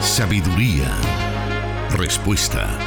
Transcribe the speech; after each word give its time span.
sabiduría, 0.00 0.90
respuesta. 1.90 2.78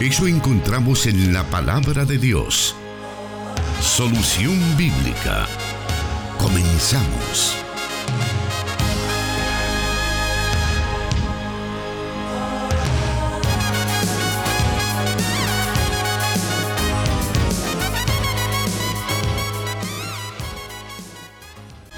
Eso 0.00 0.26
encontramos 0.26 1.06
en 1.06 1.32
la 1.32 1.44
palabra 1.44 2.04
de 2.04 2.18
Dios. 2.18 2.74
Solución 3.80 4.58
bíblica. 4.76 5.46
Comenzamos. 6.38 7.63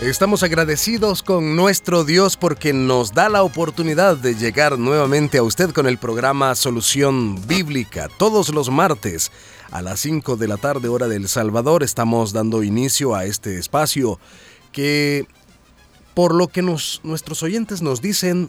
Estamos 0.07 0.45
agradecidos 0.45 1.25
con 1.25 1.57
nuestro 1.57 2.05
Dios 2.05 2.37
porque 2.37 2.73
nos 2.73 3.13
da 3.13 3.29
la 3.29 3.43
oportunidad 3.43 4.17
de 4.17 4.37
llegar 4.37 4.79
nuevamente 4.79 5.37
a 5.37 5.43
usted 5.43 5.71
con 5.71 5.89
el 5.89 5.99
programa 5.99 6.55
Solución 6.55 7.45
Bíblica. 7.49 8.09
Todos 8.17 8.51
los 8.51 8.71
martes 8.71 9.33
a 9.73 9.83
las 9.83 9.99
5 9.99 10.37
de 10.37 10.47
la 10.47 10.59
tarde 10.59 10.87
hora 10.87 11.09
del 11.09 11.27
Salvador 11.27 11.83
estamos 11.83 12.33
dando 12.33 12.63
inicio 12.63 13.17
a 13.17 13.25
este 13.25 13.59
espacio 13.59 14.21
que 14.71 15.27
por 16.15 16.37
lo 16.37 16.47
que 16.47 16.63
nuestros 16.63 17.43
oyentes 17.43 17.83
nos 17.83 18.01
dicen 18.01 18.49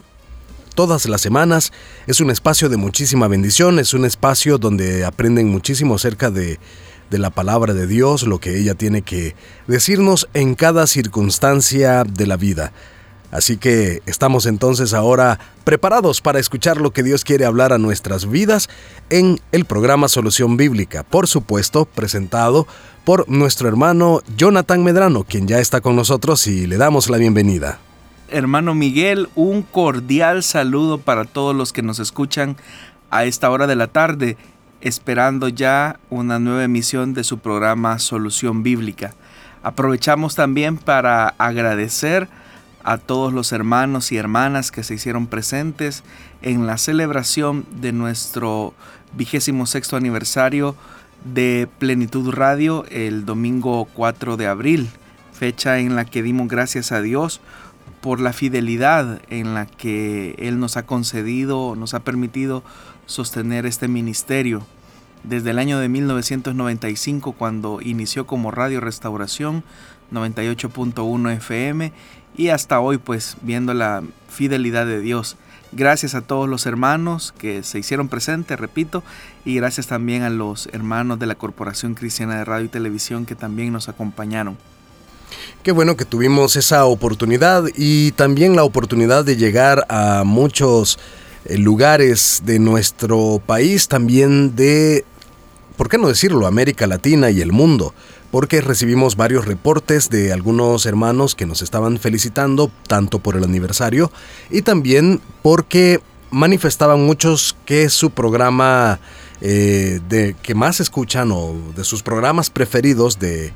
todas 0.76 1.08
las 1.08 1.20
semanas 1.20 1.72
es 2.06 2.20
un 2.20 2.30
espacio 2.30 2.68
de 2.68 2.76
muchísima 2.76 3.26
bendición, 3.26 3.80
es 3.80 3.94
un 3.94 4.04
espacio 4.04 4.58
donde 4.58 5.04
aprenden 5.04 5.48
muchísimo 5.48 5.96
acerca 5.96 6.30
de 6.30 6.60
de 7.10 7.18
la 7.18 7.30
palabra 7.30 7.74
de 7.74 7.86
Dios, 7.86 8.24
lo 8.24 8.38
que 8.38 8.58
ella 8.58 8.74
tiene 8.74 9.02
que 9.02 9.34
decirnos 9.66 10.28
en 10.34 10.54
cada 10.54 10.86
circunstancia 10.86 12.04
de 12.04 12.26
la 12.26 12.36
vida. 12.36 12.72
Así 13.30 13.58
que 13.58 14.02
estamos 14.06 14.46
entonces 14.46 14.94
ahora 14.94 15.38
preparados 15.64 16.22
para 16.22 16.38
escuchar 16.38 16.78
lo 16.80 16.92
que 16.92 17.02
Dios 17.02 17.24
quiere 17.24 17.44
hablar 17.44 17.74
a 17.74 17.78
nuestras 17.78 18.28
vidas 18.30 18.70
en 19.10 19.38
el 19.52 19.66
programa 19.66 20.08
Solución 20.08 20.56
Bíblica, 20.56 21.02
por 21.02 21.26
supuesto, 21.26 21.84
presentado 21.84 22.66
por 23.04 23.28
nuestro 23.28 23.68
hermano 23.68 24.20
Jonathan 24.36 24.82
Medrano, 24.82 25.24
quien 25.24 25.46
ya 25.46 25.58
está 25.58 25.82
con 25.82 25.94
nosotros 25.94 26.46
y 26.46 26.66
le 26.66 26.78
damos 26.78 27.10
la 27.10 27.18
bienvenida. 27.18 27.78
Hermano 28.30 28.74
Miguel, 28.74 29.28
un 29.34 29.62
cordial 29.62 30.42
saludo 30.42 30.98
para 30.98 31.24
todos 31.24 31.54
los 31.54 31.72
que 31.72 31.82
nos 31.82 31.98
escuchan 31.98 32.56
a 33.10 33.24
esta 33.24 33.50
hora 33.50 33.66
de 33.66 33.76
la 33.76 33.88
tarde 33.88 34.36
esperando 34.80 35.48
ya 35.48 35.98
una 36.10 36.38
nueva 36.38 36.64
emisión 36.64 37.14
de 37.14 37.24
su 37.24 37.38
programa 37.38 37.98
Solución 37.98 38.62
Bíblica. 38.62 39.14
Aprovechamos 39.62 40.34
también 40.34 40.76
para 40.76 41.34
agradecer 41.38 42.28
a 42.84 42.96
todos 42.96 43.32
los 43.32 43.52
hermanos 43.52 44.12
y 44.12 44.16
hermanas 44.16 44.70
que 44.70 44.82
se 44.84 44.94
hicieron 44.94 45.26
presentes 45.26 46.04
en 46.42 46.66
la 46.66 46.78
celebración 46.78 47.66
de 47.80 47.92
nuestro 47.92 48.72
vigésimo 49.14 49.66
sexto 49.66 49.96
aniversario 49.96 50.76
de 51.24 51.68
Plenitud 51.78 52.32
Radio 52.32 52.84
el 52.90 53.24
domingo 53.24 53.86
4 53.94 54.36
de 54.36 54.46
abril, 54.46 54.88
fecha 55.32 55.80
en 55.80 55.96
la 55.96 56.04
que 56.04 56.22
dimos 56.22 56.48
gracias 56.48 56.92
a 56.92 57.02
Dios 57.02 57.40
por 58.00 58.20
la 58.20 58.32
fidelidad 58.32 59.20
en 59.28 59.54
la 59.54 59.66
que 59.66 60.36
Él 60.38 60.60
nos 60.60 60.76
ha 60.76 60.86
concedido, 60.86 61.74
nos 61.76 61.94
ha 61.94 62.00
permitido 62.00 62.62
sostener 63.08 63.66
este 63.66 63.88
ministerio. 63.88 64.64
Desde 65.24 65.50
el 65.50 65.58
año 65.58 65.80
de 65.80 65.88
1995, 65.88 67.32
cuando 67.32 67.80
inició 67.82 68.28
como 68.28 68.52
Radio 68.52 68.78
Restauración 68.78 69.64
98.1 70.12 71.36
FM, 71.36 71.92
y 72.36 72.50
hasta 72.50 72.78
hoy, 72.78 72.98
pues 72.98 73.36
viendo 73.42 73.74
la 73.74 74.04
fidelidad 74.28 74.86
de 74.86 75.00
Dios. 75.00 75.36
Gracias 75.72 76.14
a 76.14 76.20
todos 76.20 76.48
los 76.48 76.66
hermanos 76.66 77.34
que 77.36 77.62
se 77.64 77.80
hicieron 77.80 78.08
presentes, 78.08 78.58
repito, 78.58 79.02
y 79.44 79.56
gracias 79.56 79.88
también 79.88 80.22
a 80.22 80.30
los 80.30 80.68
hermanos 80.72 81.18
de 81.18 81.26
la 81.26 81.34
Corporación 81.34 81.94
Cristiana 81.94 82.38
de 82.38 82.44
Radio 82.44 82.66
y 82.66 82.68
Televisión 82.68 83.26
que 83.26 83.34
también 83.34 83.72
nos 83.72 83.88
acompañaron. 83.88 84.56
Qué 85.62 85.72
bueno 85.72 85.96
que 85.96 86.04
tuvimos 86.04 86.56
esa 86.56 86.86
oportunidad 86.86 87.64
y 87.74 88.12
también 88.12 88.56
la 88.56 88.64
oportunidad 88.64 89.24
de 89.24 89.36
llegar 89.36 89.84
a 89.90 90.22
muchos 90.24 90.98
lugares 91.56 92.42
de 92.44 92.58
nuestro 92.58 93.40
país, 93.44 93.88
también 93.88 94.54
de, 94.54 95.04
¿por 95.76 95.88
qué 95.88 95.98
no 95.98 96.08
decirlo?, 96.08 96.46
América 96.46 96.86
Latina 96.86 97.30
y 97.30 97.40
el 97.40 97.52
mundo, 97.52 97.94
porque 98.30 98.60
recibimos 98.60 99.16
varios 99.16 99.46
reportes 99.46 100.10
de 100.10 100.32
algunos 100.32 100.84
hermanos 100.84 101.34
que 101.34 101.46
nos 101.46 101.62
estaban 101.62 101.98
felicitando, 101.98 102.70
tanto 102.86 103.20
por 103.20 103.36
el 103.36 103.44
aniversario, 103.44 104.12
y 104.50 104.62
también 104.62 105.20
porque 105.42 106.00
manifestaban 106.30 107.04
muchos 107.04 107.56
que 107.64 107.88
su 107.88 108.10
programa 108.10 109.00
eh, 109.40 110.00
de 110.08 110.34
que 110.42 110.54
más 110.54 110.80
escuchan 110.80 111.30
o 111.32 111.54
de 111.74 111.84
sus 111.84 112.02
programas 112.02 112.50
preferidos 112.50 113.18
de 113.18 113.52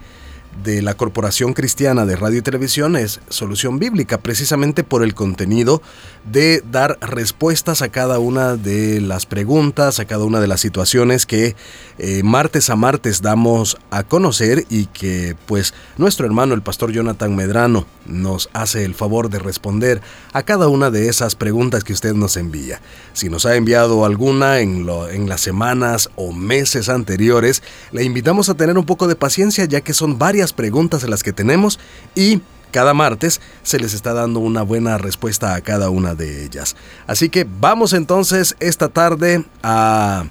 de 0.65 0.83
la 0.83 0.95
Corporación 0.95 1.55
Cristiana 1.55 2.07
de 2.07 2.17
Radio 2.17 2.39
y 2.39 2.43
Televisión 2.43 2.97
es 2.97 3.21
Solución 3.29 3.79
Bíblica, 3.79 4.19
precisamente 4.19 4.85
por 4.85 5.03
el 5.03 5.15
contenido 5.15 5.83
de 6.31 6.63
dar 6.71 6.99
respuestas 7.01 7.83
a 7.83 7.89
cada 7.89 8.19
una 8.19 8.57
de 8.57 9.01
las 9.01 9.27
preguntas, 9.27 9.99
a 9.99 10.05
cada 10.05 10.25
una 10.25 10.41
de 10.41 10.47
las 10.47 10.61
situaciones 10.61 11.27
que 11.27 11.57
eh, 11.99 12.23
martes 12.23 12.71
a 12.71 12.77
martes 12.77 13.23
damos 13.23 13.77
a 13.91 14.05
conocer 14.05 14.67
y 14.71 14.87
que 14.87 15.37
pues 15.47 15.75
nuestro 15.97 16.27
hermano 16.27 16.55
el 16.55 16.63
pastor 16.63 16.93
Jonathan 16.93 17.35
Medrano 17.35 17.87
nos 18.07 18.51
hace 18.53 18.85
el 18.85 18.95
favor 18.95 19.31
de 19.31 19.39
responder 19.39 20.01
a 20.33 20.43
cada 20.43 20.69
una 20.69 20.91
de 20.91 21.09
esas 21.09 21.35
preguntas 21.35 21.85
que 21.85 21.93
usted 21.93 22.15
nos 22.15 22.37
envía. 22.37 22.81
Si 23.13 23.29
nos 23.29 23.47
ha 23.47 23.57
enviado 23.57 24.05
alguna 24.05 24.61
en, 24.61 24.87
lo, 24.87 25.09
en 25.09 25.29
las 25.29 25.41
semanas 25.41 26.11
o 26.17 26.33
meses 26.33 26.89
anteriores, 26.89 27.63
le 27.93 28.05
invitamos 28.05 28.49
a 28.49 28.55
tener 28.55 28.77
un 28.79 28.87
poco 28.87 29.09
de 29.09 29.17
paciencia 29.17 29.65
ya 29.65 29.81
que 29.81 29.95
son 29.95 30.19
varias 30.19 30.42
preguntas 30.51 31.09
las 31.09 31.23
que 31.23 31.33
tenemos 31.33 31.79
y 32.15 32.41
cada 32.73 32.95
martes 32.95 33.41
se 33.63 33.79
les 33.79 33.93
está 33.95 34.15
dando 34.15 34.41
una 34.41 34.63
buena 34.63 34.99
respuesta 34.99 35.55
a 35.55 35.61
cada 35.61 35.91
una 35.91 36.15
de 36.15 36.45
ellas. 36.45 36.75
Así 37.07 37.29
que 37.29 37.47
vamos 37.61 37.93
entonces 37.93 38.57
esta 38.61 38.89
tarde 38.89 39.45
a 39.63 40.25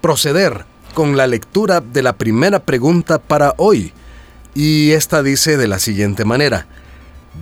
proceder 0.00 0.64
con 0.94 1.16
la 1.16 1.26
lectura 1.26 1.80
de 1.80 2.02
la 2.02 2.14
primera 2.14 2.60
pregunta 2.60 3.18
para 3.18 3.54
hoy. 3.58 3.92
Y 4.54 4.92
esta 4.92 5.22
dice 5.22 5.56
de 5.56 5.66
la 5.66 5.80
siguiente 5.80 6.24
manera. 6.24 6.66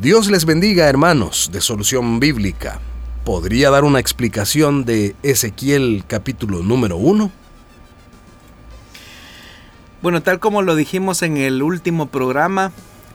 Dios 0.00 0.30
les 0.30 0.46
bendiga 0.46 0.88
hermanos 0.88 1.50
de 1.52 1.60
Solución 1.60 2.18
Bíblica. 2.18 2.80
¿Podría 3.24 3.68
dar 3.68 3.84
una 3.84 4.00
explicación 4.00 4.86
de 4.86 5.14
Ezequiel 5.22 6.04
capítulo 6.08 6.62
número 6.62 6.96
1? 6.96 7.41
Bueno, 10.02 10.20
tal 10.20 10.40
como 10.40 10.62
lo 10.62 10.74
dijimos 10.74 11.22
en 11.22 11.36
el 11.36 11.62
último 11.62 12.06
programa, 12.06 12.72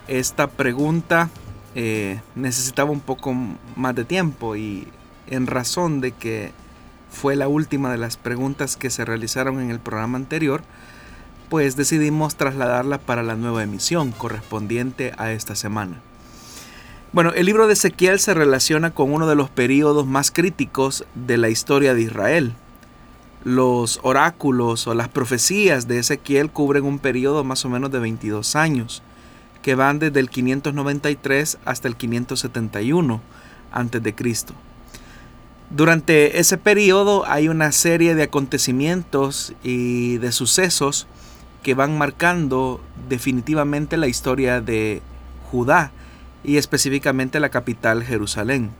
esta 0.07 0.47
pregunta 0.47 1.29
eh, 1.75 2.21
necesitaba 2.35 2.91
un 2.91 3.01
poco 3.01 3.35
más 3.75 3.93
de 3.93 4.05
tiempo 4.05 4.55
y 4.55 4.87
en 5.27 5.47
razón 5.47 5.99
de 5.99 6.13
que 6.13 6.53
fue 7.11 7.35
la 7.35 7.49
última 7.49 7.91
de 7.91 7.97
las 7.97 8.15
preguntas 8.15 8.77
que 8.77 8.89
se 8.89 9.03
realizaron 9.03 9.59
en 9.59 9.69
el 9.69 9.81
programa 9.81 10.17
anterior, 10.17 10.61
pues 11.49 11.75
decidimos 11.75 12.37
trasladarla 12.37 12.99
para 12.99 13.21
la 13.21 13.35
nueva 13.35 13.63
emisión 13.63 14.13
correspondiente 14.13 15.11
a 15.17 15.33
esta 15.33 15.55
semana. 15.55 15.99
Bueno, 17.11 17.33
el 17.33 17.47
libro 17.47 17.67
de 17.67 17.73
Ezequiel 17.73 18.17
se 18.21 18.33
relaciona 18.33 18.91
con 18.91 19.11
uno 19.11 19.27
de 19.27 19.35
los 19.35 19.49
periodos 19.49 20.07
más 20.07 20.31
críticos 20.31 21.05
de 21.15 21.37
la 21.37 21.49
historia 21.49 21.93
de 21.93 22.03
Israel. 22.03 22.53
Los 23.47 24.01
oráculos 24.03 24.87
o 24.87 24.93
las 24.93 25.07
profecías 25.07 25.87
de 25.87 25.99
Ezequiel 25.99 26.51
cubren 26.51 26.83
un 26.83 26.99
periodo 26.99 27.45
más 27.45 27.63
o 27.63 27.69
menos 27.69 27.89
de 27.91 27.99
22 27.99 28.57
años 28.57 29.01
que 29.61 29.73
van 29.73 29.99
desde 29.99 30.19
el 30.19 30.29
593 30.29 31.57
hasta 31.63 31.87
el 31.87 31.95
571 31.95 33.21
a.C. 33.71 34.35
Durante 35.69 36.39
ese 36.39 36.57
periodo 36.57 37.23
hay 37.25 37.47
una 37.47 37.71
serie 37.71 38.15
de 38.15 38.23
acontecimientos 38.23 39.53
y 39.63 40.17
de 40.17 40.33
sucesos 40.33 41.07
que 41.63 41.73
van 41.73 41.97
marcando 41.97 42.81
definitivamente 43.07 43.95
la 43.95 44.09
historia 44.09 44.59
de 44.59 45.01
Judá 45.49 45.93
y 46.43 46.57
específicamente 46.57 47.39
la 47.39 47.47
capital 47.47 48.03
Jerusalén. 48.03 48.71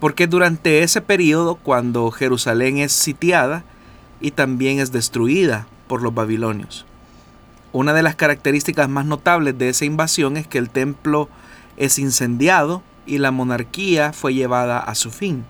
Porque 0.00 0.26
durante 0.26 0.82
ese 0.82 1.02
periodo 1.02 1.56
cuando 1.56 2.10
Jerusalén 2.10 2.78
es 2.78 2.92
sitiada 2.92 3.64
y 4.22 4.30
también 4.30 4.78
es 4.78 4.92
destruida 4.92 5.66
por 5.88 6.00
los 6.00 6.14
babilonios. 6.14 6.86
Una 7.72 7.92
de 7.92 8.02
las 8.02 8.16
características 8.16 8.88
más 8.88 9.04
notables 9.04 9.58
de 9.58 9.68
esa 9.68 9.84
invasión 9.84 10.36
es 10.36 10.46
que 10.46 10.58
el 10.58 10.70
templo 10.70 11.28
es 11.76 11.98
incendiado 11.98 12.82
y 13.04 13.18
la 13.18 13.32
monarquía 13.32 14.12
fue 14.12 14.32
llevada 14.32 14.78
a 14.78 14.94
su 14.94 15.10
fin. 15.10 15.44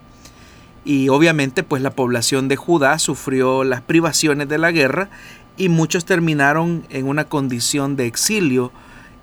Y 0.85 1.11
obviamente 1.11 1.63
pues 1.63 1.83
la 1.83 1.91
población 1.91 2.49
de 2.49 2.57
Judá 2.57 2.99
sufrió 2.99 3.63
las 3.63 3.83
privaciones 3.83 4.49
de 4.49 4.59
la 4.59 4.73
guerra 4.73 5.11
y 5.57 5.69
muchos 5.69 6.05
terminaron 6.05 6.87
en 6.91 7.07
una 7.07 7.25
condición 7.27 7.95
de 7.97 8.07
exilio 8.07 8.73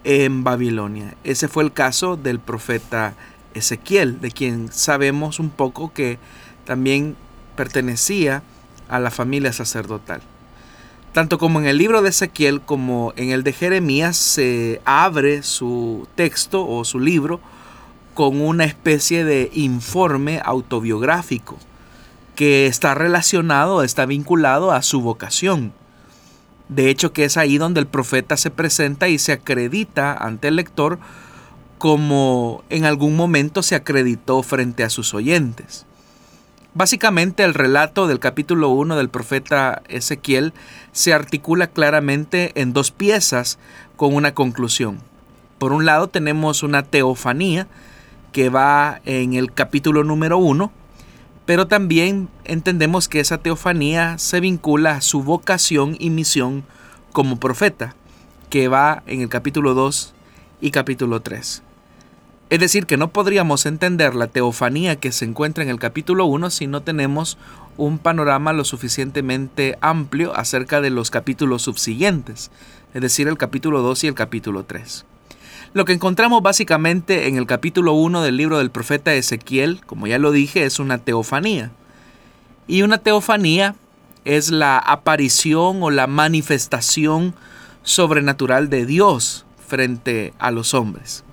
en 0.03 0.43
Babilonia. 0.43 1.15
Ese 1.23 1.47
fue 1.47 1.63
el 1.63 1.73
caso 1.73 2.15
del 2.15 2.39
profeta 2.39 3.15
Ezequiel, 3.53 4.21
de 4.21 4.31
quien 4.31 4.71
sabemos 4.71 5.39
un 5.39 5.49
poco 5.49 5.91
que 5.91 6.19
también 6.65 7.15
pertenecía 7.55 8.43
a 8.89 8.99
la 8.99 9.11
familia 9.11 9.53
sacerdotal. 9.53 10.21
Tanto 11.13 11.37
como 11.37 11.59
en 11.59 11.65
el 11.65 11.77
libro 11.77 12.01
de 12.01 12.09
Ezequiel 12.09 12.61
como 12.61 13.13
en 13.15 13.31
el 13.31 13.43
de 13.43 13.53
Jeremías 13.53 14.15
se 14.15 14.81
abre 14.85 15.41
su 15.43 16.07
texto 16.15 16.67
o 16.67 16.85
su 16.85 16.99
libro 16.99 17.39
con 18.13 18.41
una 18.41 18.65
especie 18.65 19.23
de 19.25 19.49
informe 19.53 20.41
autobiográfico 20.43 21.57
que 22.35 22.67
está 22.67 22.93
relacionado, 22.93 23.83
está 23.83 24.05
vinculado 24.05 24.71
a 24.71 24.81
su 24.81 25.01
vocación. 25.01 25.73
De 26.67 26.89
hecho 26.89 27.11
que 27.11 27.25
es 27.25 27.37
ahí 27.37 27.57
donde 27.57 27.79
el 27.79 27.87
profeta 27.87 28.37
se 28.37 28.51
presenta 28.51 29.07
y 29.07 29.17
se 29.17 29.31
acredita 29.31 30.13
ante 30.13 30.49
el 30.49 30.57
lector 30.57 30.99
como 31.79 32.63
en 32.69 32.85
algún 32.85 33.15
momento 33.15 33.63
se 33.63 33.75
acreditó 33.75 34.43
frente 34.43 34.83
a 34.83 34.89
sus 34.89 35.13
oyentes. 35.13 35.85
Básicamente 36.75 37.43
el 37.43 37.55
relato 37.55 38.05
del 38.05 38.19
capítulo 38.19 38.69
1 38.69 38.95
del 38.95 39.09
profeta 39.09 39.81
Ezequiel 39.89 40.53
se 40.91 41.13
articula 41.13 41.65
claramente 41.65 42.51
en 42.61 42.73
dos 42.73 42.91
piezas 42.91 43.57
con 43.95 44.13
una 44.13 44.35
conclusión. 44.35 44.99
Por 45.57 45.73
un 45.73 45.85
lado 45.85 46.09
tenemos 46.09 46.61
una 46.61 46.83
teofanía 46.83 47.67
que 48.31 48.49
va 48.49 49.01
en 49.05 49.33
el 49.33 49.51
capítulo 49.51 50.03
número 50.03 50.37
1, 50.37 50.71
pero 51.47 51.67
también 51.67 52.29
entendemos 52.45 53.09
que 53.09 53.19
esa 53.19 53.39
teofanía 53.39 54.19
se 54.19 54.39
vincula 54.39 54.91
a 54.91 55.01
su 55.01 55.23
vocación 55.23 55.95
y 55.97 56.11
misión 56.11 56.63
como 57.11 57.39
profeta, 57.39 57.95
que 58.51 58.67
va 58.67 59.01
en 59.07 59.21
el 59.21 59.29
capítulo 59.29 59.73
2 59.73 60.13
y 60.61 60.69
capítulo 60.69 61.21
3. 61.21 61.63
Es 62.49 62.59
decir, 62.59 62.87
que 62.87 62.97
no 62.97 63.09
podríamos 63.09 63.67
entender 63.67 64.15
la 64.15 64.25
teofanía 64.25 64.95
que 64.95 65.11
se 65.11 65.25
encuentra 65.25 65.63
en 65.63 65.69
el 65.69 65.77
capítulo 65.77 66.25
1 66.25 66.49
si 66.49 66.65
no 66.65 66.81
tenemos 66.81 67.37
un 67.77 67.99
panorama 67.99 68.53
lo 68.53 68.65
suficientemente 68.65 69.77
amplio 69.81 70.35
acerca 70.35 70.81
de 70.81 70.89
los 70.89 71.11
capítulos 71.11 71.61
subsiguientes, 71.61 72.49
es 72.95 73.01
decir, 73.03 73.27
el 73.27 73.37
capítulo 73.37 73.83
2 73.83 74.03
y 74.03 74.07
el 74.07 74.15
capítulo 74.15 74.63
3. 74.63 75.05
Lo 75.73 75.85
que 75.85 75.93
encontramos 75.93 76.41
básicamente 76.41 77.27
en 77.27 77.37
el 77.37 77.45
capítulo 77.45 77.93
1 77.93 78.23
del 78.23 78.37
libro 78.37 78.57
del 78.57 78.71
profeta 78.71 79.13
Ezequiel, 79.13 79.85
como 79.85 80.07
ya 80.07 80.17
lo 80.17 80.31
dije, 80.31 80.63
es 80.63 80.79
una 80.79 80.97
teofanía. 80.97 81.69
Y 82.67 82.81
una 82.81 82.97
teofanía 82.97 83.75
es 84.25 84.49
la 84.49 84.79
aparición 84.79 85.83
o 85.83 85.91
la 85.91 86.07
manifestación 86.07 87.35
sobrenatural 87.83 88.71
de 88.71 88.87
Dios 88.87 89.45
frente 89.67 90.33
a 90.39 90.49
los 90.49 90.73
hombres. 90.73 91.23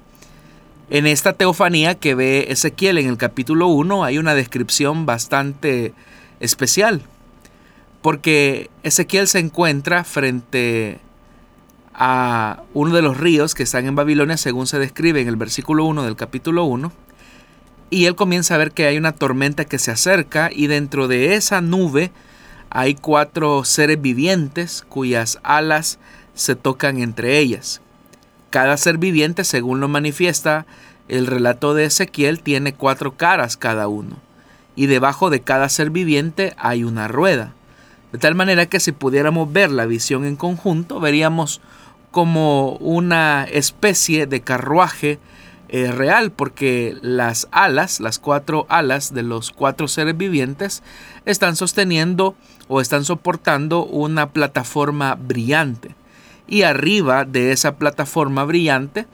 En 0.89 1.09
esta 1.09 1.33
teofanía 1.33 1.97
que 1.97 2.15
ve 2.15 2.47
Ezequiel 2.49 2.99
en 2.99 3.09
el 3.09 3.17
capítulo 3.17 3.67
1 3.67 4.05
hay 4.05 4.19
una 4.19 4.37
descripción 4.37 5.05
bastante 5.05 5.93
especial, 6.39 7.03
porque 8.03 8.71
Ezequiel 8.85 9.27
se 9.27 9.41
encuentra 9.41 10.05
frente 10.05 11.01
a 11.93 12.63
uno 12.73 12.95
de 12.95 13.03
los 13.03 13.17
ríos 13.17 13.57
que 13.57 13.65
están 13.65 13.87
en 13.87 13.97
Babilonia, 13.97 14.37
según 14.37 14.69
se 14.69 14.79
describe 14.79 15.21
en 15.21 15.27
el 15.27 15.35
versículo 15.35 15.85
1 15.87 16.05
del 16.05 16.15
capítulo 16.15 16.65
1, 16.67 16.93
y 17.91 18.05
él 18.05 18.15
comienza 18.15 18.55
a 18.55 18.59
ver 18.59 18.71
que 18.71 18.87
hay 18.87 18.97
una 18.97 19.11
tormenta 19.11 19.65
que 19.65 19.81
se 19.81 19.91
acerca 19.91 20.51
y 20.53 20.69
dentro 20.69 21.09
de 21.09 21.35
esa 21.35 21.61
nube 21.61 22.13
hay 22.71 22.95
cuatro 22.95 23.65
seres 23.65 24.01
vivientes 24.01 24.85
cuyas 24.89 25.41
alas 25.43 25.99
se 26.35 26.55
tocan 26.55 26.99
entre 26.99 27.39
ellas. 27.39 27.81
Cada 28.51 28.77
ser 28.77 28.99
viviente, 28.99 29.45
según 29.45 29.81
lo 29.81 29.89
manifiesta 29.89 30.67
el 31.09 31.27
relato 31.27 31.75
de 31.75 31.85
Ezequiel, 31.85 32.41
tiene 32.41 32.75
cuatro 32.75 33.17
caras 33.17 33.57
cada 33.57 33.89
uno, 33.89 34.17
y 34.75 34.87
debajo 34.87 35.31
de 35.31 35.41
cada 35.41 35.69
ser 35.69 35.91
viviente 35.91 36.55
hay 36.57 36.85
una 36.85 37.09
rueda. 37.09 37.53
De 38.13 38.19
tal 38.19 38.35
manera 38.35 38.67
que 38.67 38.81
si 38.81 38.93
pudiéramos 38.93 39.53
ver 39.53 39.71
la 39.71 39.87
visión 39.87 40.25
en 40.25 40.37
conjunto, 40.37 41.01
veríamos 41.01 41.61
como 42.13 42.73
una 42.77 43.45
especie 43.45 44.27
de 44.27 44.41
carruaje 44.41 45.19
eh, 45.69 45.91
real, 45.91 46.31
porque 46.31 46.97
las 47.03 47.49
alas, 47.51 47.99
las 47.99 48.21
cuatro 48.21 48.65
alas 48.69 49.13
de 49.13 49.25
los 49.25 49.51
cuatro 49.51 49.89
seres 49.89 50.17
vivientes, 50.17 50.85
están 51.25 51.57
sosteniendo 51.57 52.37
o 52.69 52.81
están 52.81 53.05
soportando 53.05 53.85
una 53.85 54.31
plataforma 54.31 55.17
brillante 55.17 55.95
y 56.47 56.63
arriba 56.63 57.25
de 57.25 57.53
esa 57.53 57.77
plataforma 57.77 58.45
brillante 58.45 59.07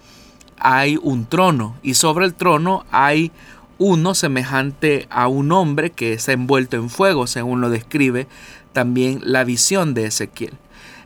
hay 0.58 0.98
un 1.02 1.26
trono 1.26 1.76
y 1.82 1.94
sobre 1.94 2.24
el 2.24 2.34
trono 2.34 2.84
hay 2.90 3.32
uno 3.78 4.14
semejante 4.14 5.06
a 5.10 5.26
un 5.26 5.50
hombre 5.50 5.90
que 5.90 6.12
está 6.12 6.32
envuelto 6.32 6.76
en 6.76 6.88
fuego, 6.88 7.26
según 7.26 7.60
lo 7.60 7.70
describe 7.70 8.28
también 8.72 9.20
la 9.24 9.44
visión 9.44 9.92
de 9.92 10.06
Ezequiel. 10.06 10.54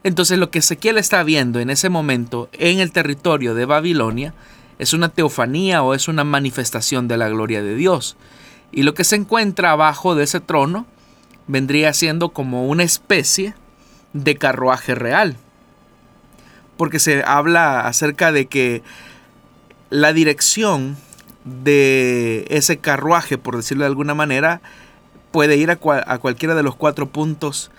Entonces 0.03 0.39
lo 0.39 0.51
que 0.51 0.59
Ezequiel 0.59 0.99
está 0.99 1.23
viendo 1.23 1.59
en 1.59 1.71
ese 1.71 1.89
momento 1.89 2.49
en 2.53 2.81
el 2.81 2.93
territorio 2.93 3.55
de 3.55 3.65
Babilonia 3.65 4.35
es 4.79 4.93
una 4.93 5.09
teofanía 5.09 5.83
o 5.83 5.95
es 5.95 6.07
una 6.07 6.23
manifestación 6.23 7.09
de 7.09 7.17
la 7.17 7.29
gloria 7.29 7.63
de 7.63 7.75
Dios. 7.75 8.17
Y 8.73 8.83
lo 8.83 8.95
que 8.95 9.05
se 9.05 9.17
encuentra 9.17 9.71
abajo 9.71 10.15
de 10.15 10.25
ese 10.25 10.41
trono 10.41 10.87
vendría 11.47 11.93
siendo 11.95 12.29
como 12.29 12.67
una 12.67 12.83
especie 12.83 13.55
de 14.13 14.37
carruaje 14.37 14.95
real 14.95 15.37
porque 16.77 16.99
se 16.99 17.23
habla 17.25 17.81
acerca 17.81 18.33
de 18.33 18.47
que 18.47 18.83
la 19.91 20.13
dirección 20.13 20.97
de 21.45 22.47
ese 22.49 22.79
carruaje, 22.79 23.39
por 23.39 23.57
decirlo 23.57 23.85
de 23.85 23.89
alguna 23.89 24.15
manera, 24.15 24.61
puede 25.31 25.57
ir 25.57 25.71
a, 25.71 25.77
cualquiera 25.77 26.55
de 26.55 26.63
los 26.63 26.75
cuatro 26.75 27.09
puntos 27.09 27.71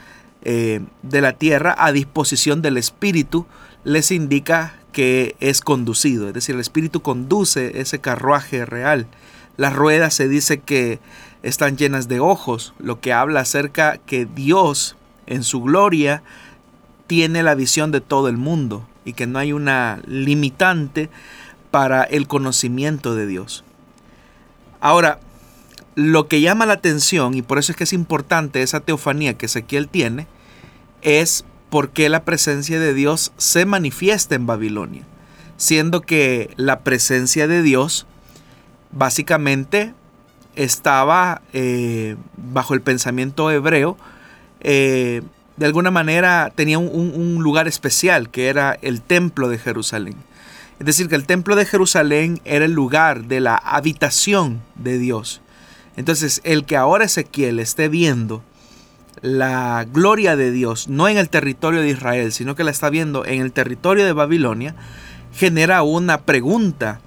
eh, 0.43 0.81
de 1.03 1.21
la 1.21 1.33
tierra 1.33 1.75
a 1.77 1.91
disposición 1.91 2.61
del 2.61 2.77
espíritu, 2.77 3.45
les 3.83 4.11
indica 4.11 4.75
que 4.91 5.35
es 5.39 5.61
conducido, 5.61 6.27
es 6.27 6.33
decir, 6.33 6.55
el 6.55 6.61
espíritu 6.61 7.01
conduce 7.01 7.81
ese 7.81 7.99
carruaje 7.99 8.65
real. 8.65 9.07
Las 9.55 9.75
ruedas 9.75 10.13
se 10.13 10.27
dice 10.27 10.59
que 10.59 10.99
están 11.43 11.77
llenas 11.77 12.07
de 12.07 12.19
ojos, 12.19 12.73
lo 12.79 12.99
que 12.99 13.13
habla 13.13 13.41
acerca 13.41 13.97
que 13.97 14.25
Dios 14.25 14.95
en 15.27 15.43
su 15.43 15.61
gloria 15.61 16.23
tiene 17.07 17.43
la 17.43 17.55
visión 17.55 17.91
de 17.91 18.01
todo 18.01 18.27
el 18.27 18.37
mundo 18.37 18.87
y 19.05 19.13
que 19.13 19.27
no 19.27 19.39
hay 19.39 19.53
una 19.53 20.01
limitante 20.05 21.09
para 21.71 22.03
el 22.03 22.27
conocimiento 22.27 23.15
de 23.15 23.25
Dios. 23.25 23.63
Ahora, 24.79 25.19
lo 25.95 26.27
que 26.27 26.41
llama 26.41 26.65
la 26.65 26.73
atención, 26.73 27.33
y 27.33 27.41
por 27.41 27.57
eso 27.57 27.71
es 27.71 27.77
que 27.77 27.85
es 27.85 27.93
importante 27.93 28.61
esa 28.61 28.81
teofanía 28.81 29.35
que 29.35 29.47
Ezequiel 29.47 29.87
tiene, 29.87 30.27
es 31.01 31.45
por 31.69 31.89
qué 31.89 32.09
la 32.09 32.23
presencia 32.23 32.79
de 32.79 32.93
Dios 32.93 33.31
se 33.37 33.65
manifiesta 33.65 34.35
en 34.35 34.45
Babilonia, 34.45 35.03
siendo 35.57 36.01
que 36.01 36.51
la 36.55 36.81
presencia 36.81 37.47
de 37.47 37.61
Dios 37.61 38.05
básicamente 38.91 39.93
estaba 40.55 41.41
eh, 41.53 42.15
bajo 42.35 42.73
el 42.73 42.81
pensamiento 42.81 43.51
hebreo 43.51 43.97
eh, 44.59 45.21
de 45.57 45.65
alguna 45.65 45.91
manera 45.91 46.51
tenía 46.55 46.77
un, 46.77 47.43
lugar 47.43 47.67
especial 47.67 48.29
que 48.29 48.47
era 48.47 48.77
el 48.81 49.01
templo 49.01 49.49
de 49.49 49.57
Jerusalén. 49.57 50.15
Es 50.79 50.85
decir, 50.85 51.09
que 51.09 51.15
el 51.15 51.25
templo 51.25 51.55
de 51.55 51.65
Jerusalén 51.65 52.39
era 52.45 52.65
el 52.65 52.73
lugar 52.73 53.25
de 53.25 53.39
la 53.39 53.55
habitación 53.55 54.61
de 54.75 54.99
Dios. 54.99 55.41
Entonces, 55.95 56.41
el 56.43 56.65
que 56.65 56.77
ahora 56.77 57.05
Ezequiel 57.05 57.59
esté 57.59 57.89
viendo 57.89 58.43
la 59.21 59.87
gloria 59.91 60.35
de 60.35 60.51
Dios, 60.51 60.87
no 60.87 61.07
en 61.07 61.17
el 61.17 61.29
territorio 61.29 61.81
de 61.81 61.89
Israel, 61.89 62.31
sino 62.31 62.55
que 62.55 62.63
la 62.63 62.69
está 62.69 62.91
viendo 62.91 63.25
en 63.25 63.41
el 63.41 63.51
territorio 63.51 64.05
de 64.05 64.13
Babilonia, 64.13 64.75
genera 65.33 65.81
una 65.81 66.21
pregunta 66.21 67.01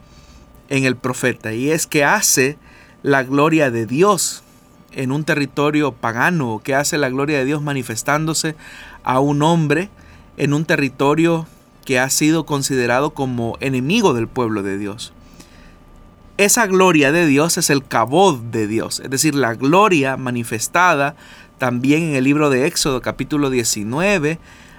en 0.69 0.85
el 0.85 0.97
profeta, 0.97 1.53
y 1.53 1.71
es 1.71 1.87
que 1.87 2.05
hace 2.05 2.59
la 3.03 3.23
gloria 3.23 3.71
de 3.71 3.87
Dios 3.87 4.43
en 4.93 5.13
un 5.13 5.25
territorio 5.25 5.93
pagano, 5.93 6.61
que 6.63 6.75
hace 6.75 6.99
la 6.99 7.09
gloria 7.09 7.39
de 7.39 7.45
Dios 7.45 7.63
manifestándose 7.63 8.57
a 9.05 9.21
un 9.21 9.43
hombre 9.43 9.91
en 10.37 10.53
un 10.53 10.65
territorio 10.65 11.47
que 11.85 11.99
ha 11.99 12.11
sido 12.11 12.47
considerado 12.47 13.11
como 13.11 13.57
enemigo 13.61 14.15
del 14.15 14.29
pueblo 14.29 14.63
de 14.63 14.79
Dios. 14.79 15.13
Esa 16.37 16.67
gloria 16.67 17.13
de 17.13 17.27
Dios 17.27 17.59
es 17.59 17.69
el 17.69 17.85
cabod 17.85 18.39
de 18.39 18.67
Dios, 18.67 19.01
es 19.01 19.11
decir, 19.11 19.35
la 19.35 19.55
gloria 19.55 20.17
manifestada 20.17 21.15
también 21.59 22.03
en 22.03 22.15
el 22.15 22.25
libro 22.25 22.49
de 22.49 22.67
Éxodo 22.67 23.03
capítulo 23.03 23.51
19, 23.51 24.39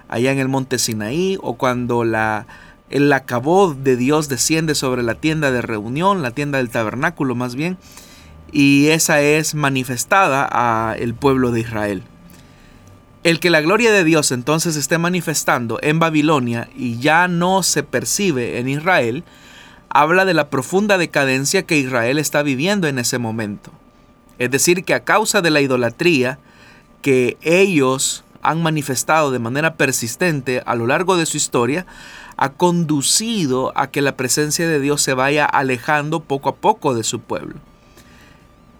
allá 0.10 0.32
en 0.32 0.40
el 0.40 0.48
monte 0.48 0.80
Sinaí, 0.80 1.38
o 1.42 1.54
cuando 1.54 2.04
la, 2.04 2.48
el 2.90 3.14
de 3.84 3.96
Dios 3.96 4.28
desciende 4.28 4.74
sobre 4.74 5.04
la 5.04 5.14
tienda 5.14 5.52
de 5.52 5.62
reunión, 5.62 6.24
la 6.24 6.32
tienda 6.32 6.58
del 6.58 6.72
tabernáculo 6.72 7.36
más 7.36 7.56
bien, 7.56 7.78
y 8.52 8.88
esa 8.88 9.22
es 9.22 9.56
manifestada 9.56 10.48
a 10.52 10.96
el 10.96 11.14
pueblo 11.14 11.52
de 11.52 11.62
Israel. 11.62 12.04
El 13.24 13.40
que 13.40 13.50
la 13.50 13.62
gloria 13.62 13.92
de 13.92 14.04
Dios 14.04 14.32
entonces 14.32 14.76
esté 14.76 14.98
manifestando 14.98 15.80
en 15.82 16.00
Babilonia 16.00 16.70
y 16.76 16.98
ya 16.98 17.28
no 17.28 17.64
se 17.64 17.84
percibe 17.84 18.60
en 18.60 18.68
Israel, 18.68 19.24
habla 19.90 20.26
de 20.26 20.34
la 20.34 20.50
profunda 20.50 20.98
decadencia 20.98 21.64
que 21.64 21.78
Israel 21.78 22.18
está 22.18 22.42
viviendo 22.42 22.88
en 22.88 22.98
ese 22.98 23.20
momento. 23.20 23.72
Es 24.40 24.50
decir, 24.50 24.84
que 24.84 24.96
a 24.96 25.04
causa 25.04 25.42
de 25.42 25.52
la 25.52 25.62
idolatría 25.62 26.40
que 27.02 27.38
ellos 27.42 28.24
han 28.42 28.64
manifestado 28.64 29.30
de 29.30 29.40
manera 29.40 29.76
persistente 29.76 30.64
a 30.66 30.76
lo 30.76 30.88
largo 30.88 31.16
de 31.16 31.28
su 31.28 31.38
historia, 31.38 31.86
ha 32.38 32.50
conducido 32.50 33.72
a 33.76 33.92
que 33.92 34.02
la 34.02 34.18
presencia 34.18 34.68
de 34.68 34.80
Dios 34.80 35.04
se 35.04 35.14
vaya 35.14 35.46
alejando 35.46 36.22
poco 36.22 36.50
a 36.50 36.56
poco 36.56 36.96
de 36.96 37.04
su 37.04 37.20
pueblo. 37.20 37.56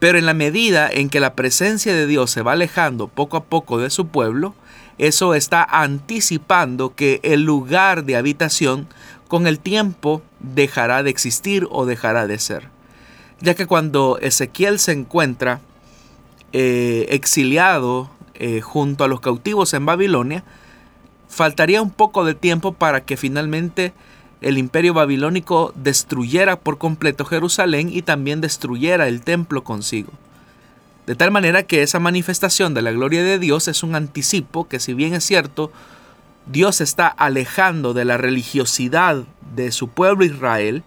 Pero 0.02 0.18
en 0.18 0.26
la 0.26 0.34
medida 0.34 0.90
en 0.92 1.10
que 1.12 1.20
la 1.20 1.36
presencia 1.36 1.94
de 1.94 2.08
Dios 2.08 2.32
se 2.32 2.42
va 2.42 2.54
alejando 2.54 3.08
poco 3.08 3.38
a 3.38 3.44
poco 3.44 3.78
de 3.78 3.92
su 3.92 4.08
pueblo, 4.08 4.56
eso 4.98 5.36
está 5.36 5.64
anticipando 5.64 6.96
que 6.96 7.20
el 7.22 7.44
lugar 7.44 8.04
de 8.04 8.16
habitación 8.16 8.88
con 9.28 9.46
el 9.46 9.60
tiempo 9.60 10.24
dejará 10.40 11.04
de 11.04 11.12
existir 11.12 11.68
o 11.70 11.86
dejará 11.86 12.26
de 12.26 12.40
ser. 12.40 12.70
Ya 13.42 13.54
que 13.54 13.68
cuando 13.68 14.18
Ezequiel 14.20 14.80
se 14.80 14.94
encuentra 14.94 15.62
eh, 16.52 17.06
exiliado 17.10 18.10
eh, 18.34 18.60
junto 18.62 19.04
a 19.04 19.08
los 19.08 19.20
cautivos 19.22 19.72
en 19.76 19.86
Babilonia, 19.86 20.44
faltaría 21.30 21.80
un 21.80 21.92
poco 21.92 22.26
de 22.26 22.34
tiempo 22.34 22.74
para 22.74 23.02
que 23.02 23.18
finalmente 23.18 23.94
el 24.42 24.58
imperio 24.58 24.94
babilónico 24.94 25.72
destruyera 25.76 26.60
por 26.60 26.78
completo 26.80 27.26
Jerusalén 27.26 27.90
y 27.94 28.02
también 28.02 28.42
destruyera 28.42 29.08
el 29.08 29.22
templo 29.22 29.64
consigo. 29.64 30.12
De 31.06 31.16
tal 31.16 31.32
manera 31.32 31.64
que 31.64 31.84
esa 31.84 32.00
manifestación 32.00 32.74
de 32.74 32.82
la 32.82 32.92
gloria 32.92 33.24
de 33.24 33.40
Dios 33.40 33.68
es 33.68 33.84
un 33.84 33.96
anticipo 33.96 34.68
que 34.68 34.80
si 34.80 34.94
bien 34.94 35.14
es 35.14 35.24
cierto, 35.24 35.72
Dios 36.48 36.82
está 36.82 37.08
alejando 37.08 37.94
de 37.94 38.06
la 38.06 38.18
religiosidad 38.18 39.24
de 39.56 39.72
su 39.72 39.90
pueblo 39.90 40.26
Israel, 40.26 40.84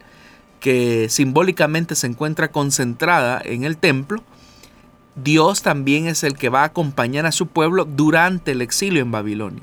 que 0.60 1.08
simbólicamente 1.08 1.94
se 1.94 2.06
encuentra 2.06 2.50
concentrada 2.50 3.40
en 3.44 3.64
el 3.64 3.76
templo, 3.76 4.22
Dios 5.14 5.62
también 5.62 6.08
es 6.08 6.24
el 6.24 6.36
que 6.36 6.48
va 6.48 6.62
a 6.62 6.66
acompañar 6.66 7.26
a 7.26 7.32
su 7.32 7.46
pueblo 7.46 7.84
durante 7.84 8.52
el 8.52 8.62
exilio 8.62 9.02
en 9.02 9.12
Babilonia. 9.12 9.62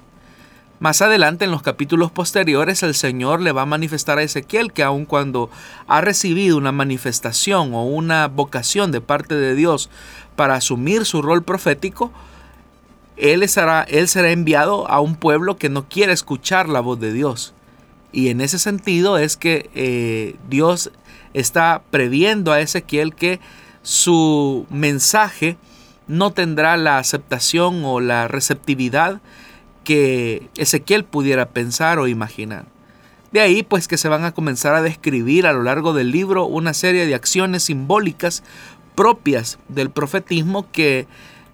Más 0.81 1.03
adelante 1.03 1.45
en 1.45 1.51
los 1.51 1.61
capítulos 1.61 2.09
posteriores 2.09 2.81
el 2.81 2.95
Señor 2.95 3.39
le 3.39 3.51
va 3.51 3.61
a 3.61 3.67
manifestar 3.67 4.17
a 4.17 4.23
Ezequiel 4.23 4.73
que 4.73 4.81
aun 4.81 5.05
cuando 5.05 5.51
ha 5.85 6.01
recibido 6.01 6.57
una 6.57 6.71
manifestación 6.71 7.75
o 7.75 7.85
una 7.85 8.27
vocación 8.27 8.91
de 8.91 9.00
parte 9.00 9.35
de 9.35 9.53
Dios 9.53 9.91
para 10.35 10.55
asumir 10.55 11.05
su 11.05 11.21
rol 11.21 11.43
profético, 11.43 12.11
él 13.15 13.47
será, 13.47 13.83
él 13.83 14.07
será 14.07 14.31
enviado 14.31 14.89
a 14.89 15.01
un 15.01 15.15
pueblo 15.15 15.55
que 15.55 15.69
no 15.69 15.88
quiere 15.88 16.13
escuchar 16.13 16.67
la 16.67 16.79
voz 16.79 17.00
de 17.00 17.13
Dios. 17.13 17.53
Y 18.11 18.29
en 18.29 18.41
ese 18.41 18.57
sentido 18.57 19.19
es 19.19 19.38
que 19.38 19.69
eh, 19.75 20.35
Dios 20.50 20.91
está 21.35 21.83
previendo 21.91 22.53
a 22.53 22.59
Ezequiel 22.59 23.13
que 23.13 23.39
su 23.83 24.65
mensaje 24.71 25.57
no 26.07 26.31
tendrá 26.31 26.75
la 26.75 26.97
aceptación 26.97 27.85
o 27.85 28.00
la 28.00 28.27
receptividad 28.27 29.21
que 29.83 30.50
Ezequiel 30.55 31.03
pudiera 31.03 31.50
pensar 31.50 32.00
o 32.00 32.07
imaginar. 32.07 32.65
De 33.31 33.39
ahí 33.39 33.63
pues 33.63 33.88
que 33.88 33.97
se 33.97 34.09
van 34.09 34.25
a 34.25 34.33
comenzar 34.33 34.75
a 34.75 34.81
describir 34.81 35.47
a 35.47 35.53
lo 35.53 35.63
largo 35.63 35.93
del 35.93 36.11
libro 36.11 36.45
una 36.45 36.73
serie 36.73 37.05
de 37.05 37.15
acciones 37.15 37.63
simbólicas 37.63 38.43
propias 38.95 39.57
del 39.69 39.89
profetismo 39.89 40.69
que 40.71 41.07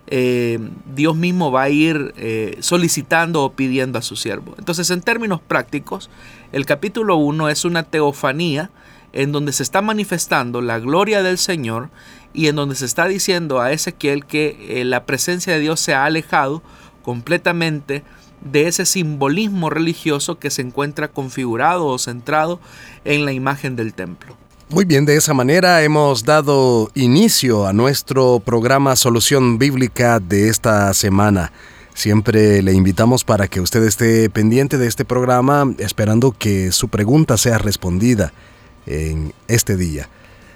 eh, 0.07 0.57
Dios 0.96 1.15
mismo 1.15 1.51
va 1.51 1.63
a 1.63 1.69
ir 1.69 2.13
eh, 2.17 2.57
solicitando 2.62 3.43
o 3.43 3.51
pidiendo 3.51 4.00
a 4.00 4.01
su 4.01 4.15
siervo. 4.15 4.55
Entonces 4.57 4.89
en 4.89 5.01
términos 5.01 5.39
prácticos, 5.46 6.10
el 6.51 6.65
capítulo 6.65 7.17
1 7.17 7.50
es 7.50 7.65
una 7.65 7.84
teofanía 7.84 8.72
en 9.13 9.31
donde 9.31 9.51
se 9.51 9.63
está 9.63 9.81
manifestando 9.81 10.62
la 10.62 10.79
gloria 10.79 11.24
del 11.24 11.38
Señor 11.38 11.89
y 12.34 12.48
en 12.48 12.55
donde 12.55 12.75
se 12.75 12.86
está 12.86 13.07
diciendo 13.07 13.60
a 13.60 13.72
Ezequiel 13.72 14.25
que 14.25 14.81
eh, 14.81 14.86
la 14.86 15.05
presencia 15.05 15.53
de 15.53 15.60
Dios 15.60 15.79
se 15.79 15.93
ha 15.93 16.05
alejado 16.05 16.62
completamente 17.08 18.04
de 18.42 18.68
ese 18.68 18.86
simbolismo 18.86 19.70
religioso 19.70 20.40
que 20.40 20.52
se 20.52 20.62
encuentra 20.62 21.08
configurado 21.08 21.86
o 21.86 21.98
centrado 21.98 22.60
en 23.06 23.24
la 23.24 23.32
imagen 23.32 23.78
del 23.78 23.94
templo. 23.94 24.36
Muy 24.68 24.84
bien, 24.84 25.06
de 25.06 25.16
esa 25.16 25.34
manera 25.34 25.82
hemos 25.84 26.26
dado 26.26 26.92
inicio 26.96 27.66
a 27.66 27.72
nuestro 27.72 28.42
programa 28.42 28.98
Solución 28.98 29.58
Bíblica 29.58 30.20
de 30.20 30.50
esta 30.50 30.94
semana. 30.94 31.54
Siempre 31.94 32.62
le 32.62 32.74
invitamos 32.74 33.24
para 33.24 33.48
que 33.48 33.62
usted 33.62 33.84
esté 33.84 34.30
pendiente 34.30 34.78
de 34.78 34.88
este 34.88 35.06
programa 35.06 35.74
esperando 35.78 36.36
que 36.38 36.74
su 36.74 36.90
pregunta 36.90 37.38
sea 37.38 37.58
respondida 37.58 38.34
en 38.86 39.34
este 39.48 39.78
día. 39.78 40.10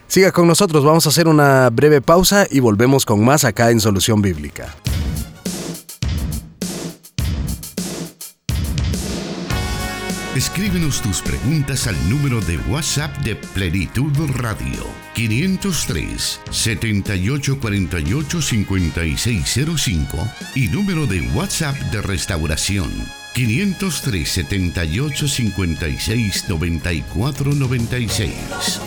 Siga 0.08 0.34
con 0.34 0.48
nosotros, 0.48 0.84
vamos 0.84 1.06
a 1.06 1.10
hacer 1.12 1.30
una 1.30 1.70
breve 1.70 2.02
pausa 2.02 2.46
y 2.52 2.60
volvemos 2.60 3.06
con 3.06 3.24
más 3.24 3.46
acá 3.46 3.72
en 3.72 3.80
Solución 3.80 4.22
Bíblica. 4.22 4.76
Escríbenos 10.36 11.02
tus 11.02 11.22
preguntas 11.22 11.88
al 11.88 12.10
número 12.10 12.40
de 12.40 12.58
WhatsApp 12.70 13.14
de 13.18 13.36
Plenitud 13.36 14.14
Radio 14.36 14.88
503 15.14 16.40
7848 16.50 18.42
5605 18.42 20.18
y 20.56 20.68
número 20.70 21.06
de 21.06 21.20
WhatsApp 21.34 21.76
de 21.92 22.02
Restauración 22.02 22.90
503 23.34 24.30
78 24.30 25.28
56 25.28 26.48
94 26.48 27.54
96. 27.54 28.80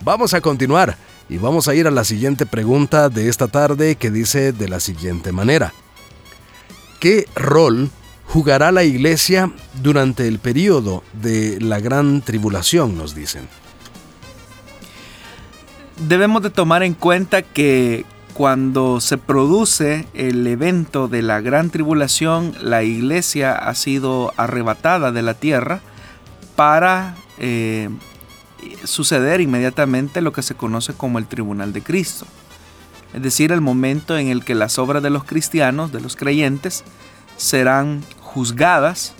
Vamos 0.00 0.34
a 0.34 0.40
continuar 0.40 1.07
y 1.28 1.38
vamos 1.38 1.68
a 1.68 1.74
ir 1.74 1.86
a 1.86 1.90
la 1.90 2.04
siguiente 2.04 2.46
pregunta 2.46 3.08
de 3.08 3.28
esta 3.28 3.48
tarde 3.48 3.96
que 3.96 4.10
dice 4.10 4.52
de 4.52 4.68
la 4.68 4.80
siguiente 4.80 5.32
manera. 5.32 5.72
¿Qué 7.00 7.28
rol 7.34 7.90
jugará 8.26 8.72
la 8.72 8.84
iglesia 8.84 9.52
durante 9.82 10.26
el 10.26 10.38
periodo 10.38 11.02
de 11.12 11.60
la 11.60 11.80
gran 11.80 12.22
tribulación? 12.22 12.96
Nos 12.96 13.14
dicen. 13.14 13.48
Debemos 16.08 16.42
de 16.42 16.50
tomar 16.50 16.82
en 16.82 16.94
cuenta 16.94 17.42
que 17.42 18.04
cuando 18.32 19.00
se 19.00 19.18
produce 19.18 20.06
el 20.14 20.46
evento 20.46 21.08
de 21.08 21.22
la 21.22 21.40
gran 21.40 21.70
tribulación, 21.70 22.54
la 22.62 22.84
iglesia 22.84 23.52
ha 23.52 23.74
sido 23.74 24.32
arrebatada 24.36 25.10
de 25.10 25.22
la 25.22 25.34
tierra 25.34 25.80
para 26.54 27.16
eh, 27.38 27.88
suceder 28.84 29.40
inmediatamente 29.40 30.20
lo 30.20 30.32
que 30.32 30.42
se 30.42 30.54
conoce 30.54 30.94
como 30.94 31.18
el 31.18 31.26
tribunal 31.26 31.72
de 31.72 31.82
Cristo. 31.82 32.26
Es 33.14 33.22
decir, 33.22 33.52
el 33.52 33.60
momento 33.60 34.18
en 34.18 34.28
el 34.28 34.44
que 34.44 34.54
las 34.54 34.78
obras 34.78 35.02
de 35.02 35.10
los 35.10 35.24
cristianos, 35.24 35.92
de 35.92 36.00
los 36.00 36.16
creyentes, 36.16 36.84
serán 37.36 38.02
juzgadas 38.20 39.14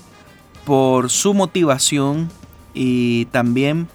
por 0.64 1.09
su 1.11 1.33
motivación 1.33 2.28
y 2.75 3.25
también 3.26 3.88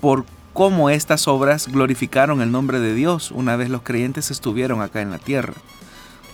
por 0.00 0.24
cómo 0.52 0.88
estas 0.88 1.26
obras 1.26 1.68
glorificaron 1.68 2.40
el 2.40 2.52
nombre 2.52 2.78
de 2.80 2.94
Dios 2.94 3.30
una 3.30 3.56
vez 3.56 3.68
los 3.68 3.82
creyentes 3.82 4.30
estuvieron 4.30 4.80
acá 4.80 5.02
en 5.02 5.10
la 5.10 5.18
tierra. 5.18 5.54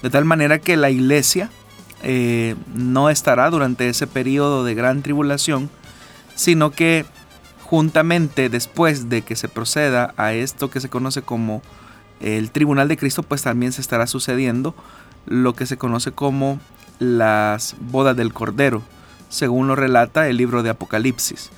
De 0.03 0.11
tal 0.11 0.25
manera 0.25 0.59
que 0.59 0.77
la 0.77 0.91
iglesia 0.91 1.51
eh, 2.03 2.57
no 2.75 3.09
estará 3.09 3.49
durante 3.51 3.89
ese 3.89 4.07
periodo 4.07 4.65
de 4.65 4.75
gran 4.75 5.03
tribulación, 5.03 5.71
sino 6.35 6.71
que 6.71 7.07
juntamente 7.73 8.51
después 8.51 9.09
de 9.09 9.23
que 9.23 9.35
se 9.35 9.49
proceda 9.49 10.13
a 10.19 10.35
esto 10.35 10.69
que 10.69 10.79
se 10.79 10.91
conoce 10.91 11.23
como 11.23 11.63
el 12.21 12.51
Tribunal 12.51 12.87
de 12.87 12.99
Cristo, 12.99 13.23
pues 13.23 13.41
también 13.41 13.73
se 13.73 13.81
estará 13.81 14.07
sucediendo 14.07 14.75
lo 15.25 15.55
que 15.55 15.65
se 15.65 15.79
conoce 15.79 16.13
como 16.13 16.61
las 16.99 17.75
bodas 17.81 18.15
del 18.15 18.35
Cordero, 18.35 18.83
según 19.31 19.69
lo 19.69 19.75
relata 19.75 20.29
el 20.29 20.37
libro 20.37 20.63
de 20.63 20.69
Apocalipsis. 20.69 21.49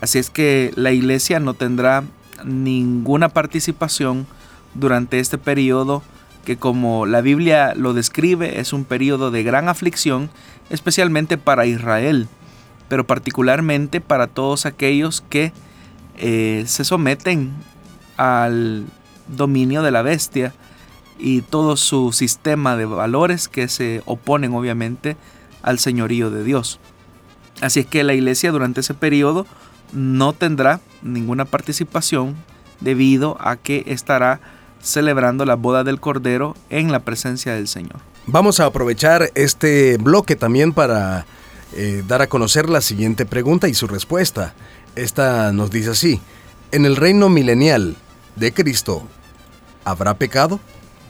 Así 0.00 0.18
es 0.18 0.30
que 0.30 0.72
la 0.74 0.92
iglesia 0.92 1.38
no 1.38 1.52
tendrá 1.52 2.02
ninguna 2.46 3.28
participación 3.28 4.26
durante 4.72 5.20
este 5.20 5.36
periodo 5.36 6.02
que 6.46 6.56
como 6.56 7.04
la 7.04 7.20
Biblia 7.20 7.74
lo 7.74 7.92
describe 7.92 8.58
es 8.58 8.72
un 8.72 8.86
periodo 8.86 9.30
de 9.30 9.42
gran 9.42 9.68
aflicción, 9.68 10.30
especialmente 10.70 11.36
para 11.36 11.66
Israel 11.66 12.26
pero 12.88 13.06
particularmente 13.06 14.00
para 14.00 14.26
todos 14.26 14.66
aquellos 14.66 15.22
que 15.28 15.52
eh, 16.16 16.64
se 16.66 16.84
someten 16.84 17.52
al 18.16 18.86
dominio 19.28 19.82
de 19.82 19.90
la 19.90 20.02
bestia 20.02 20.54
y 21.18 21.42
todo 21.42 21.76
su 21.76 22.12
sistema 22.12 22.76
de 22.76 22.86
valores 22.86 23.48
que 23.48 23.68
se 23.68 24.02
oponen 24.06 24.54
obviamente 24.54 25.16
al 25.62 25.78
señorío 25.78 26.30
de 26.30 26.44
Dios. 26.44 26.80
Así 27.60 27.80
es 27.80 27.86
que 27.86 28.04
la 28.04 28.14
iglesia 28.14 28.52
durante 28.52 28.80
ese 28.80 28.94
periodo 28.94 29.46
no 29.92 30.32
tendrá 30.32 30.80
ninguna 31.02 31.44
participación 31.44 32.36
debido 32.80 33.36
a 33.40 33.56
que 33.56 33.84
estará 33.86 34.40
celebrando 34.80 35.44
la 35.44 35.56
boda 35.56 35.82
del 35.82 36.00
Cordero 36.00 36.56
en 36.70 36.92
la 36.92 37.00
presencia 37.00 37.52
del 37.54 37.66
Señor. 37.66 37.96
Vamos 38.26 38.60
a 38.60 38.66
aprovechar 38.66 39.30
este 39.34 39.96
bloque 39.96 40.36
también 40.36 40.72
para 40.72 41.26
eh, 41.74 42.02
dar 42.06 42.22
a 42.22 42.26
conocer 42.26 42.68
la 42.68 42.80
siguiente 42.80 43.26
pregunta 43.26 43.68
y 43.68 43.74
su 43.74 43.86
respuesta. 43.86 44.54
Esta 44.96 45.52
nos 45.52 45.70
dice 45.70 45.90
así, 45.90 46.20
¿en 46.72 46.86
el 46.86 46.96
reino 46.96 47.28
milenial 47.28 47.96
de 48.36 48.52
Cristo 48.52 49.06
habrá 49.84 50.14
pecado? 50.14 50.60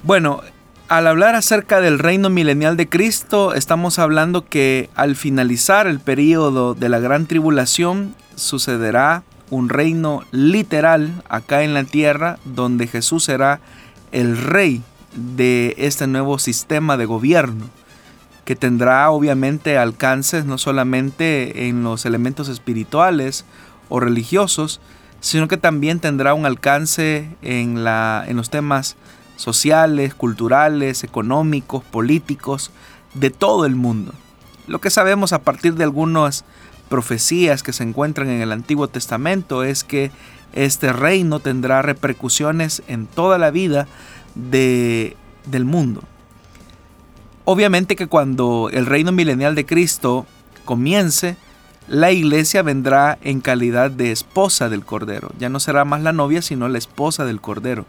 Bueno, 0.02 0.42
al 0.88 1.06
hablar 1.06 1.34
acerca 1.34 1.80
del 1.80 1.98
reino 1.98 2.30
milenial 2.30 2.76
de 2.76 2.88
Cristo, 2.88 3.54
estamos 3.54 3.98
hablando 3.98 4.46
que 4.46 4.88
al 4.94 5.16
finalizar 5.16 5.86
el 5.86 6.00
periodo 6.00 6.74
de 6.74 6.88
la 6.88 6.98
gran 6.98 7.26
tribulación, 7.26 8.14
sucederá 8.36 9.22
un 9.50 9.68
reino 9.68 10.22
literal 10.30 11.22
acá 11.28 11.62
en 11.62 11.74
la 11.74 11.84
tierra, 11.84 12.38
donde 12.44 12.86
Jesús 12.86 13.24
será 13.24 13.60
el 14.12 14.36
rey 14.36 14.82
de 15.14 15.74
este 15.78 16.06
nuevo 16.06 16.38
sistema 16.38 16.96
de 16.96 17.06
gobierno, 17.06 17.68
que 18.48 18.56
tendrá 18.56 19.10
obviamente 19.10 19.76
alcances 19.76 20.46
no 20.46 20.56
solamente 20.56 21.68
en 21.68 21.82
los 21.82 22.06
elementos 22.06 22.48
espirituales 22.48 23.44
o 23.90 24.00
religiosos, 24.00 24.80
sino 25.20 25.48
que 25.48 25.58
también 25.58 26.00
tendrá 26.00 26.32
un 26.32 26.46
alcance 26.46 27.28
en, 27.42 27.84
la, 27.84 28.24
en 28.26 28.38
los 28.38 28.48
temas 28.48 28.96
sociales, 29.36 30.14
culturales, 30.14 31.04
económicos, 31.04 31.84
políticos, 31.84 32.70
de 33.12 33.28
todo 33.28 33.66
el 33.66 33.74
mundo. 33.74 34.14
Lo 34.66 34.80
que 34.80 34.88
sabemos 34.88 35.34
a 35.34 35.42
partir 35.42 35.74
de 35.74 35.84
algunas 35.84 36.46
profecías 36.88 37.62
que 37.62 37.74
se 37.74 37.82
encuentran 37.82 38.30
en 38.30 38.40
el 38.40 38.52
Antiguo 38.52 38.88
Testamento 38.88 39.62
es 39.62 39.84
que 39.84 40.10
este 40.54 40.94
reino 40.94 41.38
tendrá 41.38 41.82
repercusiones 41.82 42.82
en 42.88 43.08
toda 43.08 43.36
la 43.36 43.50
vida 43.50 43.86
de, 44.34 45.18
del 45.44 45.66
mundo. 45.66 46.02
Obviamente 47.50 47.96
que 47.96 48.08
cuando 48.08 48.68
el 48.74 48.84
reino 48.84 49.10
milenial 49.10 49.54
de 49.54 49.64
Cristo 49.64 50.26
comience, 50.66 51.38
la 51.86 52.12
iglesia 52.12 52.60
vendrá 52.60 53.16
en 53.22 53.40
calidad 53.40 53.90
de 53.90 54.12
esposa 54.12 54.68
del 54.68 54.84
Cordero. 54.84 55.30
Ya 55.38 55.48
no 55.48 55.58
será 55.58 55.86
más 55.86 56.02
la 56.02 56.12
novia, 56.12 56.42
sino 56.42 56.68
la 56.68 56.76
esposa 56.76 57.24
del 57.24 57.40
Cordero. 57.40 57.86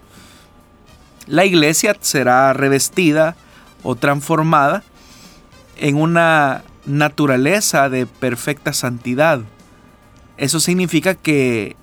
La 1.28 1.44
iglesia 1.44 1.94
será 2.00 2.54
revestida 2.54 3.36
o 3.84 3.96
transformada 3.96 4.82
en 5.76 5.98
una 5.98 6.64
naturaleza 6.86 7.90
de 7.90 8.06
perfecta 8.06 8.72
santidad. 8.72 9.42
Eso 10.38 10.62
significa 10.62 11.16
que 11.16 11.76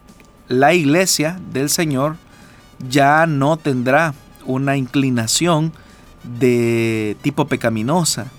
la 0.49 0.73
iglesia 0.73 1.39
del 1.53 1.69
Señor 1.69 2.17
ya 2.89 3.27
no 3.27 3.59
tendrá 3.59 4.15
una 4.47 4.79
inclinación 4.79 5.75
de 6.39 7.17
tipo 7.23 7.47
pecaminosa, 7.47 8.31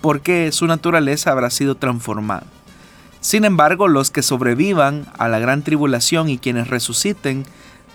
porque 0.00 0.52
su 0.52 0.66
naturaleza 0.66 1.32
habrá 1.32 1.50
sido 1.50 1.74
transformada. 1.74 2.46
Sin 3.20 3.44
embargo, 3.44 3.88
los 3.88 4.10
que 4.10 4.22
sobrevivan 4.22 5.06
a 5.18 5.28
la 5.28 5.38
gran 5.38 5.62
tribulación 5.62 6.28
y 6.28 6.38
quienes 6.38 6.68
resuciten 6.68 7.44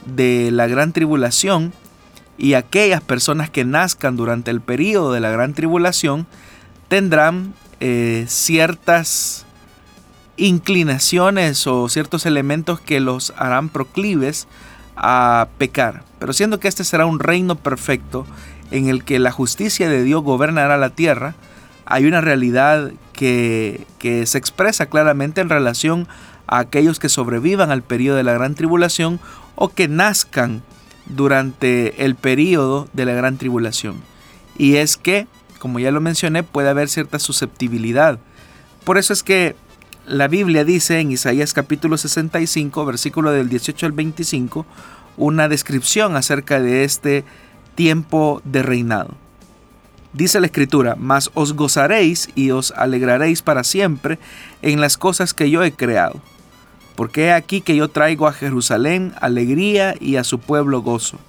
de 0.06 0.52
la 0.52 0.68
gran 0.68 0.94
tribulación 0.94 1.74
y 2.38 2.54
aquellas 2.54 3.02
personas 3.02 3.50
que 3.50 3.66
nazcan 3.66 4.18
durante 4.18 4.52
el 4.52 4.62
periodo 4.62 5.12
de 5.14 5.20
la 5.20 5.32
gran 5.32 5.54
tribulación 5.54 6.28
tendrán 6.90 7.54
eh, 7.80 8.26
ciertas 8.28 9.46
inclinaciones 10.38 11.66
o 11.66 11.90
ciertos 11.90 12.26
elementos 12.26 12.80
que 12.80 13.00
los 13.00 13.34
harán 13.38 13.70
proclives 13.70 14.48
a 14.96 15.48
pecar. 15.58 16.04
Pero 16.20 16.34
siendo 16.34 16.60
que 16.60 16.68
este 16.68 16.84
será 16.84 17.06
un 17.06 17.20
reino 17.20 17.56
perfecto 17.56 18.26
en 18.72 18.88
el 18.88 19.04
que 19.04 19.20
la 19.20 19.32
justicia 19.32 19.90
de 19.90 20.04
Dios 20.04 20.24
gobernará 20.24 20.78
la 20.78 20.90
tierra, 20.90 21.36
hay 21.86 22.06
una 22.06 22.22
realidad 22.22 22.92
que, 23.14 23.86
que 24.00 24.26
se 24.26 24.38
expresa 24.38 24.88
claramente 24.88 25.42
en 25.42 25.50
relación 25.50 26.08
a 26.48 26.60
aquellos 26.60 27.00
que 27.00 27.10
sobrevivan 27.10 27.72
al 27.72 27.84
periodo 27.84 28.18
de 28.18 28.24
la 28.24 28.34
gran 28.34 28.56
tribulación 28.56 29.20
o 29.56 29.70
que 29.70 29.88
nazcan 29.88 30.64
durante 31.06 32.06
el 32.06 32.16
periodo 32.16 32.88
de 32.94 33.06
la 33.06 33.14
gran 33.14 33.38
tribulación. 33.38 34.02
Y 34.58 34.76
es 34.78 34.98
que, 34.98 35.28
como 35.60 35.80
ya 35.80 35.92
lo 35.92 36.02
mencioné, 36.02 36.44
puede 36.44 36.70
haber 36.70 36.90
cierta 36.90 37.20
susceptibilidad. 37.20 38.20
Por 38.84 38.98
eso 38.98 39.14
es 39.14 39.24
que 39.24 39.56
la 40.08 40.28
Biblia 40.28 40.64
dice 40.64 41.00
en 41.00 41.12
Isaías 41.12 41.54
capítulo 41.54 41.98
65, 41.98 42.86
versículo 42.86 43.32
del 43.32 43.50
18 43.50 43.88
al 43.88 43.92
25, 43.92 44.66
una 45.18 45.48
descripción 45.48 46.16
acerca 46.16 46.60
de 46.60 46.84
este 46.84 47.24
tiempo 47.76 48.42
de 48.44 48.64
reinado. 48.64 49.14
Dice 50.14 50.40
la 50.40 50.48
escritura, 50.48 50.96
mas 50.98 51.30
os 51.34 51.54
gozaréis 51.54 52.30
y 52.36 52.52
os 52.52 52.72
alegraréis 52.72 53.42
para 53.42 53.64
siempre 53.64 54.18
en 54.62 54.80
las 54.82 54.98
cosas 54.98 55.34
que 55.34 55.50
yo 55.50 55.64
he 55.64 55.74
creado 55.74 56.22
porque 56.96 57.26
he 57.26 57.34
aquí 57.34 57.62
que 57.62 57.76
yo 57.76 57.90
traigo 57.90 58.28
a 58.28 58.34
Jerusalén 58.34 59.14
alegría 59.22 59.96
y 60.00 60.16
a 60.16 60.24
su 60.24 60.40
pueblo 60.40 60.82
gozo. 60.82 61.20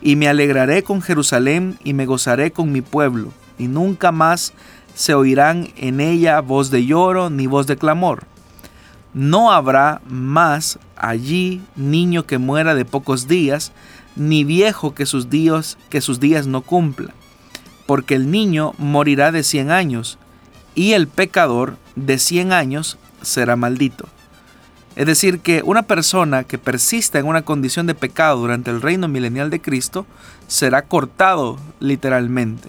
Y 0.00 0.16
me 0.16 0.28
alegraré 0.28 0.82
con 0.82 1.02
Jerusalén 1.02 1.78
y 1.84 1.92
me 1.92 2.06
gozaré 2.06 2.52
con 2.52 2.72
mi 2.72 2.82
pueblo, 2.82 3.32
y 3.58 3.68
nunca 3.68 4.10
más 4.10 4.52
se 4.94 5.14
oirán 5.14 5.68
en 5.76 6.00
ella 6.00 6.40
voz 6.40 6.70
de 6.70 6.84
lloro 6.84 7.30
ni 7.30 7.46
voz 7.46 7.66
de 7.66 7.76
clamor. 7.76 8.24
No 9.14 9.52
habrá 9.52 10.00
más 10.08 10.78
allí 10.96 11.60
niño 11.76 12.24
que 12.24 12.38
muera 12.38 12.74
de 12.74 12.84
pocos 12.84 13.28
días, 13.28 13.72
ni 14.16 14.44
viejo 14.44 14.94
que 14.94 15.06
sus 15.06 15.30
días, 15.30 15.78
que 15.90 16.00
sus 16.00 16.20
días 16.20 16.46
no 16.46 16.62
cumpla, 16.62 17.12
porque 17.86 18.14
el 18.14 18.30
niño 18.30 18.74
morirá 18.78 19.32
de 19.32 19.42
cien 19.42 19.70
años, 19.70 20.18
y 20.74 20.92
el 20.92 21.08
pecador 21.08 21.76
de 21.96 22.18
cien 22.18 22.52
años 22.52 22.98
será 23.22 23.56
maldito. 23.56 24.08
Es 24.94 25.06
decir, 25.06 25.40
que 25.40 25.62
una 25.64 25.82
persona 25.82 26.44
que 26.44 26.58
persista 26.58 27.18
en 27.18 27.26
una 27.26 27.42
condición 27.42 27.86
de 27.86 27.94
pecado 27.94 28.38
durante 28.38 28.70
el 28.70 28.82
reino 28.82 29.08
milenial 29.08 29.48
de 29.48 29.60
Cristo 29.60 30.06
será 30.48 30.82
cortado 30.82 31.58
literalmente. 31.80 32.68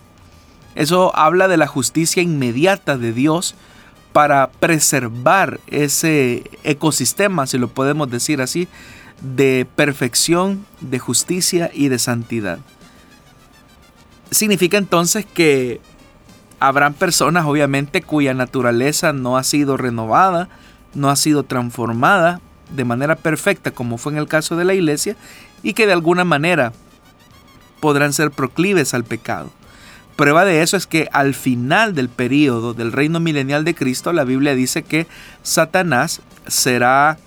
Eso 0.76 1.16
habla 1.16 1.48
de 1.48 1.58
la 1.58 1.68
justicia 1.68 2.24
inmediata 2.24 2.98
de 2.98 3.12
Dios 3.12 3.56
para 4.14 4.50
preservar 4.52 5.60
ese 5.68 6.50
ecosistema, 6.64 7.46
si 7.46 7.58
lo 7.58 7.68
podemos 7.68 8.10
decir 8.10 8.42
así, 8.42 8.68
de 9.22 9.68
perfección, 9.76 10.66
de 10.82 11.00
justicia 11.00 11.72
y 11.74 11.90
de 11.90 12.00
santidad. 12.00 12.60
Significa 14.32 14.78
entonces 14.78 15.26
que 15.26 15.80
habrán 16.60 16.94
personas 16.94 17.46
obviamente 17.46 18.02
cuya 18.02 18.34
naturaleza 18.34 19.14
no 19.14 19.38
ha 19.38 19.44
sido 19.44 19.78
renovada, 19.78 20.50
no 20.94 21.10
ha 21.10 21.16
sido 21.16 21.44
transformada 21.44 22.42
de 22.74 22.86
manera 22.86 23.16
perfecta 23.16 23.72
como 23.72 23.98
fue 23.98 24.14
en 24.14 24.18
el 24.18 24.28
caso 24.28 24.56
de 24.56 24.66
la 24.66 24.74
iglesia 24.74 25.16
y 25.62 25.74
que 25.74 25.86
de 25.86 25.94
alguna 25.94 26.24
manera 26.24 26.74
podrán 27.80 28.14
ser 28.14 28.32
proclives 28.32 28.94
al 28.94 29.04
pecado. 29.04 29.52
Prueba 30.16 30.46
de 30.46 30.62
eso 30.62 30.78
es 30.78 30.86
que 30.86 31.10
al 31.12 31.34
final 31.34 31.96
del 31.96 32.08
periodo 32.08 32.74
del 32.74 32.92
reino 32.92 33.20
milenial 33.20 33.66
de 33.66 33.74
Cristo, 33.74 34.14
la 34.14 34.24
Biblia 34.24 34.54
dice 34.54 34.84
que 34.84 35.08
Satanás 35.42 36.22
será 36.48 37.18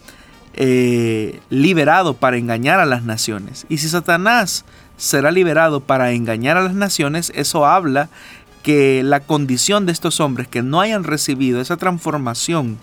eh, 0.57 1.41
liberado 1.51 2.15
para 2.15 2.39
engañar 2.39 2.81
a 2.81 2.87
las 2.87 3.03
naciones. 3.03 3.67
Y 3.69 3.79
si 3.79 3.89
Satanás 3.89 4.65
será 4.97 5.31
liberado 5.31 5.81
para 5.81 6.13
engañar 6.13 6.57
a 6.57 6.63
las 6.63 6.75
naciones, 6.75 7.31
eso 7.35 7.67
habla 7.67 8.09
que 8.63 9.03
la 9.05 9.21
condición 9.21 9.87
de 9.87 9.93
estos 9.93 10.19
hombres 10.19 10.49
que 10.49 10.63
no 10.63 10.81
hayan 10.81 11.05
recibido 11.05 11.61
esa 11.61 11.77
transformación 11.77 12.79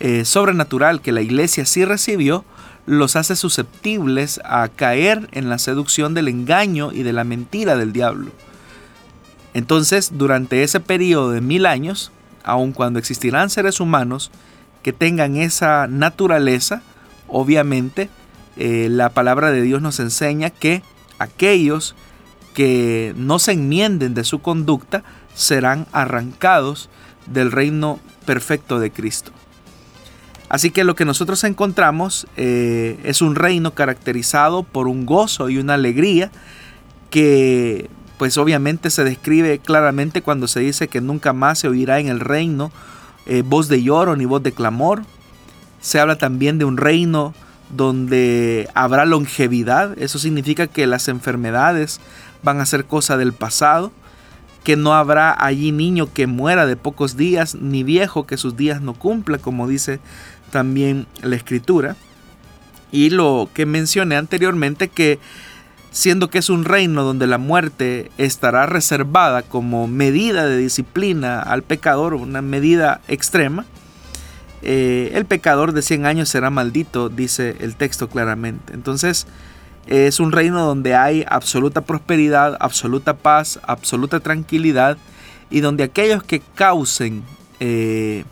eh, 0.00 0.24
sobrenatural 0.24 1.00
que 1.00 1.12
la 1.12 1.22
iglesia 1.22 1.64
sí 1.64 1.84
recibió, 1.84 2.44
los 2.84 3.16
hace 3.16 3.36
susceptibles 3.36 4.40
a 4.44 4.68
caer 4.68 5.28
en 5.32 5.48
la 5.48 5.58
seducción 5.58 6.14
del 6.14 6.28
engaño 6.28 6.92
y 6.92 7.04
de 7.04 7.12
la 7.12 7.24
mentira 7.24 7.76
del 7.76 7.92
diablo. 7.92 8.32
Entonces, 9.54 10.10
durante 10.14 10.64
ese 10.64 10.80
periodo 10.80 11.30
de 11.30 11.40
mil 11.40 11.64
años, 11.64 12.10
aun 12.42 12.72
cuando 12.72 12.98
existirán 12.98 13.50
seres 13.50 13.80
humanos 13.80 14.30
que 14.82 14.92
tengan 14.92 15.36
esa 15.36 15.86
naturaleza, 15.86 16.82
obviamente 17.34 18.08
eh, 18.56 18.86
la 18.88 19.10
palabra 19.10 19.50
de 19.50 19.60
Dios 19.60 19.82
nos 19.82 19.98
enseña 19.98 20.50
que 20.50 20.82
aquellos 21.18 21.96
que 22.54 23.12
no 23.16 23.40
se 23.40 23.52
enmienden 23.52 24.14
de 24.14 24.22
su 24.22 24.40
conducta 24.40 25.02
serán 25.34 25.88
arrancados 25.90 26.88
del 27.26 27.50
reino 27.50 27.98
perfecto 28.24 28.78
de 28.78 28.92
Cristo. 28.92 29.32
Así 30.48 30.70
que 30.70 30.84
lo 30.84 30.94
que 30.94 31.04
nosotros 31.04 31.42
encontramos 31.42 32.28
eh, 32.36 33.00
es 33.02 33.20
un 33.20 33.34
reino 33.34 33.74
caracterizado 33.74 34.62
por 34.62 34.86
un 34.86 35.04
gozo 35.04 35.48
y 35.48 35.58
una 35.58 35.74
alegría 35.74 36.30
que 37.10 37.90
pues 38.16 38.38
obviamente 38.38 38.90
se 38.90 39.02
describe 39.02 39.58
claramente 39.58 40.22
cuando 40.22 40.46
se 40.46 40.60
dice 40.60 40.86
que 40.86 41.00
nunca 41.00 41.32
más 41.32 41.58
se 41.58 41.68
oirá 41.68 41.98
en 41.98 42.06
el 42.06 42.20
reino 42.20 42.70
eh, 43.26 43.42
voz 43.44 43.66
de 43.66 43.82
lloro 43.82 44.14
ni 44.14 44.24
voz 44.24 44.44
de 44.44 44.52
clamor. 44.52 45.02
Se 45.84 46.00
habla 46.00 46.16
también 46.16 46.56
de 46.56 46.64
un 46.64 46.78
reino 46.78 47.34
donde 47.68 48.70
habrá 48.72 49.04
longevidad. 49.04 49.98
Eso 49.98 50.18
significa 50.18 50.66
que 50.66 50.86
las 50.86 51.08
enfermedades 51.08 52.00
van 52.42 52.58
a 52.58 52.66
ser 52.66 52.86
cosa 52.86 53.18
del 53.18 53.34
pasado. 53.34 53.92
que 54.64 54.76
no 54.76 54.94
habrá 54.94 55.36
allí 55.44 55.72
niño 55.72 56.10
que 56.10 56.26
muera 56.26 56.64
de 56.64 56.76
pocos 56.76 57.18
días, 57.18 57.54
ni 57.54 57.82
viejo 57.82 58.26
que 58.26 58.38
sus 58.38 58.56
días 58.56 58.80
no 58.80 58.94
cumpla, 58.94 59.36
como 59.36 59.68
dice 59.68 60.00
también 60.50 61.06
la 61.20 61.36
escritura. 61.36 61.96
Y 62.90 63.10
lo 63.10 63.50
que 63.52 63.66
mencioné 63.66 64.16
anteriormente, 64.16 64.88
que 64.88 65.18
siendo 65.90 66.30
que 66.30 66.38
es 66.38 66.48
un 66.48 66.64
reino 66.64 67.04
donde 67.04 67.26
la 67.26 67.36
muerte 67.36 68.10
estará 68.16 68.64
reservada 68.64 69.42
como 69.42 69.86
medida 69.86 70.46
de 70.46 70.56
disciplina 70.56 71.40
al 71.40 71.62
pecador, 71.62 72.14
una 72.14 72.40
medida 72.40 73.02
extrema, 73.06 73.66
eh, 74.66 75.10
el 75.12 75.26
pecador 75.26 75.72
de 75.72 75.82
100 75.82 76.06
años 76.06 76.30
será 76.30 76.48
maldito, 76.48 77.10
dice 77.10 77.56
el 77.60 77.76
texto 77.76 78.08
claramente. 78.08 78.72
Entonces, 78.72 79.26
es 79.86 80.20
un 80.20 80.32
reino 80.32 80.64
donde 80.64 80.94
hay 80.94 81.22
absoluta 81.28 81.82
prosperidad, 81.82 82.56
absoluta 82.60 83.14
paz, 83.14 83.60
absoluta 83.66 84.20
tranquilidad 84.20 84.96
y 85.50 85.60
donde 85.60 85.84
aquellos 85.84 86.22
que 86.22 86.40
causen 86.54 87.24
eh, 87.60 88.24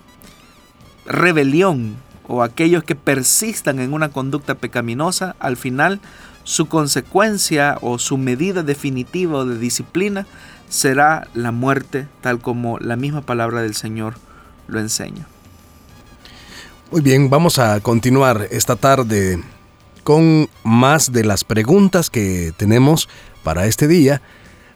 rebelión 1.04 1.96
o 2.26 2.42
aquellos 2.42 2.82
que 2.82 2.94
persistan 2.94 3.78
en 3.78 3.92
una 3.92 4.08
conducta 4.08 4.54
pecaminosa, 4.54 5.36
al 5.38 5.58
final 5.58 6.00
su 6.44 6.66
consecuencia 6.66 7.76
o 7.82 7.98
su 7.98 8.16
medida 8.16 8.62
definitiva 8.62 9.44
de 9.44 9.58
disciplina 9.58 10.26
será 10.70 11.28
la 11.34 11.52
muerte, 11.52 12.08
tal 12.22 12.40
como 12.40 12.78
la 12.78 12.96
misma 12.96 13.20
palabra 13.20 13.60
del 13.60 13.74
Señor 13.74 14.14
lo 14.66 14.80
enseña. 14.80 15.26
Muy 16.92 17.00
bien, 17.00 17.30
vamos 17.30 17.58
a 17.58 17.80
continuar 17.80 18.48
esta 18.50 18.76
tarde 18.76 19.42
con 20.04 20.50
más 20.62 21.10
de 21.10 21.24
las 21.24 21.42
preguntas 21.42 22.10
que 22.10 22.52
tenemos 22.58 23.08
para 23.42 23.64
este 23.64 23.88
día, 23.88 24.20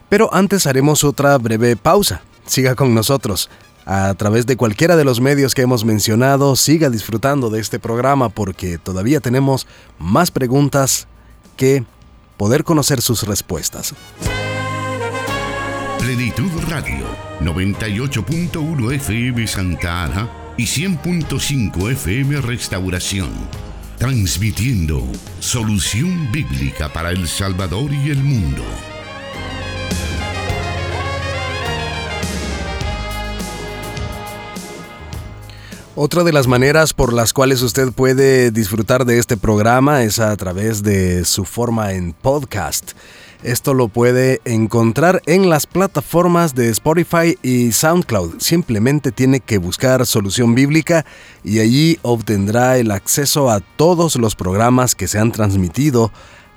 pero 0.09 0.33
antes 0.33 0.65
haremos 0.65 1.03
otra 1.03 1.37
breve 1.37 1.75
pausa. 1.75 2.23
Siga 2.47 2.73
con 2.73 2.95
nosotros. 2.95 3.51
A 3.85 4.15
través 4.15 4.47
de 4.47 4.57
cualquiera 4.57 4.95
de 4.95 5.03
los 5.03 5.21
medios 5.21 5.53
que 5.53 5.61
hemos 5.61 5.85
mencionado, 5.85 6.55
siga 6.55 6.89
disfrutando 6.89 7.51
de 7.51 7.59
este 7.59 7.77
programa 7.77 8.29
porque 8.29 8.79
todavía 8.79 9.19
tenemos 9.19 9.67
más 9.99 10.31
preguntas 10.31 11.07
que 11.55 11.85
poder 12.35 12.63
conocer 12.63 12.99
sus 12.99 13.27
respuestas. 13.27 13.93
Plenitud 15.99 16.49
Radio, 16.67 17.05
98.1 17.41 18.95
FM 18.95 19.45
Santa 19.45 20.05
Ana 20.05 20.46
y 20.57 20.63
100.5 20.63 21.91
FM 21.91 22.41
Restauración 22.41 23.29
transmitiendo 23.97 25.01
solución 25.39 26.31
bíblica 26.31 26.87
para 26.93 27.09
El 27.09 27.27
Salvador 27.27 27.91
y 27.91 28.11
el 28.11 28.23
mundo. 28.23 28.63
Otra 35.95 36.23
de 36.23 36.31
las 36.31 36.45
maneras 36.45 36.93
por 36.93 37.11
las 37.11 37.33
cuales 37.33 37.63
usted 37.63 37.91
puede 37.91 38.51
disfrutar 38.51 39.03
de 39.05 39.17
este 39.17 39.35
programa 39.35 40.03
es 40.03 40.19
a 40.19 40.35
través 40.37 40.83
de 40.83 41.25
su 41.25 41.43
forma 41.43 41.93
en 41.93 42.13
podcast. 42.13 42.91
Esto 43.47 43.73
lo 43.73 43.87
puede 43.87 44.41
encontrar 44.43 45.21
en 45.25 45.49
las 45.49 45.67
plataformas 45.67 46.53
de 46.53 46.67
Spotify 46.67 47.37
y 47.41 47.71
SoundCloud. 47.71 48.41
Simplemente 48.41 49.13
tiene 49.13 49.39
que 49.39 49.57
buscar 49.57 50.05
Solución 50.05 50.53
Bíblica 50.53 51.05
y 51.45 51.59
allí 51.59 51.97
obtendrá 52.01 52.77
el 52.77 52.91
acceso 52.91 53.49
a 53.49 53.61
todos 53.61 54.17
los 54.17 54.35
programas 54.35 54.95
que 54.95 55.07
se 55.07 55.17
han 55.17 55.31
transmitido 55.31 56.11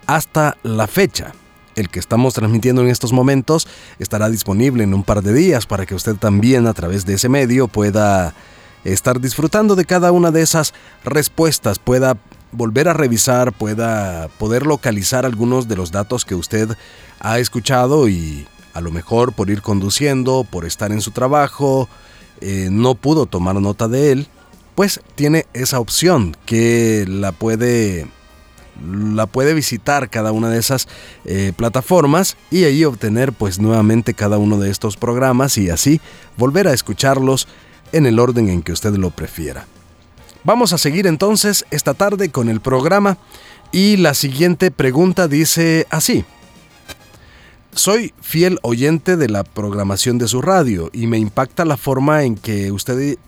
hasta 0.08 0.56
la 0.64 0.88
fecha. 0.88 1.32
El 1.76 1.90
que 1.90 2.00
estamos 2.00 2.34
transmitiendo 2.34 2.82
en 2.82 2.88
estos 2.88 3.12
momentos 3.12 3.68
estará 4.00 4.28
disponible 4.28 4.82
en 4.82 4.92
un 4.92 5.04
par 5.04 5.22
de 5.22 5.32
días 5.32 5.66
para 5.66 5.86
que 5.86 5.94
usted 5.94 6.16
también 6.16 6.66
a 6.66 6.74
través 6.74 7.06
de 7.06 7.14
ese 7.14 7.28
medio 7.28 7.68
pueda 7.68 8.34
estar 8.82 9.20
disfrutando 9.20 9.76
de 9.76 9.84
cada 9.84 10.10
una 10.10 10.32
de 10.32 10.42
esas 10.42 10.74
respuestas, 11.04 11.78
pueda 11.78 12.16
volver 12.52 12.88
a 12.88 12.92
revisar, 12.92 13.52
pueda 13.52 14.28
poder 14.38 14.66
localizar 14.66 15.24
algunos 15.24 15.68
de 15.68 15.76
los 15.76 15.92
datos 15.92 16.24
que 16.24 16.34
usted 16.34 16.76
ha 17.20 17.38
escuchado 17.38 18.08
y 18.08 18.46
a 18.74 18.80
lo 18.80 18.90
mejor 18.90 19.32
por 19.32 19.50
ir 19.50 19.62
conduciendo, 19.62 20.46
por 20.48 20.64
estar 20.64 20.92
en 20.92 21.00
su 21.00 21.10
trabajo, 21.10 21.88
eh, 22.40 22.68
no 22.70 22.94
pudo 22.94 23.26
tomar 23.26 23.54
nota 23.56 23.88
de 23.88 24.12
él, 24.12 24.28
pues 24.74 25.00
tiene 25.14 25.46
esa 25.52 25.80
opción 25.80 26.36
que 26.46 27.04
la 27.08 27.32
puede 27.32 28.08
la 28.82 29.26
puede 29.26 29.52
visitar 29.52 30.08
cada 30.08 30.32
una 30.32 30.48
de 30.48 30.58
esas 30.58 30.88
eh, 31.26 31.52
plataformas 31.54 32.38
y 32.50 32.64
ahí 32.64 32.84
obtener 32.84 33.32
pues 33.34 33.58
nuevamente 33.58 34.14
cada 34.14 34.38
uno 34.38 34.58
de 34.58 34.70
estos 34.70 34.96
programas 34.96 35.58
y 35.58 35.68
así 35.68 36.00
volver 36.38 36.66
a 36.66 36.72
escucharlos 36.72 37.46
en 37.92 38.06
el 38.06 38.18
orden 38.18 38.48
en 38.48 38.62
que 38.62 38.72
usted 38.72 38.94
lo 38.94 39.10
prefiera. 39.10 39.66
Vamos 40.42 40.72
a 40.72 40.78
seguir 40.78 41.06
entonces 41.06 41.66
esta 41.70 41.92
tarde 41.92 42.30
con 42.30 42.48
el 42.48 42.60
programa 42.60 43.18
y 43.72 43.98
la 43.98 44.14
siguiente 44.14 44.70
pregunta 44.70 45.28
dice 45.28 45.86
así. 45.90 46.24
Soy 47.74 48.14
fiel 48.22 48.58
oyente 48.62 49.18
de 49.18 49.28
la 49.28 49.44
programación 49.44 50.16
de 50.16 50.28
su 50.28 50.40
radio 50.40 50.88
y 50.94 51.06
me 51.06 51.18
impacta 51.18 51.66
la 51.66 51.76
forma 51.76 52.24
en 52.24 52.36
que 52.36 52.72
usted 52.72 53.18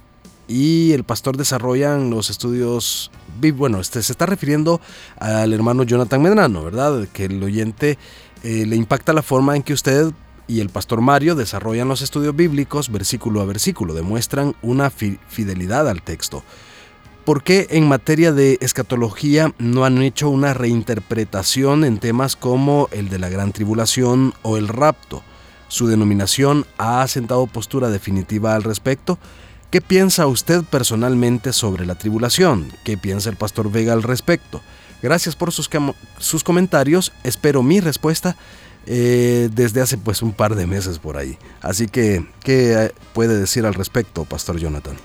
y 0.48 0.92
el 0.92 1.04
pastor 1.04 1.36
desarrollan 1.36 2.08
los 2.08 2.30
estudios. 2.30 3.10
Bueno, 3.56 3.78
este 3.78 4.02
se 4.02 4.12
está 4.12 4.24
refiriendo 4.24 4.80
al 5.18 5.52
hermano 5.52 5.82
Jonathan 5.82 6.22
Medrano, 6.22 6.64
¿verdad? 6.64 7.06
Que 7.12 7.26
el 7.26 7.42
oyente 7.42 7.98
eh, 8.42 8.64
le 8.66 8.76
impacta 8.76 9.12
la 9.12 9.22
forma 9.22 9.54
en 9.54 9.62
que 9.62 9.74
usted 9.74 10.12
y 10.48 10.60
el 10.60 10.70
pastor 10.70 11.02
Mario 11.02 11.34
desarrollan 11.34 11.88
los 11.88 12.00
estudios 12.00 12.34
bíblicos 12.34 12.90
versículo 12.90 13.42
a 13.42 13.44
versículo, 13.44 13.92
demuestran 13.92 14.56
una 14.62 14.90
fidelidad 14.90 15.88
al 15.88 16.02
texto. 16.02 16.42
¿Por 17.24 17.44
qué 17.44 17.68
en 17.70 17.86
materia 17.86 18.32
de 18.32 18.58
escatología 18.60 19.54
no 19.58 19.84
han 19.84 20.02
hecho 20.02 20.28
una 20.28 20.54
reinterpretación 20.54 21.84
en 21.84 21.98
temas 21.98 22.34
como 22.34 22.88
el 22.90 23.10
de 23.10 23.20
la 23.20 23.28
gran 23.28 23.52
tribulación 23.52 24.34
o 24.42 24.56
el 24.56 24.66
rapto? 24.66 25.22
¿Su 25.68 25.86
denominación 25.86 26.66
ha 26.78 27.00
asentado 27.00 27.46
postura 27.46 27.90
definitiva 27.90 28.56
al 28.56 28.64
respecto? 28.64 29.20
¿Qué 29.70 29.80
piensa 29.80 30.26
usted 30.26 30.64
personalmente 30.64 31.52
sobre 31.52 31.86
la 31.86 31.94
tribulación? 31.94 32.72
¿Qué 32.84 32.98
piensa 32.98 33.30
el 33.30 33.36
pastor 33.36 33.70
Vega 33.70 33.92
al 33.92 34.02
respecto? 34.02 34.60
Gracias 35.00 35.36
por 35.36 35.52
sus, 35.52 35.70
sus 36.18 36.42
comentarios, 36.42 37.12
espero 37.22 37.62
mi 37.62 37.78
respuesta 37.78 38.36
eh, 38.86 39.48
desde 39.52 39.80
hace 39.80 39.96
pues 39.96 40.22
un 40.22 40.32
par 40.32 40.56
de 40.56 40.66
meses 40.66 40.98
por 40.98 41.16
ahí. 41.16 41.38
Así 41.60 41.86
que, 41.86 42.26
¿qué 42.42 42.92
puede 43.14 43.38
decir 43.38 43.64
al 43.64 43.74
respecto, 43.74 44.24
Pastor 44.24 44.58
Jonathan? 44.58 44.96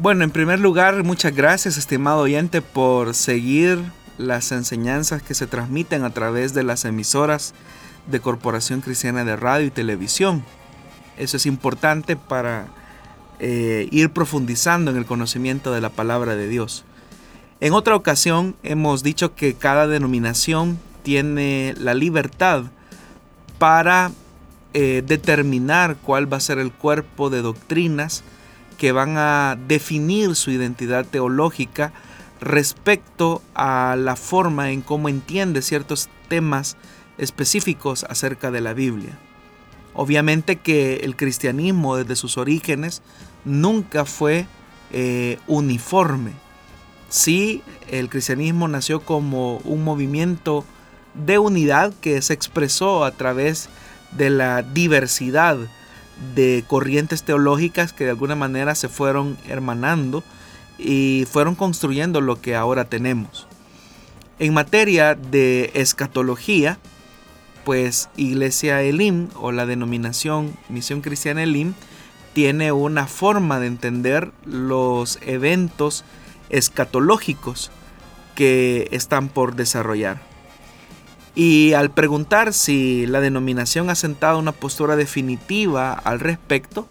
Bueno, 0.00 0.24
en 0.24 0.30
primer 0.30 0.60
lugar, 0.60 1.04
muchas 1.04 1.34
gracias, 1.36 1.76
estimado 1.76 2.20
oyente, 2.20 2.62
por 2.62 3.14
seguir 3.14 3.78
las 4.16 4.50
enseñanzas 4.50 5.22
que 5.22 5.34
se 5.34 5.46
transmiten 5.46 6.04
a 6.04 6.10
través 6.14 6.54
de 6.54 6.62
las 6.62 6.86
emisoras 6.86 7.52
de 8.06 8.18
Corporación 8.18 8.80
Cristiana 8.80 9.26
de 9.26 9.36
Radio 9.36 9.66
y 9.66 9.70
Televisión. 9.70 10.42
Eso 11.18 11.36
es 11.36 11.44
importante 11.44 12.16
para 12.16 12.68
eh, 13.40 13.88
ir 13.90 14.08
profundizando 14.08 14.90
en 14.90 14.96
el 14.96 15.04
conocimiento 15.04 15.70
de 15.70 15.82
la 15.82 15.90
palabra 15.90 16.34
de 16.34 16.48
Dios. 16.48 16.86
En 17.60 17.74
otra 17.74 17.94
ocasión 17.94 18.56
hemos 18.62 19.02
dicho 19.02 19.34
que 19.34 19.52
cada 19.52 19.86
denominación 19.86 20.78
tiene 21.02 21.74
la 21.76 21.92
libertad 21.92 22.64
para 23.58 24.12
eh, 24.72 25.02
determinar 25.06 25.98
cuál 26.02 26.32
va 26.32 26.38
a 26.38 26.40
ser 26.40 26.58
el 26.58 26.72
cuerpo 26.72 27.28
de 27.28 27.42
doctrinas 27.42 28.24
que 28.80 28.92
van 28.92 29.18
a 29.18 29.58
definir 29.68 30.34
su 30.34 30.50
identidad 30.50 31.04
teológica 31.04 31.92
respecto 32.40 33.42
a 33.54 33.94
la 33.98 34.16
forma 34.16 34.70
en 34.70 34.80
cómo 34.80 35.10
entiende 35.10 35.60
ciertos 35.60 36.08
temas 36.28 36.78
específicos 37.18 38.04
acerca 38.04 38.50
de 38.50 38.62
la 38.62 38.72
Biblia. 38.72 39.18
Obviamente 39.92 40.56
que 40.56 41.00
el 41.02 41.14
cristianismo 41.14 41.96
desde 41.96 42.16
sus 42.16 42.38
orígenes 42.38 43.02
nunca 43.44 44.06
fue 44.06 44.46
eh, 44.92 45.38
uniforme. 45.46 46.32
Sí, 47.10 47.62
el 47.86 48.08
cristianismo 48.08 48.66
nació 48.66 49.00
como 49.00 49.58
un 49.58 49.84
movimiento 49.84 50.64
de 51.12 51.38
unidad 51.38 51.92
que 52.00 52.22
se 52.22 52.32
expresó 52.32 53.04
a 53.04 53.10
través 53.10 53.68
de 54.12 54.30
la 54.30 54.62
diversidad 54.62 55.58
de 56.34 56.64
corrientes 56.66 57.22
teológicas 57.22 57.92
que 57.92 58.04
de 58.04 58.10
alguna 58.10 58.36
manera 58.36 58.74
se 58.74 58.88
fueron 58.88 59.36
hermanando 59.48 60.22
y 60.78 61.26
fueron 61.30 61.54
construyendo 61.54 62.20
lo 62.20 62.40
que 62.40 62.56
ahora 62.56 62.84
tenemos. 62.84 63.46
En 64.38 64.54
materia 64.54 65.14
de 65.14 65.70
escatología, 65.74 66.78
pues 67.64 68.08
Iglesia 68.16 68.82
Elim 68.82 69.28
o 69.34 69.52
la 69.52 69.66
denominación 69.66 70.56
Misión 70.68 71.02
Cristiana 71.02 71.42
Elim 71.42 71.74
tiene 72.32 72.72
una 72.72 73.06
forma 73.06 73.60
de 73.60 73.66
entender 73.66 74.32
los 74.44 75.18
eventos 75.22 76.04
escatológicos 76.48 77.70
que 78.34 78.88
están 78.92 79.28
por 79.28 79.56
desarrollar. 79.56 80.29
Y 81.34 81.74
al 81.74 81.90
preguntar 81.90 82.52
si 82.52 83.06
la 83.06 83.20
denominación 83.20 83.88
ha 83.90 83.94
sentado 83.94 84.38
una 84.38 84.52
postura 84.52 84.96
definitiva 84.96 85.92
al 85.92 86.20
respecto, 86.20 86.88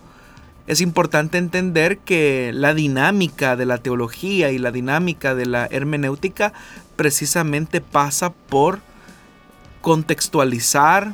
es 0.68 0.82
importante 0.82 1.38
entender 1.38 1.98
que 1.98 2.52
la 2.54 2.74
dinámica 2.74 3.56
de 3.56 3.66
la 3.66 3.80
teología 3.80 4.52
y 4.52 4.60
la 4.60 4.72
dinámica 4.72 5.34
de 5.34 5.48
la 5.48 5.66
hermenéutica 5.66 6.54
precisamente 6.96 7.82
pasa 7.82 8.32
por 8.32 8.80
contextualizar, 9.82 11.14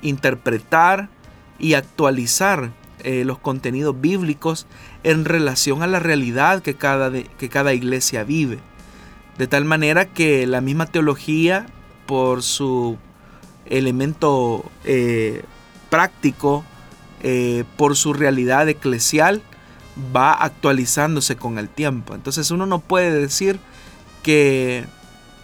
interpretar 0.00 1.10
y 1.58 1.74
actualizar 1.74 2.70
eh, 3.02 3.24
los 3.24 3.38
contenidos 3.38 4.00
bíblicos 4.00 4.66
en 5.02 5.24
relación 5.24 5.82
a 5.82 5.86
la 5.86 5.98
realidad 6.00 6.62
que 6.62 6.74
cada, 6.74 7.10
que 7.10 7.48
cada 7.48 7.74
iglesia 7.74 8.24
vive. 8.24 8.60
De 9.38 9.46
tal 9.46 9.64
manera 9.64 10.06
que 10.06 10.46
la 10.46 10.60
misma 10.60 10.86
teología, 10.86 11.66
por 12.10 12.42
su 12.42 12.98
elemento 13.66 14.64
eh, 14.82 15.44
práctico, 15.90 16.64
eh, 17.22 17.62
por 17.76 17.94
su 17.94 18.12
realidad 18.12 18.68
eclesial, 18.68 19.42
va 20.16 20.32
actualizándose 20.32 21.36
con 21.36 21.56
el 21.56 21.68
tiempo. 21.68 22.16
Entonces 22.16 22.50
uno 22.50 22.66
no 22.66 22.80
puede 22.80 23.12
decir 23.12 23.60
que 24.24 24.86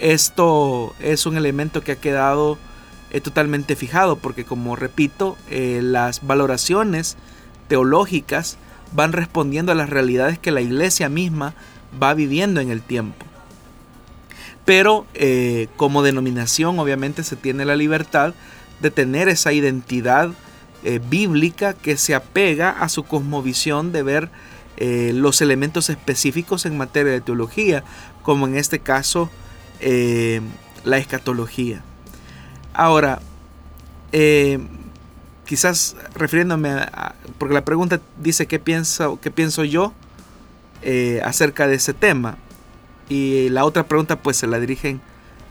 esto 0.00 0.92
es 0.98 1.24
un 1.24 1.36
elemento 1.36 1.82
que 1.82 1.92
ha 1.92 2.00
quedado 2.00 2.58
totalmente 3.22 3.76
fijado, 3.76 4.16
porque 4.16 4.44
como 4.44 4.74
repito, 4.74 5.36
las 5.48 6.26
valoraciones 6.26 7.16
teológicas 7.68 8.58
van 8.92 9.12
respondiendo 9.12 9.70
a 9.70 9.76
las 9.76 9.88
realidades 9.88 10.40
que 10.40 10.50
la 10.50 10.62
iglesia 10.62 11.08
misma 11.08 11.54
va 12.02 12.12
viviendo 12.12 12.60
en 12.60 12.72
el 12.72 12.82
tiempo. 12.82 13.24
Pero 14.66 15.06
eh, 15.14 15.68
como 15.76 16.02
denominación 16.02 16.78
obviamente 16.78 17.22
se 17.22 17.36
tiene 17.36 17.64
la 17.64 17.76
libertad 17.76 18.34
de 18.80 18.90
tener 18.90 19.28
esa 19.28 19.52
identidad 19.52 20.32
eh, 20.82 21.00
bíblica 21.08 21.72
que 21.72 21.96
se 21.96 22.14
apega 22.14 22.70
a 22.70 22.90
su 22.90 23.04
cosmovisión 23.04 23.92
de 23.92 24.02
ver 24.02 24.28
eh, 24.76 25.12
los 25.14 25.40
elementos 25.40 25.88
específicos 25.88 26.66
en 26.66 26.76
materia 26.76 27.12
de 27.12 27.20
teología, 27.22 27.84
como 28.22 28.46
en 28.46 28.56
este 28.56 28.80
caso 28.80 29.30
la 30.84 30.96
escatología. 30.96 31.82
Ahora, 32.72 33.20
quizás 35.44 35.96
refiriéndome 36.14 36.70
a, 36.70 37.14
porque 37.38 37.54
la 37.54 37.64
pregunta 37.64 38.00
dice 38.18 38.46
qué 38.46 38.58
pienso, 38.58 39.20
qué 39.20 39.30
pienso 39.30 39.64
yo 39.64 39.92
acerca 41.22 41.68
de 41.68 41.76
ese 41.76 41.92
tema. 41.92 42.38
Y 43.08 43.48
la 43.50 43.64
otra 43.64 43.86
pregunta 43.86 44.20
pues 44.20 44.36
se 44.36 44.46
la 44.46 44.58
dirigen 44.58 45.00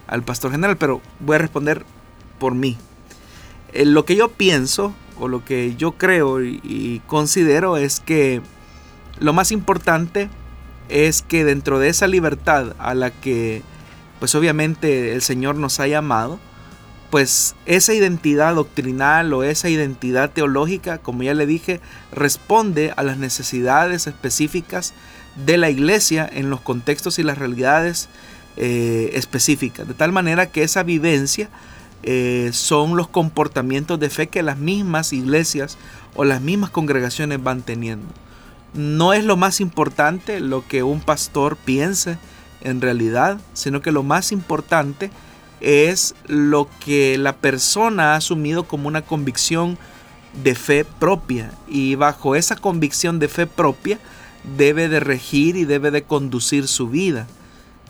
al 0.08 0.24
pastor 0.24 0.52
general, 0.52 0.78
pero 0.78 1.02
voy 1.20 1.36
a 1.36 1.39
responder 1.39 1.86
por 2.39 2.54
mí. 2.54 2.78
Eh, 3.74 3.86
lo 3.86 4.06
que 4.06 4.15
yo 4.15 4.30
pienso 4.30 4.94
o 5.20 5.28
lo 5.28 5.46
que 5.46 5.76
yo 5.76 5.94
creo 5.94 6.44
y 6.44 7.02
considero 7.08 7.78
es 7.78 8.00
que 8.00 8.41
lo 9.20 9.32
más 9.34 9.52
importante 9.52 10.30
es 10.89 11.22
que 11.22 11.46
dentro 11.46 11.80
de 11.80 11.89
esa 11.89 12.08
libertad 12.08 12.76
a 12.80 12.94
la 12.94 13.12
que 13.12 13.63
pues 14.20 14.36
obviamente 14.36 15.13
el 15.13 15.22
Señor 15.22 15.56
nos 15.56 15.80
ha 15.80 15.88
llamado, 15.88 16.39
pues 17.10 17.56
esa 17.65 17.94
identidad 17.94 18.56
doctrinal 18.56 19.34
o 19.34 19.44
esa 19.44 19.70
identidad 19.70 20.32
teológica, 20.32 20.98
como 20.98 21.24
ya 21.24 21.34
le 21.34 21.46
dije, 21.46 21.82
responde 22.12 22.94
a 22.96 23.04
las 23.04 23.18
necesidades 23.18 24.08
específicas 24.08 24.94
de 25.36 25.58
la 25.58 25.69
iglesia 25.69 26.30
en 26.32 26.50
los 26.50 26.62
contextos 26.62 27.19
y 27.19 27.24
las 27.24 27.38
realidades 27.38 28.10
eh, 28.58 29.12
específicas. 29.13 29.88
De 29.88 29.93
tal 29.93 30.12
manera 30.12 30.48
que 30.48 30.63
esa 30.63 30.84
vivencia 30.84 31.50
eh, 32.04 32.52
son 32.54 32.95
los 32.95 33.08
comportamientos 33.08 34.00
de 34.00 34.10
fe 34.10 34.28
que 34.28 34.43
las 34.43 34.58
mismas 34.58 35.12
iglesias 35.12 35.78
o 36.15 36.24
las 36.24 36.41
mismas 36.41 36.69
congregaciones 36.69 37.43
van 37.43 37.63
teniendo. 37.63 38.08
No 38.74 39.13
es 39.13 39.24
lo 39.24 39.38
más 39.38 39.60
importante 39.60 40.39
lo 40.39 40.67
que 40.67 40.84
un 40.84 41.02
pastor 41.02 41.58
piense 41.58 42.17
en 42.62 42.82
realidad, 42.82 43.39
sino 43.54 43.82
que 43.82 43.91
lo 43.91 44.04
más 44.04 44.32
importante 44.32 45.10
es 45.62 46.15
lo 46.28 46.69
que 46.80 47.17
la 47.17 47.38
persona 47.38 48.13
ha 48.13 48.15
asumido 48.17 48.65
como 48.65 48.88
una 48.88 49.02
convicción 49.02 49.78
de 50.43 50.56
fe 50.56 50.86
propia 50.86 51.52
y 51.67 51.95
bajo 51.95 52.36
esa 52.36 52.56
convicción 52.56 53.19
de 53.19 53.30
fe 53.30 53.48
propia 53.48 54.00
debe 54.58 54.89
de 54.89 54.99
regir 54.99 55.55
y 55.55 55.65
debe 55.65 55.91
de 55.91 56.03
conducir 56.03 56.67
su 56.67 56.89
vida. 56.89 57.27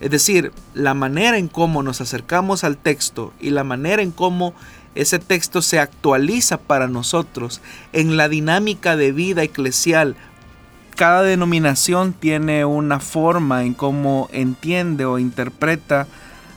Es 0.00 0.10
decir, 0.10 0.52
la 0.74 0.94
manera 0.94 1.38
en 1.38 1.48
cómo 1.48 1.82
nos 1.82 2.00
acercamos 2.00 2.64
al 2.64 2.76
texto 2.76 3.32
y 3.40 3.50
la 3.50 3.64
manera 3.64 4.02
en 4.02 4.10
cómo 4.10 4.54
ese 4.94 5.18
texto 5.18 5.62
se 5.62 5.78
actualiza 5.78 6.58
para 6.58 6.88
nosotros 6.88 7.60
en 7.92 8.16
la 8.16 8.28
dinámica 8.28 8.96
de 8.96 9.12
vida 9.12 9.42
eclesial. 9.42 10.16
Cada 10.96 11.22
denominación 11.22 12.14
tiene 12.14 12.64
una 12.64 13.00
forma 13.00 13.64
en 13.64 13.74
cómo 13.74 14.28
entiende 14.32 15.04
o 15.04 15.18
interpreta 15.18 16.06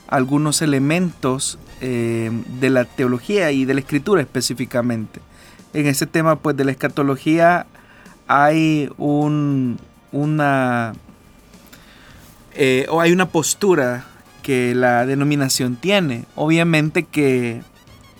algunos 0.08 0.62
elementos 0.62 1.58
eh, 1.82 2.30
de 2.60 2.70
la 2.70 2.84
teología 2.84 3.52
y 3.52 3.64
de 3.64 3.74
la 3.74 3.80
escritura 3.80 4.20
específicamente. 4.20 5.20
En 5.72 5.86
ese 5.86 6.06
tema 6.06 6.36
pues 6.36 6.56
de 6.56 6.64
la 6.64 6.72
escatología 6.72 7.66
hay 8.26 8.90
un, 8.96 9.78
una 10.12 10.94
eh, 12.54 12.86
o 12.88 13.00
hay 13.00 13.12
una 13.12 13.28
postura 13.28 14.06
que 14.42 14.74
la 14.74 15.06
denominación 15.06 15.76
tiene. 15.76 16.24
Obviamente 16.34 17.04
que 17.04 17.62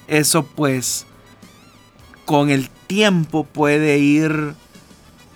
eso 0.08 0.44
pues 0.44 1.06
con 2.24 2.50
el 2.50 2.68
tiempo 2.86 3.44
puede 3.44 3.98
ir 3.98 4.54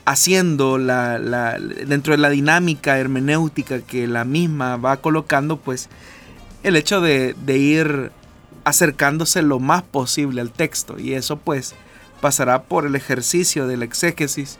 haciendo 0.04 0.78
la, 0.78 1.18
la, 1.18 1.58
dentro 1.58 2.12
de 2.12 2.18
la 2.18 2.30
dinámica 2.30 2.98
hermenéutica 2.98 3.80
que 3.80 4.06
la 4.06 4.24
misma 4.24 4.76
va 4.76 4.98
colocando, 4.98 5.56
pues 5.56 5.88
el 6.62 6.76
hecho 6.76 7.00
de, 7.00 7.34
ir 7.46 8.10
acercándose 8.64 9.42
lo 9.42 9.60
más 9.60 9.82
posible 9.82 10.40
al 10.40 10.50
texto 10.50 10.98
y 10.98 11.12
eso 11.12 11.36
pues 11.36 11.74
pasará 12.22 12.62
por 12.62 12.86
el 12.86 12.96
ejercicio 12.96 13.66
del 13.66 13.82
exégesis 13.82 14.58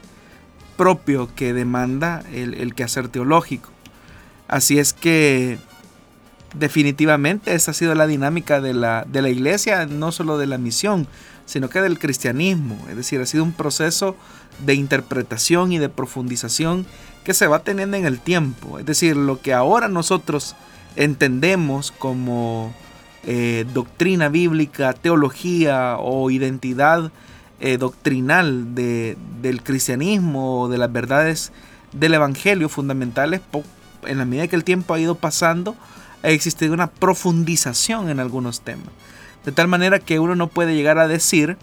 propio 0.77 1.29
que 1.35 1.53
demanda 1.53 2.23
el, 2.33 2.73
quehacer 2.75 3.07
teológico. 3.07 3.69
Así 4.47 4.79
es 4.79 4.93
que 4.93 5.57
definitivamente 6.53 7.53
esa 7.53 7.71
ha 7.71 7.73
sido 7.73 7.95
la 7.95 8.07
dinámica 8.07 8.61
de 8.61 8.73
la, 8.73 9.05
de 9.07 9.21
la 9.21 9.29
iglesia, 9.29 9.85
no 9.85 10.11
solo 10.11 10.37
de 10.37 10.47
la 10.47 10.57
misión, 10.57 11.07
sino 11.45 11.69
que 11.69 11.81
del 11.81 11.99
cristianismo. 11.99 12.77
Es 12.89 12.95
decir, 12.95 13.21
ha 13.21 13.25
sido 13.25 13.43
un 13.43 13.53
proceso 13.53 14.15
de 14.65 14.73
interpretación 14.73 15.71
y 15.71 15.79
de 15.79 15.89
profundización 15.89 16.85
que 17.23 17.33
se 17.33 17.47
va 17.47 17.59
teniendo 17.59 17.97
en 17.97 18.05
el 18.05 18.19
tiempo. 18.19 18.79
Es 18.79 18.85
decir, 18.85 19.17
lo 19.17 19.41
que 19.41 19.53
ahora 19.53 19.87
nosotros 19.87 20.55
entendemos 20.95 21.91
como 21.91 22.73
eh, 23.23 23.65
doctrina 23.73 24.29
bíblica, 24.29 24.93
teología 24.93 25.97
o 25.99 26.29
identidad 26.29 27.11
eh, 27.59 27.77
doctrinal 27.77 28.75
del 28.75 29.63
cristianismo 29.63 30.67
de 30.69 30.77
las 30.77 30.91
verdades 30.91 31.51
del 31.91 32.13
evangelio 32.13 32.69
fundamentales, 32.69 33.41
en 34.05 34.17
la 34.17 34.25
medida 34.25 34.47
que 34.47 34.55
el 34.55 34.63
tiempo 34.63 34.93
ha 34.93 34.99
ido 34.99 35.15
pasando, 35.15 35.75
ha 36.23 36.29
existido 36.29 36.73
una 36.73 36.87
profundización 36.87 38.09
en 38.09 38.19
algunos 38.19 38.61
temas. 38.61 38.89
De 39.45 39.51
tal 39.51 39.67
manera 39.67 39.99
que 39.99 40.19
uno 40.19 40.35
no 40.35 40.47
puede 40.47 40.75
llegar 40.75 40.97
a 40.97 41.07
decir 41.07 41.57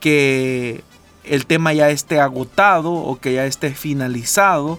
que 0.00 0.84
el 1.24 1.46
tema 1.46 1.72
ya 1.72 1.90
esté 1.90 2.20
agotado 2.20 2.92
o 2.92 3.18
que 3.18 3.34
ya 3.34 3.46
esté 3.46 3.74
finalizado 3.74 4.78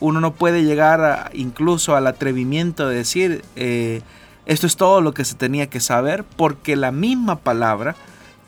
uno 0.00 0.20
no 0.20 0.34
puede 0.34 0.64
llegar 0.64 1.30
incluso 1.34 1.94
al 1.96 2.06
atrevimiento 2.06 2.88
de 2.88 2.96
decir 2.96 3.44
eh, 3.56 4.02
esto 4.46 4.66
es 4.66 4.76
todo 4.76 5.00
lo 5.00 5.14
que 5.14 5.24
se 5.24 5.34
tenía 5.34 5.68
que 5.68 5.80
saber 5.80 6.24
porque 6.24 6.76
la 6.76 6.90
misma 6.90 7.36
palabra 7.36 7.96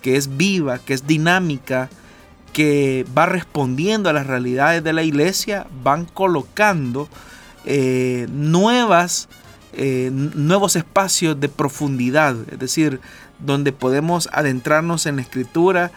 que 0.07 0.16
es 0.16 0.37
viva, 0.37 0.79
que 0.79 0.95
es 0.95 1.09
dinámica, 1.09 1.90
que 2.53 3.05
va 3.19 3.27
respondiendo 3.27 4.09
a 4.09 4.12
las 4.12 4.29
realidades 4.29 4.85
de 4.85 4.92
la 4.92 5.03
iglesia, 5.03 5.66
van 5.83 6.05
colocando 6.05 7.09
eh, 7.64 8.29
nuevas, 8.31 9.29
eh, 9.73 10.11
nuevos 10.12 10.77
espacios 10.77 11.40
de 11.40 11.49
profundidad, 11.49 12.37
es 12.53 12.61
decir, 12.61 13.01
donde 13.40 13.73
podemos 13.73 14.29
adentrarnos 14.31 15.07
en 15.07 15.16
la 15.16 15.23
escritura, 15.23 15.90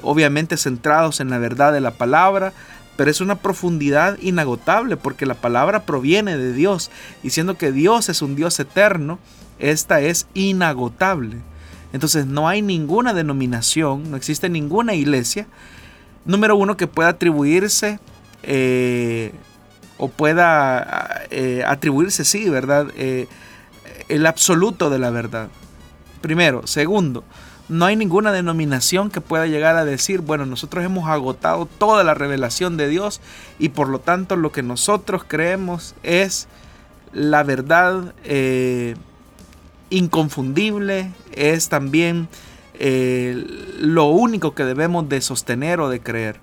obviamente 0.00 0.56
centrados 0.56 1.20
en 1.20 1.28
la 1.28 1.36
verdad 1.36 1.74
de 1.74 1.82
la 1.82 1.90
palabra, 1.90 2.54
pero 2.96 3.10
es 3.10 3.20
una 3.20 3.34
profundidad 3.34 4.16
inagotable 4.22 4.96
porque 4.96 5.26
la 5.26 5.34
palabra 5.34 5.84
proviene 5.84 6.38
de 6.38 6.54
Dios 6.54 6.90
y 7.22 7.30
siendo 7.30 7.58
que 7.58 7.70
Dios 7.70 8.08
es 8.08 8.22
un 8.22 8.34
Dios 8.34 8.58
eterno, 8.60 9.18
esta 9.58 10.00
es 10.00 10.26
inagotable. 10.32 11.49
Entonces 11.92 12.26
no 12.26 12.48
hay 12.48 12.62
ninguna 12.62 13.12
denominación, 13.14 14.10
no 14.10 14.16
existe 14.16 14.48
ninguna 14.48 14.94
iglesia, 14.94 15.46
número 16.24 16.56
uno, 16.56 16.76
que 16.76 16.86
pueda 16.86 17.10
atribuirse 17.10 17.98
eh, 18.42 19.32
o 19.98 20.08
pueda 20.08 21.26
eh, 21.30 21.62
atribuirse, 21.66 22.24
sí, 22.24 22.48
¿verdad? 22.48 22.88
Eh, 22.96 23.26
el 24.08 24.26
absoluto 24.26 24.90
de 24.90 24.98
la 24.98 25.10
verdad. 25.10 25.48
Primero. 26.20 26.66
Segundo, 26.66 27.24
no 27.68 27.86
hay 27.86 27.96
ninguna 27.96 28.32
denominación 28.32 29.10
que 29.10 29.20
pueda 29.20 29.46
llegar 29.46 29.76
a 29.76 29.84
decir, 29.84 30.20
bueno, 30.20 30.46
nosotros 30.46 30.84
hemos 30.84 31.08
agotado 31.08 31.66
toda 31.66 32.04
la 32.04 32.14
revelación 32.14 32.76
de 32.76 32.88
Dios 32.88 33.20
y 33.58 33.70
por 33.70 33.88
lo 33.88 34.00
tanto 34.00 34.36
lo 34.36 34.52
que 34.52 34.62
nosotros 34.62 35.24
creemos 35.26 35.94
es 36.02 36.46
la 37.12 37.42
verdad 37.42 38.14
inconfundible, 39.90 41.10
es 41.32 41.68
también 41.68 42.28
eh, 42.74 43.44
lo 43.78 44.06
único 44.06 44.54
que 44.54 44.64
debemos 44.64 45.08
de 45.08 45.20
sostener 45.20 45.80
o 45.80 45.88
de 45.88 46.00
creer. 46.00 46.40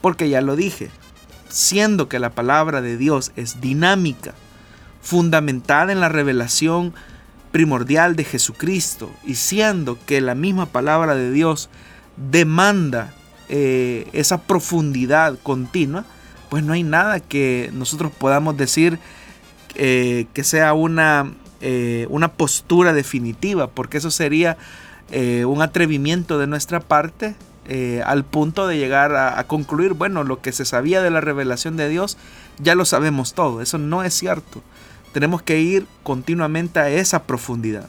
Porque 0.00 0.28
ya 0.28 0.40
lo 0.40 0.56
dije, 0.56 0.90
siendo 1.48 2.08
que 2.08 2.18
la 2.18 2.30
palabra 2.30 2.80
de 2.80 2.96
Dios 2.96 3.32
es 3.36 3.60
dinámica, 3.60 4.34
fundamentada 5.00 5.92
en 5.92 6.00
la 6.00 6.08
revelación 6.08 6.92
primordial 7.52 8.16
de 8.16 8.24
Jesucristo 8.24 9.10
y 9.24 9.36
siendo 9.36 9.98
que 10.04 10.20
la 10.20 10.34
misma 10.34 10.66
palabra 10.66 11.14
de 11.14 11.30
Dios 11.30 11.70
demanda 12.16 13.14
eh, 13.48 14.08
esa 14.12 14.42
profundidad 14.42 15.38
continua, 15.42 16.04
pues 16.50 16.64
no 16.64 16.72
hay 16.72 16.82
nada 16.82 17.20
que 17.20 17.70
nosotros 17.72 18.12
podamos 18.12 18.56
decir 18.56 18.98
eh, 19.76 20.26
que 20.34 20.42
sea 20.42 20.74
una, 20.74 21.32
eh, 21.60 22.06
una 22.10 22.32
postura 22.32 22.92
definitiva, 22.92 23.68
porque 23.68 23.98
eso 23.98 24.10
sería 24.10 24.56
un 25.08 25.62
atrevimiento 25.62 26.36
de 26.36 26.48
nuestra 26.48 26.80
parte 26.80 27.36
al 28.04 28.24
punto 28.24 28.66
de 28.66 28.76
llegar 28.76 29.14
a, 29.14 29.38
a, 29.38 29.46
concluir, 29.46 29.92
bueno, 29.92 30.24
lo 30.24 30.40
que 30.40 30.50
se 30.50 30.64
sabía 30.64 31.00
de 31.00 31.10
la 31.10 31.20
revelación 31.20 31.76
de 31.76 31.88
Dios, 31.88 32.18
ya 32.58 32.74
lo 32.74 32.84
sabemos 32.84 33.32
todo. 33.32 33.62
Eso 33.62 33.78
no 33.78 34.02
es 34.02 34.14
cierto. 34.14 34.62
Tenemos 35.12 35.42
que 35.42 35.60
ir 35.60 35.86
continuamente 36.02 36.80
a 36.80 36.88
esa 36.90 37.22
profundidad. 37.22 37.88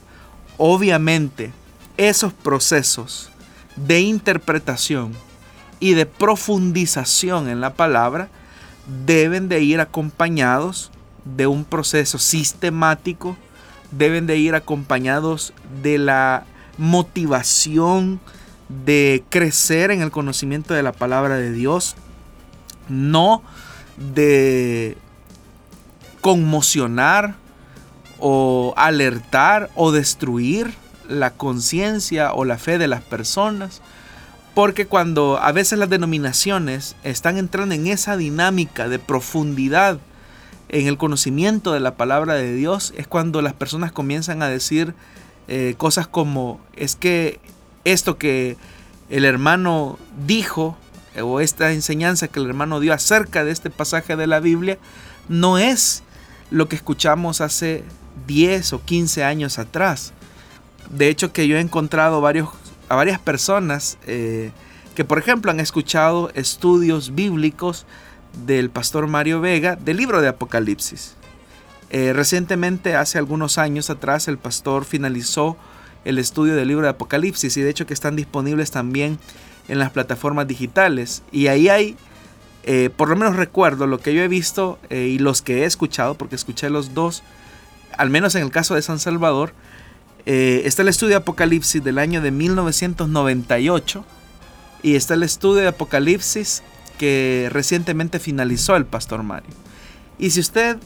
Obviamente, 0.58 1.52
esos 1.98 2.34
procesos 2.34 3.32
de 3.76 4.02
interpretación 4.02 5.14
y 5.80 5.94
de 5.94 6.06
profundización 6.06 7.48
en 7.50 7.62
la 7.62 7.74
palabra 7.74 8.30
deben 9.06 9.50
de 9.50 9.62
ir 9.62 9.80
acompañados 9.80 10.92
de 11.26 11.48
un 11.48 11.66
proceso 11.66 12.18
sistemático, 12.20 13.38
deben 13.92 14.28
de 14.28 14.38
ir 14.38 14.56
acompañados 14.56 15.54
de 15.82 15.98
la 15.98 16.46
motivación 16.78 18.20
de 18.70 19.24
crecer 19.30 19.92
en 19.92 20.02
el 20.02 20.12
conocimiento 20.12 20.74
de 20.74 20.84
la 20.84 20.92
palabra 20.92 21.36
de 21.36 21.52
Dios, 21.52 21.96
no 22.90 23.42
de 23.98 24.98
conmocionar 26.22 27.36
o 28.20 28.74
alertar 28.76 29.70
o 29.76 29.92
destruir 29.92 30.74
la 31.08 31.32
conciencia 31.32 32.34
o 32.34 32.46
la 32.46 32.58
fe 32.58 32.78
de 32.78 32.88
las 32.88 33.02
personas. 33.02 33.82
Porque 34.54 34.88
cuando 34.88 35.40
a 35.40 35.52
veces 35.52 35.78
las 35.78 35.90
denominaciones 35.90 36.96
están 37.04 37.38
entrando 37.38 37.76
en 37.76 37.88
esa 37.88 38.18
dinámica 38.18 38.90
de 38.90 39.00
profundidad 39.00 40.00
en 40.70 40.88
el 40.88 40.98
conocimiento 40.98 41.74
de 41.74 41.80
la 41.80 41.96
palabra 41.96 42.36
de 42.36 42.54
Dios, 42.54 42.94
es 42.98 43.08
cuando 43.08 43.42
las 43.42 43.54
personas 43.54 43.92
comienzan 43.92 44.42
a 44.42 44.50
decir 44.50 44.94
eh, 45.48 45.76
cosas 45.78 46.08
como, 46.08 46.60
es 46.76 46.96
que 46.96 47.40
esto 47.86 48.18
que 48.18 48.58
el 49.10 49.26
hermano 49.26 49.98
dijo, 50.26 50.78
o 51.22 51.40
esta 51.40 51.72
enseñanza 51.72 52.28
que 52.28 52.40
el 52.40 52.48
hermano 52.48 52.80
dio 52.80 52.94
acerca 52.94 53.44
de 53.44 53.52
este 53.52 53.70
pasaje 53.70 54.16
de 54.16 54.28
la 54.28 54.40
Biblia, 54.40 54.78
no 55.30 55.58
es 55.58 56.04
lo 56.52 56.68
que 56.68 56.76
escuchamos 56.76 57.42
hace 57.42 57.84
10 58.28 58.74
o 58.74 58.84
15 58.84 59.24
años 59.24 59.60
atrás. 59.60 60.14
De 60.90 61.10
hecho 61.10 61.34
que 61.34 61.48
yo 61.48 61.58
he 61.58 61.62
encontrado 61.62 62.22
varios, 62.22 62.50
a 62.90 62.96
varias 62.96 63.20
personas 63.20 63.98
eh, 64.06 64.52
que 64.96 65.06
por 65.06 65.20
ejemplo 65.20 65.52
han 65.52 65.60
escuchado 65.60 66.32
estudios 66.34 67.14
bíblicos 67.14 67.86
del 68.46 68.70
pastor 68.70 69.08
Mario 69.08 69.42
Vega 69.42 69.76
del 69.76 69.98
libro 69.98 70.22
de 70.22 70.28
Apocalipsis. 70.28 71.16
Eh, 71.90 72.14
recientemente, 72.14 72.96
hace 72.96 73.18
algunos 73.18 73.58
años 73.58 73.90
atrás, 73.90 74.28
el 74.28 74.38
pastor 74.38 74.86
finalizó 74.86 75.58
el 76.06 76.20
estudio 76.20 76.56
del 76.56 76.68
libro 76.68 76.84
de 76.84 76.90
Apocalipsis 76.90 77.56
y 77.58 77.62
de 77.62 77.70
hecho 77.70 77.86
que 77.86 77.94
están 77.94 78.16
disponibles 78.16 78.72
también 78.72 79.20
en 79.68 79.80
las 79.80 79.92
plataformas 79.92 80.48
digitales. 80.48 81.24
Y 81.32 81.48
ahí 81.48 81.70
hay 81.70 81.98
eh, 82.70 82.90
por 82.94 83.08
lo 83.08 83.16
menos 83.16 83.38
recuerdo 83.38 83.88
lo 83.88 84.02
que 84.02 84.14
yo 84.14 84.22
he 84.22 84.28
visto 84.28 84.78
eh, 84.90 85.08
y 85.08 85.20
los 85.20 85.42
que 85.42 85.64
he 85.64 85.66
escuchado, 85.66 86.16
porque 86.16 86.36
escuché 86.36 86.70
los 86.70 86.94
dos, 86.94 87.24
al 87.98 88.10
menos 88.10 88.36
en 88.36 88.44
el 88.44 88.52
caso 88.52 88.76
de 88.76 88.82
San 88.82 89.00
Salvador, 89.00 89.54
eh, 90.26 90.64
está 90.66 90.82
el 90.82 90.90
estudio 90.90 91.12
de 91.12 91.16
Apocalipsis 91.16 91.82
del 91.82 91.98
año 91.98 92.22
de 92.22 92.32
1998 92.32 94.04
y 94.84 94.98
está 94.98 95.14
el 95.14 95.24
estudio 95.24 95.62
de 95.62 95.68
Apocalipsis 95.70 96.62
que 96.98 97.50
recientemente 97.52 98.20
finalizó 98.20 98.76
el 98.76 98.86
Pastor 98.86 99.24
Mario. 99.24 99.50
Y 100.18 100.32
si 100.32 100.40
usted 100.40 100.78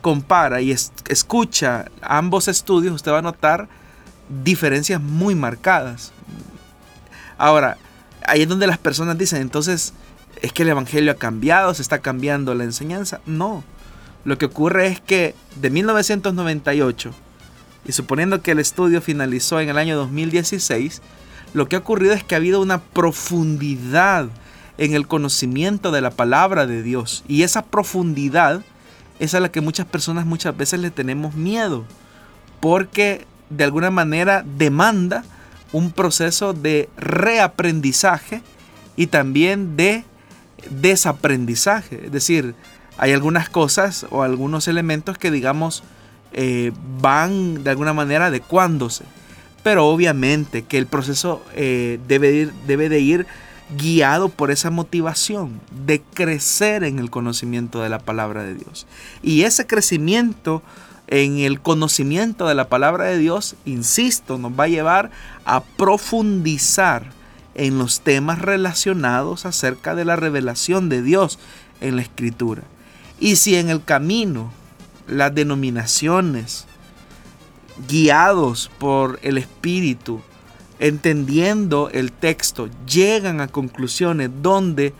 compara 0.00 0.60
y 0.60 0.70
escucha 0.70 1.86
ambos 2.00 2.48
estudios, 2.48 2.94
usted 2.94 3.12
va 3.12 3.18
a 3.18 3.22
notar 3.22 3.68
diferencias 4.44 5.00
muy 5.00 5.34
marcadas. 5.34 6.12
Ahora, 7.36 7.76
ahí 8.26 8.42
es 8.42 8.48
donde 8.48 8.66
las 8.66 8.78
personas 8.78 9.18
dicen, 9.18 9.40
entonces, 9.42 9.92
es 10.42 10.52
que 10.52 10.62
el 10.62 10.68
Evangelio 10.68 11.12
ha 11.12 11.16
cambiado, 11.16 11.74
se 11.74 11.82
está 11.82 11.98
cambiando 11.98 12.54
la 12.54 12.64
enseñanza. 12.64 13.20
No. 13.26 13.64
Lo 14.24 14.38
que 14.38 14.46
ocurre 14.46 14.88
es 14.88 15.00
que 15.00 15.34
de 15.60 15.70
1998, 15.70 17.10
y 17.86 17.92
suponiendo 17.92 18.42
que 18.42 18.50
el 18.50 18.58
estudio 18.58 19.00
finalizó 19.00 19.60
en 19.60 19.68
el 19.68 19.78
año 19.78 19.96
2016, 19.96 21.00
lo 21.54 21.68
que 21.68 21.76
ha 21.76 21.80
ocurrido 21.80 22.12
es 22.12 22.22
que 22.22 22.34
ha 22.34 22.38
habido 22.38 22.60
una 22.60 22.80
profundidad 22.80 24.28
en 24.78 24.94
el 24.94 25.06
conocimiento 25.06 25.90
de 25.90 26.00
la 26.00 26.10
palabra 26.10 26.66
de 26.66 26.82
Dios. 26.82 27.24
Y 27.28 27.42
esa 27.42 27.62
profundidad 27.62 28.62
es 29.18 29.34
a 29.34 29.40
la 29.40 29.50
que 29.50 29.60
muchas 29.60 29.86
personas 29.86 30.24
muchas 30.24 30.56
veces 30.56 30.80
le 30.80 30.90
tenemos 30.90 31.34
miedo. 31.34 31.84
Porque 32.60 33.26
de 33.50 33.64
alguna 33.64 33.90
manera 33.90 34.44
demanda 34.56 35.24
un 35.72 35.90
proceso 35.90 36.54
de 36.54 36.88
reaprendizaje 36.96 38.42
y 38.96 39.08
también 39.08 39.76
de 39.76 40.04
desaprendizaje. 40.70 42.06
Es 42.06 42.12
decir, 42.12 42.54
hay 42.96 43.12
algunas 43.12 43.48
cosas 43.48 44.06
o 44.10 44.22
algunos 44.22 44.68
elementos 44.68 45.18
que 45.18 45.30
digamos 45.30 45.82
eh, 46.32 46.72
van 47.00 47.64
de 47.64 47.70
alguna 47.70 47.92
manera 47.92 48.26
adecuándose. 48.26 49.04
Pero 49.64 49.86
obviamente 49.86 50.62
que 50.62 50.78
el 50.78 50.86
proceso 50.86 51.44
eh, 51.54 51.98
debe, 52.06 52.50
debe 52.66 52.88
de 52.88 53.00
ir 53.00 53.26
guiado 53.76 54.28
por 54.28 54.50
esa 54.50 54.70
motivación 54.70 55.60
de 55.86 56.00
crecer 56.00 56.84
en 56.84 56.98
el 56.98 57.10
conocimiento 57.10 57.82
de 57.82 57.88
la 57.88 57.98
palabra 57.98 58.42
de 58.42 58.54
Dios. 58.54 58.86
Y 59.22 59.42
ese 59.42 59.66
crecimiento 59.66 60.62
en 61.08 61.38
el 61.38 61.60
conocimiento 61.60 62.46
de 62.46 62.54
la 62.54 62.68
palabra 62.68 63.04
de 63.06 63.18
Dios, 63.18 63.56
insisto, 63.64 64.38
nos 64.38 64.52
va 64.52 64.64
a 64.64 64.68
llevar 64.68 65.10
a 65.44 65.62
profundizar 65.62 67.10
en 67.54 67.78
los 67.78 68.00
temas 68.00 68.40
relacionados 68.40 69.46
acerca 69.46 69.94
de 69.94 70.04
la 70.04 70.16
revelación 70.16 70.88
de 70.88 71.02
Dios 71.02 71.38
en 71.80 71.96
la 71.96 72.02
escritura. 72.02 72.62
Y 73.18 73.36
si 73.36 73.56
en 73.56 73.68
el 73.68 73.82
camino 73.82 74.52
las 75.06 75.34
denominaciones, 75.34 76.66
guiados 77.88 78.70
por 78.78 79.18
el 79.22 79.38
Espíritu, 79.38 80.20
entendiendo 80.78 81.90
el 81.92 82.12
texto, 82.12 82.68
llegan 82.86 83.40
a 83.40 83.48
conclusiones 83.48 84.30
donde 84.42 84.94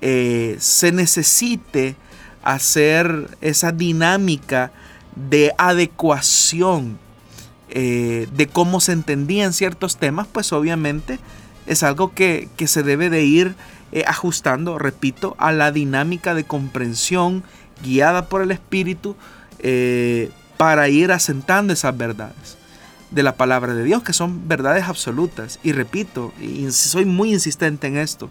eh, 0.00 0.56
se 0.60 0.92
necesite 0.92 1.96
hacer 2.42 3.36
esa 3.40 3.72
dinámica 3.72 4.70
de 5.16 5.52
adecuación 5.58 6.98
eh, 7.70 8.28
de 8.36 8.46
cómo 8.46 8.80
se 8.80 8.92
entendían 8.92 9.52
ciertos 9.52 9.96
temas, 9.96 10.26
pues 10.30 10.52
obviamente 10.52 11.18
es 11.66 11.82
algo 11.82 12.12
que, 12.12 12.48
se 12.66 12.82
debe 12.82 13.10
de 13.10 13.24
ir 13.24 13.54
eh, 13.92 14.04
ajustando, 14.06 14.78
repito, 14.78 15.34
a 15.38 15.52
la 15.52 15.72
dinámica 15.72 16.34
de 16.34 16.44
comprensión 16.44 17.42
guiada 17.82 18.28
por 18.28 18.42
el 18.42 18.50
Espíritu 18.50 19.16
para 20.58 20.90
ir 20.90 21.10
asentando 21.10 21.72
esas 21.72 21.96
verdades 21.96 22.58
de 23.10 23.22
la 23.22 23.36
palabra 23.36 23.74
de 23.74 23.84
Dios, 23.84 24.02
que 24.02 24.12
son 24.12 24.48
verdades 24.48 24.84
absolutas. 24.84 25.60
Y 25.62 25.72
repito, 25.72 26.32
y 26.40 26.70
soy 26.70 27.04
muy 27.04 27.32
insistente 27.32 27.86
en 27.86 27.96
esto, 27.96 28.30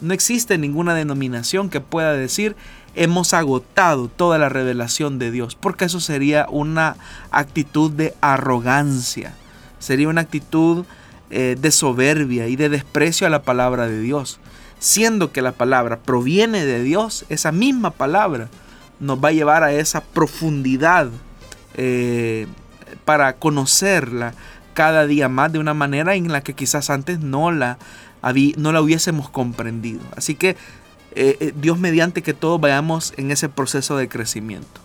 no 0.00 0.12
existe 0.12 0.58
ninguna 0.58 0.94
denominación 0.94 1.70
que 1.70 1.80
pueda 1.80 2.12
decir 2.12 2.56
hemos 2.94 3.34
agotado 3.34 4.08
toda 4.08 4.38
la 4.38 4.48
revelación 4.48 5.18
de 5.18 5.30
Dios, 5.30 5.56
porque 5.56 5.86
eso 5.86 6.00
sería 6.00 6.46
una 6.48 6.96
actitud 7.30 7.90
de 7.90 8.14
arrogancia, 8.20 9.34
sería 9.78 10.08
una 10.08 10.22
actitud 10.22 10.84
eh, 11.30 11.56
de 11.60 11.70
soberbia 11.70 12.48
y 12.48 12.56
de 12.56 12.68
desprecio 12.68 13.26
a 13.26 13.30
la 13.30 13.42
palabra 13.42 13.86
de 13.88 14.00
Dios. 14.00 14.38
Siendo 14.78 15.32
que 15.32 15.42
la 15.42 15.52
palabra 15.52 15.98
proviene 15.98 16.64
de 16.64 16.82
Dios, 16.82 17.24
esa 17.28 17.52
misma 17.52 17.90
palabra 17.90 18.48
nos 19.00 19.22
va 19.22 19.28
a 19.28 19.32
llevar 19.32 19.64
a 19.64 19.72
esa 19.72 20.02
profundidad 20.02 21.08
eh, 21.74 22.46
para 23.04 23.34
conocerla, 23.34 24.34
cada 24.74 25.06
día 25.06 25.28
más 25.28 25.52
de 25.52 25.58
una 25.58 25.74
manera 25.74 26.14
en 26.14 26.30
la 26.32 26.42
que 26.42 26.54
quizás 26.54 26.90
antes 26.90 27.20
no 27.20 27.50
la, 27.50 27.78
no 28.56 28.72
la 28.72 28.80
hubiésemos 28.80 29.30
comprendido. 29.30 30.00
Así 30.16 30.34
que 30.34 30.50
eh, 31.16 31.36
eh, 31.40 31.52
Dios 31.56 31.78
mediante 31.78 32.22
que 32.22 32.34
todos 32.34 32.60
vayamos 32.60 33.14
en 33.16 33.30
ese 33.30 33.48
proceso 33.48 33.96
de 33.96 34.08
crecimiento. 34.08 34.80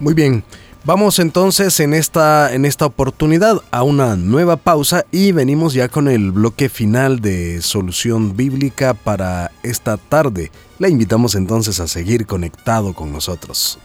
Muy 0.00 0.14
bien. 0.14 0.44
Vamos 0.86 1.18
entonces 1.18 1.80
en 1.80 1.94
esta, 1.94 2.52
en 2.52 2.66
esta 2.66 2.84
oportunidad 2.84 3.62
a 3.70 3.82
una 3.82 4.16
nueva 4.16 4.56
pausa 4.58 5.06
y 5.10 5.32
venimos 5.32 5.72
ya 5.72 5.88
con 5.88 6.08
el 6.08 6.30
bloque 6.30 6.68
final 6.68 7.20
de 7.20 7.62
Solución 7.62 8.36
Bíblica 8.36 8.92
para 8.92 9.50
esta 9.62 9.96
tarde. 9.96 10.50
La 10.78 10.90
invitamos 10.90 11.36
entonces 11.36 11.80
a 11.80 11.88
seguir 11.88 12.26
conectado 12.26 12.92
con 12.92 13.12
nosotros. 13.12 13.78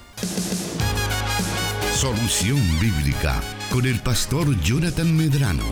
Solución 1.99 2.61
Bíblica 2.79 3.41
con 3.73 3.85
el 3.85 3.99
pastor 3.99 4.57
Jonathan 4.61 5.17
Medrano. 5.17 5.65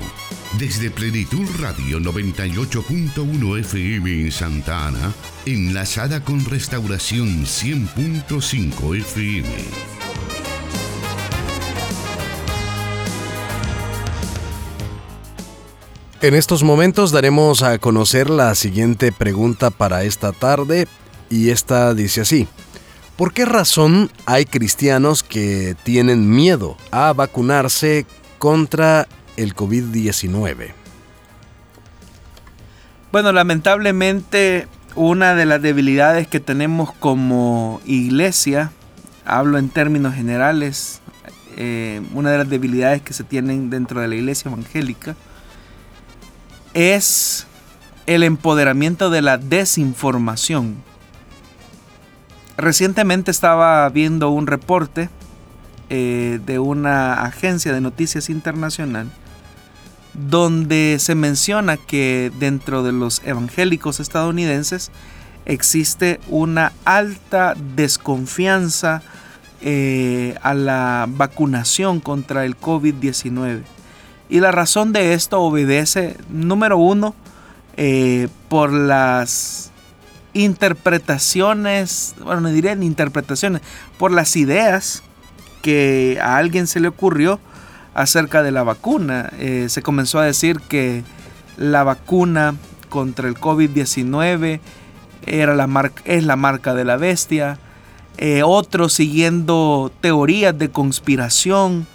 Desde 0.59 0.91
Plenitud 0.91 1.45
Radio 1.57 2.01
98.1 2.01 3.59
FM 3.61 4.23
en 4.23 4.31
Santa 4.33 4.87
Ana, 4.87 5.13
enlazada 5.45 6.21
con 6.25 6.43
Restauración 6.43 7.45
100.5 7.45 8.97
FM. 8.97 9.47
En 16.21 16.35
estos 16.35 16.61
momentos 16.61 17.11
daremos 17.13 17.63
a 17.63 17.77
conocer 17.77 18.29
la 18.29 18.53
siguiente 18.55 19.13
pregunta 19.13 19.69
para 19.69 20.03
esta 20.03 20.33
tarde 20.33 20.89
y 21.29 21.51
esta 21.51 21.93
dice 21.93 22.19
así. 22.19 22.49
¿Por 23.17 23.33
qué 23.33 23.45
razón 23.45 24.11
hay 24.27 24.45
cristianos 24.45 25.23
que 25.23 25.75
tienen 25.81 26.29
miedo 26.29 26.77
a 26.91 27.13
vacunarse 27.13 28.05
contra 28.37 29.07
el 29.37 29.55
COVID-19? 29.55 30.73
Bueno, 33.11 33.31
lamentablemente 33.31 34.67
una 34.93 35.33
de 35.33 35.47
las 35.47 35.63
debilidades 35.63 36.27
que 36.27 36.39
tenemos 36.39 36.93
como 36.93 37.81
iglesia, 37.87 38.71
hablo 39.25 39.57
en 39.57 39.69
términos 39.69 40.13
generales, 40.13 41.01
eh, 41.55 42.03
una 42.13 42.29
de 42.29 42.37
las 42.37 42.49
debilidades 42.49 43.01
que 43.01 43.13
se 43.13 43.23
tienen 43.23 43.71
dentro 43.71 43.99
de 43.99 44.09
la 44.09 44.15
iglesia 44.15 44.49
evangélica, 44.49 45.15
es 46.75 47.47
el 48.05 48.21
empoderamiento 48.21 49.09
de 49.09 49.23
la 49.23 49.39
desinformación. 49.39 50.83
Recientemente 52.57 53.31
estaba 53.31 53.87
viendo 53.89 54.31
un 54.31 54.47
reporte 54.47 55.09
eh, 55.89 56.39
de 56.45 56.59
una 56.59 57.23
agencia 57.23 57.71
de 57.71 57.81
noticias 57.81 58.29
internacional 58.29 59.07
donde 60.17 60.97
se 60.99 61.13
menciona 61.13 61.77
que 61.77 62.31
dentro 62.39 62.81
de 62.81 62.91
los 62.91 63.21
evangélicos 63.23 63.99
estadounidenses 63.99 64.91
existe 65.45 66.19
una 66.27 66.73
alta 66.83 67.53
desconfianza 67.75 69.03
eh, 69.61 70.35
a 70.41 70.53
la 70.53 71.05
vacunación 71.07 71.99
contra 71.99 72.45
el 72.45 72.59
COVID-19. 72.59 73.61
Y 74.29 74.39
la 74.39 74.51
razón 74.51 74.91
de 74.91 75.13
esto 75.13 75.41
obedece, 75.41 76.17
número 76.29 76.77
uno, 76.77 77.15
eh, 77.77 78.27
por 78.49 78.73
las 78.73 79.71
interpretaciones, 80.43 82.15
bueno, 82.23 82.41
no 82.41 82.49
diría 82.49 82.75
ni 82.75 82.85
interpretaciones, 82.85 83.61
por 83.97 84.11
las 84.11 84.35
ideas 84.35 85.03
que 85.61 86.19
a 86.21 86.37
alguien 86.37 86.67
se 86.67 86.79
le 86.79 86.87
ocurrió 86.87 87.39
acerca 87.93 88.43
de 88.43 88.51
la 88.51 88.63
vacuna. 88.63 89.31
Eh, 89.39 89.67
se 89.69 89.81
comenzó 89.81 90.19
a 90.19 90.25
decir 90.25 90.59
que 90.61 91.03
la 91.57 91.83
vacuna 91.83 92.55
contra 92.89 93.27
el 93.27 93.35
COVID-19 93.35 94.59
era 95.25 95.55
la 95.55 95.91
es 96.05 96.23
la 96.23 96.35
marca 96.35 96.73
de 96.73 96.85
la 96.85 96.97
bestia. 96.97 97.59
Eh, 98.17 98.43
otros 98.43 98.93
siguiendo 98.93 99.91
teorías 100.01 100.57
de 100.57 100.69
conspiración 100.69 101.85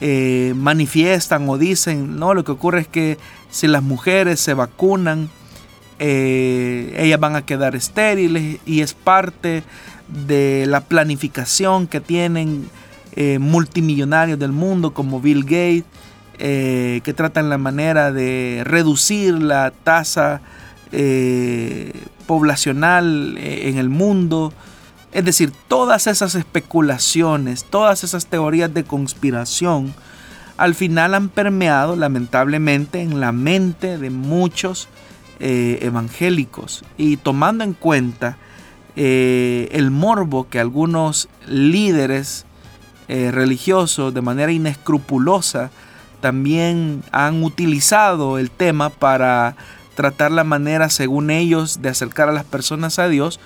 eh, 0.00 0.52
manifiestan 0.56 1.48
o 1.48 1.58
dicen, 1.58 2.18
no, 2.18 2.34
lo 2.34 2.44
que 2.44 2.52
ocurre 2.52 2.80
es 2.80 2.88
que 2.88 3.18
si 3.50 3.66
las 3.66 3.82
mujeres 3.82 4.38
se 4.40 4.54
vacunan, 4.54 5.28
eh, 5.98 6.94
ellas 6.98 7.20
van 7.20 7.36
a 7.36 7.44
quedar 7.44 7.74
estériles 7.76 8.60
y 8.66 8.80
es 8.80 8.94
parte 8.94 9.62
de 10.08 10.64
la 10.66 10.80
planificación 10.80 11.86
que 11.86 12.00
tienen 12.00 12.68
eh, 13.16 13.38
multimillonarios 13.38 14.38
del 14.38 14.52
mundo 14.52 14.94
como 14.94 15.20
Bill 15.20 15.42
Gates, 15.42 15.84
que 16.38 17.14
tratan 17.16 17.50
la 17.50 17.58
manera 17.58 18.12
de 18.12 18.62
reducir 18.64 19.34
la 19.34 19.72
tasa 19.72 20.40
poblacional 22.26 23.36
en 23.36 23.76
el 23.76 23.88
mundo, 23.88 24.52
es 25.10 25.24
decir, 25.24 25.52
todas 25.66 26.06
esas 26.06 26.34
especulaciones, 26.34 27.64
todas 27.64 28.04
esas 28.04 28.26
teorías 28.26 28.72
de 28.72 28.84
conspiración, 28.84 29.94
al 30.58 30.74
final 30.74 31.14
han 31.14 31.28
permeado 31.28 31.96
lamentablemente 31.96 33.00
en 33.00 33.20
la 33.20 33.32
mente 33.32 33.96
de 33.96 34.10
muchos 34.10 34.88
eh, 35.40 35.78
evangélicos. 35.82 36.82
Y 36.96 37.16
tomando 37.16 37.62
en 37.62 37.72
cuenta 37.72 38.36
eh, 38.96 39.68
el 39.70 39.92
morbo 39.92 40.48
que 40.48 40.58
algunos 40.58 41.28
líderes 41.46 42.44
eh, 43.06 43.30
religiosos 43.30 44.12
de 44.12 44.20
manera 44.20 44.50
inescrupulosa 44.50 45.70
también 46.20 47.04
han 47.12 47.44
utilizado 47.44 48.38
el 48.38 48.50
tema 48.50 48.90
para 48.90 49.54
tratar 49.94 50.32
la 50.32 50.42
manera, 50.42 50.88
según 50.88 51.30
ellos, 51.30 51.82
de 51.82 51.90
acercar 51.90 52.28
a 52.28 52.32
las 52.32 52.44
personas 52.44 52.98
a 52.98 53.06
Dios, 53.06 53.38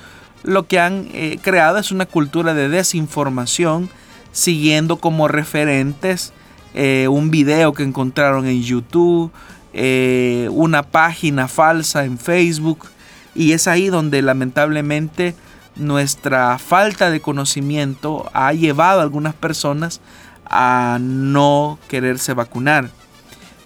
lo 0.45 0.67
que 0.67 0.81
han 0.81 1.09
creado 1.43 1.77
es 1.77 1.93
una 1.93 2.07
cultura 2.07 2.55
de 2.55 2.71
desinformación, 2.71 3.91
siguiendo 4.33 4.97
como 4.97 5.29
referentes 5.29 6.33
un 6.75 7.31
video 7.31 7.75
que 7.75 7.83
encontraron 7.83 8.47
en 8.47 8.63
YouTube, 8.63 9.31
eh, 9.73 10.49
una 10.51 10.83
página 10.83 11.49
falsa 11.49 12.05
en 12.05 12.19
Facebook, 12.19 12.87
y 13.35 13.53
es 13.53 13.67
ahí 13.69 13.89
donde 13.89 14.23
lamentablemente 14.23 15.35
nuestra 15.77 16.59
falta 16.59 17.11
de 17.11 17.21
conocimiento 17.21 18.31
ha 18.35 18.53
llevado 18.53 19.01
a 19.01 19.03
algunas 19.03 19.35
personas 19.35 20.01
a 20.45 20.99
no 21.01 21.79
quererse 21.89 22.35
vacunar. 22.35 22.91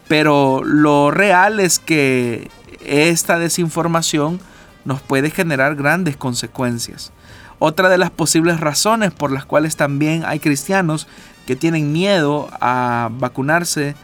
Pero 0.09 0.63
lo 0.63 1.11
real 1.11 1.59
es 1.59 1.81
que 1.81 2.49
esta 2.85 3.39
desinformación 3.39 4.39
nos 4.85 5.01
puede 5.01 5.31
generar 5.31 5.75
grandes 5.75 6.17
consecuencias. 6.17 7.13
Otra 7.59 7.89
de 7.89 7.99
las 7.99 8.11
posibles 8.11 8.61
razones 8.61 9.13
por 9.13 9.33
las 9.33 9.45
cuales 9.45 9.77
también 9.77 10.25
hay 10.25 10.39
cristianos 10.39 11.09
que 11.47 11.57
tienen 11.57 11.93
miedo 11.93 12.49
a 12.61 13.09
vacunarse 13.13 13.97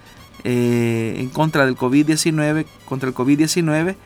eh, 0.44 1.16
en 1.18 1.28
contra 1.28 1.64
del 1.64 1.76
COVID-19, 1.76 2.66
contra 2.84 3.08
el 3.08 3.14
COVID-19, 3.14 3.96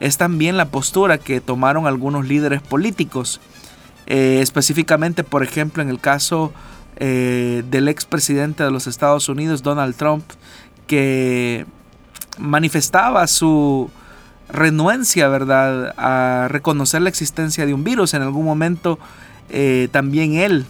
es 0.00 0.18
también 0.18 0.56
la 0.56 0.66
postura 0.66 1.18
que 1.18 1.40
tomaron 1.40 1.86
algunos 1.86 2.26
líderes 2.26 2.60
políticos. 2.62 3.40
Eh, 4.06 4.40
específicamente, 4.42 5.24
por 5.24 5.42
ejemplo, 5.42 5.82
en 5.82 5.88
el 5.88 6.00
caso 6.00 6.52
eh, 6.96 7.62
del 7.70 7.88
expresidente 7.88 8.64
de 8.64 8.70
los 8.70 8.86
Estados 8.86 9.28
Unidos, 9.28 9.62
Donald 9.62 9.96
Trump, 9.96 10.24
que 10.86 11.64
manifestaba 12.38 13.26
su, 13.26 13.90
renuencia, 14.48 15.28
¿verdad?, 15.28 15.94
a 15.96 16.48
reconocer 16.48 17.02
la 17.02 17.08
existencia 17.08 17.64
de 17.66 17.74
un 17.74 17.84
virus. 17.84 18.14
En 18.14 18.22
algún 18.22 18.44
momento 18.44 18.98
eh, 19.50 19.88
también 19.90 20.34
él 20.34 20.66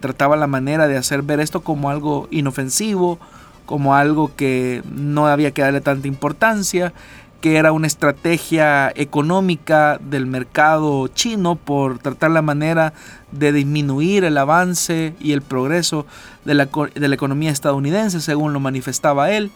trataba 0.00 0.34
la 0.34 0.48
manera 0.48 0.88
de 0.88 0.96
hacer 0.96 1.22
ver 1.22 1.38
esto 1.38 1.60
como 1.60 1.90
algo 1.90 2.26
inofensivo, 2.32 3.20
como 3.66 3.94
algo 3.94 4.34
que 4.34 4.82
no 4.90 5.26
había 5.26 5.52
que 5.52 5.62
darle 5.62 5.80
tanta 5.80 6.08
importancia, 6.08 6.92
que 7.40 7.56
era 7.56 7.72
una 7.72 7.86
estrategia 7.86 8.92
económica 8.94 9.98
del 9.98 10.26
mercado 10.26 11.08
chino 11.08 11.56
por 11.56 11.98
tratar 11.98 12.30
la 12.32 12.42
manera 12.42 12.92
de 13.32 13.52
disminuir 13.52 14.24
el 14.24 14.36
avance 14.36 15.14
y 15.18 15.32
el 15.32 15.40
progreso 15.40 16.06
de 16.44 16.54
la, 16.54 16.68
de 16.94 17.08
la 17.08 17.14
economía 17.14 17.50
estadounidense, 17.50 18.20
según 18.20 18.52
lo 18.52 18.60
manifestaba 18.60 19.30
él. 19.30 19.50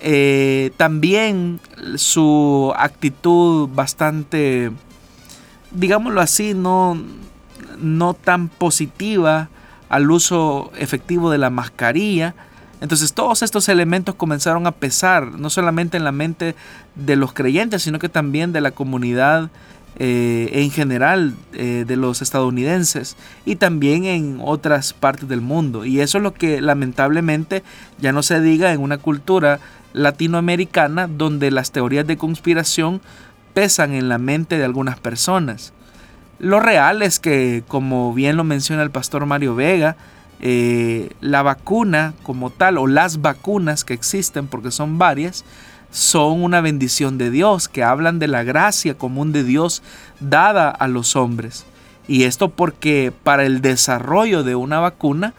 Eh, 0.00 0.70
también 0.76 1.58
su 1.96 2.72
actitud 2.76 3.68
bastante, 3.74 4.70
digámoslo 5.72 6.20
así, 6.20 6.54
no, 6.54 7.02
no 7.80 8.14
tan 8.14 8.48
positiva 8.48 9.48
al 9.88 10.10
uso 10.10 10.70
efectivo 10.78 11.30
de 11.30 11.38
la 11.38 11.50
mascarilla. 11.50 12.34
Entonces 12.80 13.12
todos 13.12 13.42
estos 13.42 13.68
elementos 13.68 14.14
comenzaron 14.14 14.66
a 14.66 14.72
pesar, 14.72 15.32
no 15.38 15.50
solamente 15.50 15.96
en 15.96 16.04
la 16.04 16.12
mente 16.12 16.54
de 16.94 17.16
los 17.16 17.32
creyentes, 17.32 17.82
sino 17.82 17.98
que 17.98 18.08
también 18.08 18.52
de 18.52 18.60
la 18.60 18.70
comunidad 18.70 19.50
eh, 20.00 20.50
en 20.52 20.70
general 20.70 21.34
eh, 21.54 21.84
de 21.84 21.96
los 21.96 22.22
estadounidenses 22.22 23.16
y 23.44 23.56
también 23.56 24.04
en 24.04 24.38
otras 24.40 24.92
partes 24.92 25.28
del 25.28 25.40
mundo. 25.40 25.84
Y 25.84 26.00
eso 26.00 26.18
es 26.18 26.24
lo 26.24 26.34
que 26.34 26.60
lamentablemente 26.60 27.64
ya 27.98 28.12
no 28.12 28.22
se 28.22 28.40
diga 28.40 28.72
en 28.72 28.80
una 28.80 28.98
cultura 28.98 29.58
latinoamericana 29.92 31.08
donde 31.08 31.50
las 31.50 31.72
teorías 31.72 32.06
de 32.06 32.16
conspiración 32.16 33.00
pesan 33.54 33.92
en 33.92 34.08
la 34.08 34.18
mente 34.18 34.56
de 34.56 34.64
algunas 34.64 35.00
personas. 35.00 35.72
Lo 36.38 36.60
real 36.60 37.02
es 37.02 37.18
que, 37.18 37.64
como 37.66 38.14
bien 38.14 38.36
lo 38.36 38.44
menciona 38.44 38.84
el 38.84 38.92
pastor 38.92 39.26
Mario 39.26 39.56
Vega, 39.56 39.96
eh, 40.40 41.10
la 41.20 41.42
vacuna 41.42 42.14
como 42.22 42.50
tal 42.50 42.78
o 42.78 42.86
las 42.86 43.20
vacunas 43.20 43.84
que 43.84 43.94
existen, 43.94 44.46
porque 44.46 44.70
son 44.70 44.98
varias, 44.98 45.44
son 45.90 46.42
una 46.42 46.60
bendición 46.60 47.18
de 47.18 47.30
Dios, 47.30 47.68
que 47.68 47.82
hablan 47.82 48.18
de 48.18 48.28
la 48.28 48.42
gracia 48.42 48.96
común 48.96 49.32
de 49.32 49.44
Dios 49.44 49.82
dada 50.20 50.70
a 50.70 50.88
los 50.88 51.16
hombres. 51.16 51.64
Y 52.06 52.24
esto 52.24 52.48
porque 52.48 53.12
para 53.22 53.44
el 53.44 53.60
desarrollo 53.60 54.42
de 54.42 54.54
una 54.54 54.80
vacuna, 54.80 55.34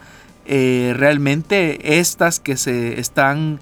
eh, 0.46 0.94
realmente 0.96 1.98
estas 1.98 2.40
que 2.40 2.56
se 2.56 3.00
están 3.00 3.58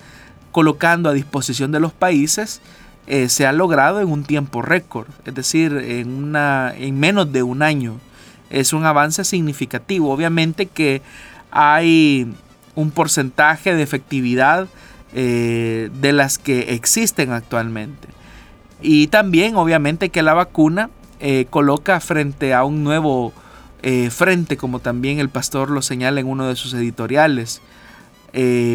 colocando 0.52 1.08
a 1.08 1.12
disposición 1.12 1.70
de 1.72 1.80
los 1.80 1.92
países, 1.92 2.60
eh, 3.06 3.28
se 3.28 3.46
ha 3.46 3.52
logrado 3.52 4.00
en 4.00 4.10
un 4.10 4.24
tiempo 4.24 4.60
récord, 4.60 5.06
es 5.24 5.34
decir, 5.34 5.72
en, 5.72 6.10
una, 6.10 6.74
en 6.76 6.98
menos 7.00 7.32
de 7.32 7.42
un 7.42 7.62
año. 7.62 7.98
Es 8.50 8.72
un 8.72 8.84
avance 8.84 9.24
significativo. 9.24 10.12
Obviamente 10.12 10.66
que 10.66 11.02
hay 11.50 12.26
un 12.74 12.90
porcentaje 12.90 13.74
de 13.74 13.82
efectividad 13.82 14.68
eh, 15.12 15.90
de 16.00 16.12
las 16.12 16.38
que 16.38 16.74
existen 16.74 17.32
actualmente. 17.32 18.08
Y 18.80 19.08
también 19.08 19.56
obviamente 19.56 20.10
que 20.10 20.22
la 20.22 20.34
vacuna 20.34 20.90
eh, 21.18 21.46
coloca 21.50 21.98
frente 21.98 22.54
a 22.54 22.64
un 22.64 22.84
nuevo 22.84 23.32
eh, 23.82 24.10
frente, 24.10 24.56
como 24.56 24.78
también 24.78 25.18
el 25.18 25.28
pastor 25.28 25.70
lo 25.70 25.82
señala 25.82 26.20
en 26.20 26.28
uno 26.28 26.46
de 26.46 26.56
sus 26.56 26.74
editoriales, 26.74 27.60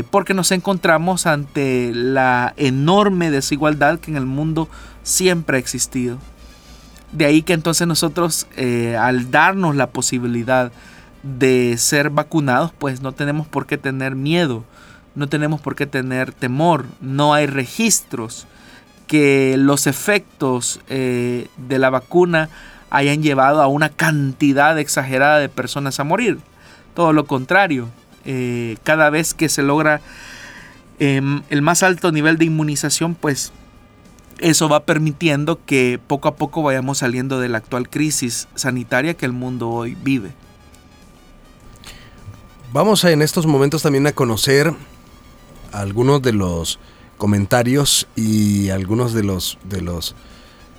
porque 0.09 0.33
nos 0.33 0.51
encontramos 0.51 1.25
ante 1.25 1.91
la 1.93 2.53
enorme 2.57 3.31
desigualdad 3.31 3.99
que 3.99 4.11
en 4.11 4.17
el 4.17 4.25
mundo 4.25 4.67
siempre 5.03 5.55
ha 5.55 5.59
existido. 5.59 6.17
De 7.13 7.25
ahí 7.25 7.43
que 7.43 7.53
entonces 7.53 7.87
nosotros, 7.87 8.47
al 8.99 9.31
darnos 9.31 9.75
la 9.75 9.87
posibilidad 9.87 10.71
de 11.21 11.75
ser 11.77 12.09
vacunados, 12.09 12.71
pues 12.77 13.01
no 13.01 13.11
tenemos 13.11 13.47
por 13.47 13.65
qué 13.65 13.77
tener 13.77 14.15
miedo 14.15 14.63
no 15.15 15.27
tenemos 15.27 15.61
por 15.61 15.75
qué 15.75 15.85
tener 15.85 16.31
temor, 16.31 16.85
no 17.01 17.33
hay 17.33 17.45
registros 17.45 18.47
que 19.07 19.55
los 19.57 19.85
efectos 19.85 20.79
eh, 20.89 21.47
de 21.57 21.79
la 21.79 21.89
vacuna 21.89 22.49
hayan 22.89 23.21
llevado 23.21 23.61
a 23.61 23.67
una 23.67 23.89
cantidad 23.89 24.77
exagerada 24.79 25.39
de 25.39 25.49
personas 25.49 25.99
a 25.99 26.03
morir. 26.03 26.39
Todo 26.95 27.13
lo 27.13 27.25
contrario, 27.25 27.89
eh, 28.25 28.77
cada 28.83 29.09
vez 29.09 29.33
que 29.33 29.49
se 29.49 29.63
logra 29.63 30.01
em, 30.99 31.41
el 31.49 31.61
más 31.61 31.83
alto 31.83 32.11
nivel 32.11 32.37
de 32.37 32.45
inmunización, 32.45 33.15
pues 33.15 33.51
eso 34.43 34.67
va 34.67 34.81
permitiendo 34.81 35.59
que 35.65 35.99
poco 36.05 36.27
a 36.27 36.35
poco 36.35 36.61
vayamos 36.61 36.97
saliendo 36.97 37.39
de 37.39 37.47
la 37.47 37.59
actual 37.59 37.89
crisis 37.89 38.49
sanitaria 38.55 39.13
que 39.13 39.25
el 39.25 39.31
mundo 39.31 39.69
hoy 39.69 39.95
vive. 39.95 40.33
Vamos 42.73 43.05
a 43.05 43.11
en 43.11 43.21
estos 43.21 43.45
momentos 43.45 43.83
también 43.83 44.05
a 44.05 44.11
conocer 44.11 44.73
algunos 45.71 46.21
de 46.21 46.33
los 46.33 46.77
comentarios 47.17 48.05
y 48.17 48.69
algunos 48.69 49.13
de 49.13 49.23
los, 49.23 49.57
de 49.63 49.81
los 49.81 50.13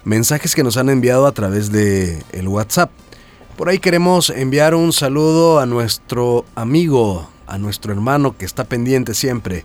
mensajes 0.04 0.54
que 0.54 0.62
nos 0.62 0.76
han 0.76 0.90
enviado 0.90 1.26
a 1.26 1.32
través 1.32 1.72
de 1.72 2.22
el 2.32 2.48
WhatsApp. 2.48 2.90
Por 3.56 3.70
ahí 3.70 3.78
queremos 3.78 4.28
enviar 4.28 4.74
un 4.74 4.92
saludo 4.92 5.58
a 5.58 5.64
nuestro 5.64 6.44
amigo, 6.54 7.30
a 7.46 7.56
nuestro 7.56 7.92
hermano 7.92 8.36
que 8.36 8.44
está 8.44 8.64
pendiente 8.64 9.14
siempre 9.14 9.64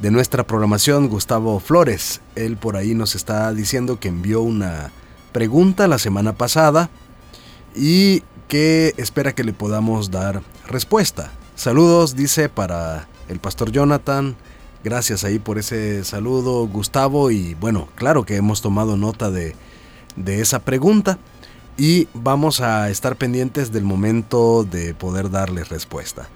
de 0.00 0.10
nuestra 0.10 0.44
programación, 0.44 1.08
Gustavo 1.08 1.60
Flores. 1.60 2.20
Él 2.34 2.56
por 2.56 2.76
ahí 2.76 2.94
nos 2.94 3.14
está 3.14 3.52
diciendo 3.52 4.00
que 4.00 4.08
envió 4.08 4.40
una 4.40 4.90
pregunta 5.32 5.86
la 5.86 5.98
semana 5.98 6.32
pasada 6.32 6.90
y 7.74 8.22
que 8.48 8.94
espera 8.96 9.34
que 9.34 9.44
le 9.44 9.52
podamos 9.52 10.10
dar 10.10 10.42
respuesta. 10.66 11.30
Saludos, 11.54 12.16
dice, 12.16 12.48
para 12.48 13.06
el 13.28 13.38
pastor 13.38 13.70
Jonathan, 13.70 14.36
Gracias 14.82 15.24
ahí 15.24 15.38
por 15.38 15.58
ese 15.58 16.04
saludo, 16.04 16.66
Gustavo. 16.66 17.30
Y 17.30 17.54
bueno, 17.54 17.88
claro 17.96 18.24
que 18.24 18.36
hemos 18.36 18.62
tomado 18.62 18.96
nota 18.96 19.30
de, 19.30 19.54
esa 20.26 20.60
pregunta 20.60 21.18
y 21.76 22.08
vamos 22.14 22.60
a 22.60 22.88
estar 22.90 23.16
pendientes 23.16 23.72
del 23.72 23.84
momento 23.84 24.64
de 24.64 24.94
poder 24.94 25.30
darle 25.30 25.64
respuesta. 25.64 26.28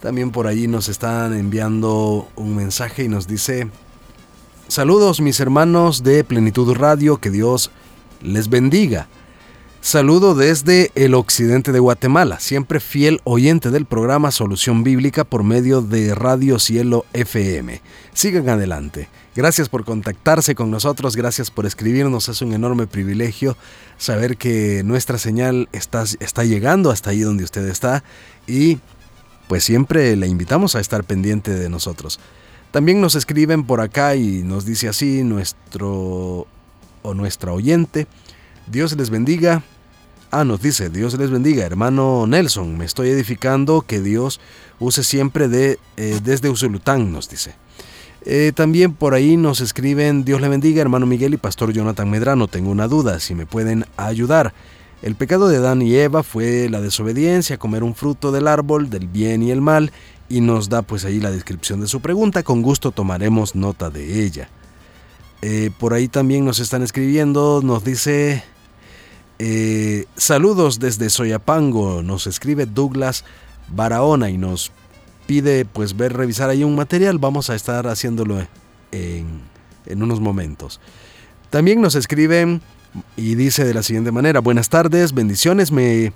También 0.00 0.30
por 0.30 0.46
ahí 0.46 0.66
nos 0.66 0.88
están 0.88 1.34
enviando 1.34 2.26
un 2.34 2.56
mensaje 2.56 3.04
y 3.04 3.08
nos 3.08 3.26
dice, 3.26 3.68
saludos 4.66 5.20
mis 5.20 5.40
hermanos 5.40 6.02
de 6.02 6.24
Plenitud 6.24 6.74
Radio, 6.74 7.18
que 7.18 7.30
Dios 7.30 7.70
les 8.22 8.48
bendiga. 8.48 9.08
Saludo 9.82 10.34
desde 10.34 10.90
el 10.94 11.14
occidente 11.14 11.72
de 11.72 11.80
Guatemala, 11.80 12.40
siempre 12.40 12.80
fiel 12.80 13.20
oyente 13.24 13.70
del 13.70 13.84
programa 13.86 14.30
Solución 14.30 14.84
Bíblica 14.84 15.24
por 15.24 15.42
medio 15.42 15.82
de 15.82 16.14
Radio 16.14 16.58
Cielo 16.58 17.04
FM. 17.12 17.80
Sigan 18.14 18.48
adelante. 18.48 19.08
Gracias 19.36 19.68
por 19.68 19.84
contactarse 19.84 20.54
con 20.54 20.70
nosotros, 20.70 21.14
gracias 21.14 21.50
por 21.50 21.64
escribirnos, 21.64 22.28
es 22.28 22.42
un 22.42 22.52
enorme 22.52 22.86
privilegio 22.86 23.56
saber 23.96 24.36
que 24.36 24.82
nuestra 24.82 25.18
señal 25.18 25.68
está, 25.72 26.04
está 26.20 26.44
llegando 26.44 26.90
hasta 26.90 27.10
ahí 27.10 27.20
donde 27.20 27.44
usted 27.44 27.66
está 27.68 28.02
y 28.46 28.80
pues 29.50 29.64
siempre 29.64 30.14
le 30.14 30.28
invitamos 30.28 30.76
a 30.76 30.80
estar 30.80 31.02
pendiente 31.02 31.52
de 31.52 31.68
nosotros. 31.68 32.20
También 32.70 33.00
nos 33.00 33.16
escriben 33.16 33.64
por 33.64 33.80
acá 33.80 34.14
y 34.14 34.44
nos 34.44 34.64
dice 34.64 34.86
así 34.88 35.24
nuestro 35.24 36.46
o 37.02 37.14
nuestra 37.14 37.52
oyente. 37.52 38.06
Dios 38.68 38.96
les 38.96 39.10
bendiga. 39.10 39.64
Ah, 40.30 40.44
nos 40.44 40.62
dice, 40.62 40.88
Dios 40.88 41.18
les 41.18 41.32
bendiga, 41.32 41.66
hermano 41.66 42.28
Nelson, 42.28 42.78
me 42.78 42.84
estoy 42.84 43.08
edificando, 43.08 43.80
que 43.80 44.00
Dios 44.00 44.40
use 44.78 45.02
siempre 45.02 45.48
de, 45.48 45.80
eh, 45.96 46.20
desde 46.22 46.48
Usulután, 46.48 47.10
nos 47.10 47.28
dice. 47.28 47.56
Eh, 48.24 48.52
también 48.54 48.92
por 48.92 49.14
ahí 49.14 49.36
nos 49.36 49.60
escriben, 49.60 50.24
Dios 50.24 50.40
le 50.40 50.48
bendiga, 50.48 50.80
hermano 50.80 51.06
Miguel 51.06 51.34
y 51.34 51.38
pastor 51.38 51.72
Jonathan 51.72 52.08
Medrano, 52.08 52.46
tengo 52.46 52.70
una 52.70 52.86
duda, 52.86 53.18
si 53.18 53.34
me 53.34 53.46
pueden 53.46 53.84
ayudar. 53.96 54.54
El 55.02 55.14
pecado 55.14 55.48
de 55.48 55.56
Adán 55.56 55.80
y 55.80 55.94
Eva 55.94 56.22
fue 56.22 56.68
la 56.68 56.80
desobediencia, 56.80 57.58
comer 57.58 57.82
un 57.82 57.94
fruto 57.94 58.32
del 58.32 58.46
árbol, 58.46 58.90
del 58.90 59.08
bien 59.08 59.42
y 59.42 59.50
el 59.50 59.62
mal, 59.62 59.92
y 60.28 60.42
nos 60.42 60.68
da 60.68 60.82
pues 60.82 61.04
ahí 61.04 61.20
la 61.20 61.30
descripción 61.30 61.80
de 61.80 61.86
su 61.86 62.00
pregunta, 62.00 62.42
con 62.42 62.60
gusto 62.60 62.90
tomaremos 62.90 63.54
nota 63.54 63.88
de 63.88 64.22
ella. 64.24 64.50
Eh, 65.40 65.70
por 65.78 65.94
ahí 65.94 66.06
también 66.06 66.44
nos 66.44 66.58
están 66.58 66.82
escribiendo, 66.82 67.62
nos 67.64 67.82
dice 67.82 68.44
eh, 69.38 70.04
saludos 70.16 70.80
desde 70.80 71.08
Soyapango, 71.08 72.02
nos 72.02 72.26
escribe 72.26 72.66
Douglas 72.66 73.24
Barahona 73.68 74.28
y 74.28 74.36
nos 74.36 74.70
pide 75.26 75.64
pues 75.64 75.96
ver, 75.96 76.12
revisar 76.12 76.50
ahí 76.50 76.62
un 76.62 76.76
material, 76.76 77.18
vamos 77.18 77.48
a 77.48 77.54
estar 77.54 77.86
haciéndolo 77.86 78.46
en, 78.92 79.40
en 79.86 80.02
unos 80.02 80.20
momentos. 80.20 80.78
También 81.48 81.80
nos 81.80 81.94
escribe 81.94 82.60
y 83.16 83.34
dice 83.34 83.64
de 83.64 83.74
la 83.74 83.82
siguiente 83.82 84.12
manera, 84.12 84.40
buenas 84.40 84.68
tardes, 84.68 85.12
bendiciones, 85.12 85.72
me 85.72 86.12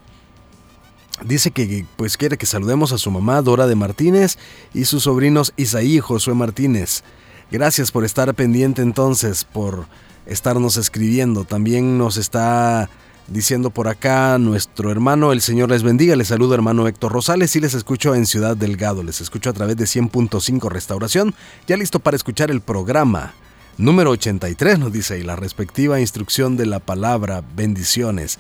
dice 1.24 1.50
que 1.50 1.86
pues 1.96 2.16
quiere 2.16 2.36
que 2.36 2.46
saludemos 2.46 2.92
a 2.92 2.98
su 2.98 3.10
mamá 3.10 3.42
Dora 3.42 3.66
de 3.66 3.74
Martínez 3.74 4.38
y 4.72 4.84
sus 4.84 5.04
sobrinos 5.04 5.52
Isaí 5.56 5.96
y 5.96 6.00
Josué 6.00 6.34
Martínez. 6.34 7.02
Gracias 7.50 7.92
por 7.92 8.04
estar 8.04 8.32
pendiente 8.34 8.82
entonces, 8.82 9.44
por 9.44 9.86
estarnos 10.26 10.76
escribiendo. 10.76 11.44
También 11.44 11.98
nos 11.98 12.16
está 12.16 12.88
diciendo 13.28 13.70
por 13.70 13.88
acá 13.88 14.38
nuestro 14.38 14.90
hermano, 14.90 15.32
el 15.32 15.40
Señor 15.40 15.70
les 15.70 15.82
bendiga, 15.82 16.16
les 16.16 16.28
saludo 16.28 16.54
hermano 16.54 16.86
Héctor 16.88 17.12
Rosales 17.12 17.54
y 17.56 17.60
les 17.60 17.74
escucho 17.74 18.14
en 18.14 18.26
Ciudad 18.26 18.56
Delgado, 18.56 19.02
les 19.02 19.20
escucho 19.20 19.50
a 19.50 19.54
través 19.54 19.76
de 19.76 19.84
100.5 19.84 20.68
Restauración, 20.68 21.34
ya 21.66 21.76
listo 21.76 22.00
para 22.00 22.16
escuchar 22.16 22.50
el 22.50 22.60
programa. 22.60 23.32
Número 23.76 24.10
83 24.10 24.78
nos 24.78 24.92
dice, 24.92 25.18
y 25.18 25.22
la 25.22 25.34
respectiva 25.34 25.98
instrucción 25.98 26.56
de 26.56 26.66
la 26.66 26.78
palabra, 26.78 27.42
bendiciones. 27.56 28.38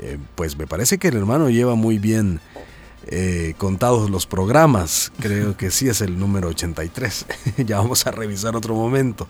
Eh, 0.00 0.16
pues 0.34 0.56
me 0.56 0.66
parece 0.66 0.96
que 0.96 1.08
el 1.08 1.16
hermano 1.16 1.50
lleva 1.50 1.74
muy 1.74 1.98
bien 1.98 2.40
eh, 3.08 3.54
contados 3.58 4.08
los 4.08 4.26
programas, 4.26 5.12
creo 5.20 5.56
que 5.56 5.70
sí 5.70 5.88
es 5.88 6.00
el 6.00 6.18
número 6.18 6.48
83, 6.48 7.26
ya 7.66 7.78
vamos 7.78 8.06
a 8.06 8.12
revisar 8.12 8.56
otro 8.56 8.74
momento. 8.74 9.26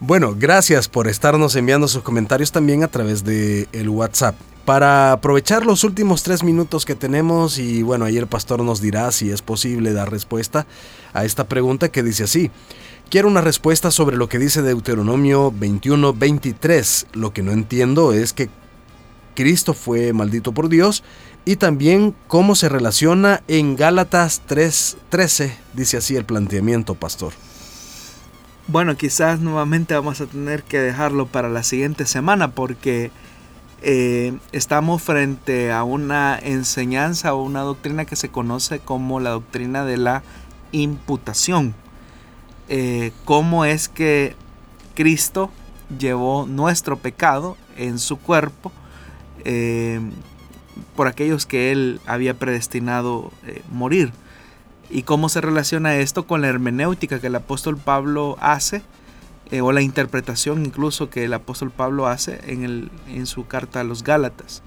Bueno, 0.00 0.34
gracias 0.38 0.88
por 0.88 1.08
estarnos 1.08 1.56
enviando 1.56 1.88
sus 1.88 2.02
comentarios 2.02 2.52
también 2.52 2.82
a 2.82 2.88
través 2.88 3.24
de 3.24 3.68
el 3.72 3.88
WhatsApp. 3.88 4.36
Para 4.64 5.12
aprovechar 5.12 5.64
los 5.64 5.82
últimos 5.82 6.22
tres 6.22 6.42
minutos 6.42 6.84
que 6.84 6.94
tenemos 6.94 7.58
y 7.58 7.82
bueno, 7.82 8.04
ahí 8.04 8.18
el 8.18 8.26
pastor 8.26 8.62
nos 8.62 8.82
dirá 8.82 9.10
si 9.12 9.30
es 9.30 9.40
posible 9.40 9.94
dar 9.94 10.10
respuesta 10.10 10.66
a 11.14 11.24
esta 11.24 11.48
pregunta 11.48 11.88
que 11.88 12.02
dice 12.02 12.24
así. 12.24 12.50
Quiero 13.10 13.28
una 13.28 13.40
respuesta 13.40 13.90
sobre 13.90 14.18
lo 14.18 14.28
que 14.28 14.38
dice 14.38 14.60
Deuteronomio 14.60 15.50
21-23. 15.50 17.06
Lo 17.14 17.32
que 17.32 17.42
no 17.42 17.52
entiendo 17.52 18.12
es 18.12 18.34
que 18.34 18.50
Cristo 19.34 19.72
fue 19.72 20.12
maldito 20.12 20.52
por 20.52 20.68
Dios 20.68 21.02
y 21.46 21.56
también 21.56 22.14
cómo 22.26 22.54
se 22.54 22.68
relaciona 22.68 23.42
en 23.48 23.76
Gálatas 23.76 24.42
3:13, 24.46 25.56
dice 25.72 25.96
así 25.96 26.16
el 26.16 26.26
planteamiento, 26.26 26.96
pastor. 26.96 27.32
Bueno, 28.66 28.94
quizás 28.98 29.40
nuevamente 29.40 29.94
vamos 29.94 30.20
a 30.20 30.26
tener 30.26 30.62
que 30.62 30.78
dejarlo 30.78 31.26
para 31.26 31.48
la 31.48 31.62
siguiente 31.62 32.04
semana 32.04 32.50
porque 32.50 33.10
eh, 33.80 34.36
estamos 34.52 35.00
frente 35.00 35.72
a 35.72 35.82
una 35.82 36.38
enseñanza 36.38 37.32
o 37.32 37.42
una 37.42 37.62
doctrina 37.62 38.04
que 38.04 38.16
se 38.16 38.28
conoce 38.28 38.80
como 38.80 39.18
la 39.18 39.30
doctrina 39.30 39.86
de 39.86 39.96
la 39.96 40.22
imputación. 40.72 41.74
Eh, 42.68 43.12
cómo 43.24 43.64
es 43.64 43.88
que 43.88 44.36
Cristo 44.94 45.50
llevó 45.98 46.46
nuestro 46.46 46.98
pecado 46.98 47.56
en 47.76 47.98
su 47.98 48.18
cuerpo 48.18 48.72
eh, 49.44 50.00
por 50.94 51.06
aquellos 51.06 51.46
que 51.46 51.72
él 51.72 52.00
había 52.06 52.34
predestinado 52.34 53.32
morir. 53.70 54.12
Y 54.90 55.02
cómo 55.02 55.28
se 55.28 55.40
relaciona 55.40 55.96
esto 55.96 56.26
con 56.26 56.40
la 56.40 56.48
hermenéutica 56.48 57.20
que 57.20 57.26
el 57.26 57.34
apóstol 57.34 57.76
Pablo 57.76 58.36
hace 58.40 58.82
eh, 59.50 59.62
o 59.62 59.72
la 59.72 59.80
interpretación 59.80 60.66
incluso 60.66 61.08
que 61.08 61.24
el 61.24 61.32
apóstol 61.32 61.70
Pablo 61.70 62.06
hace 62.06 62.40
en, 62.46 62.64
el, 62.64 62.90
en 63.08 63.26
su 63.26 63.46
carta 63.46 63.80
a 63.80 63.84
los 63.84 64.02
Gálatas. 64.02 64.62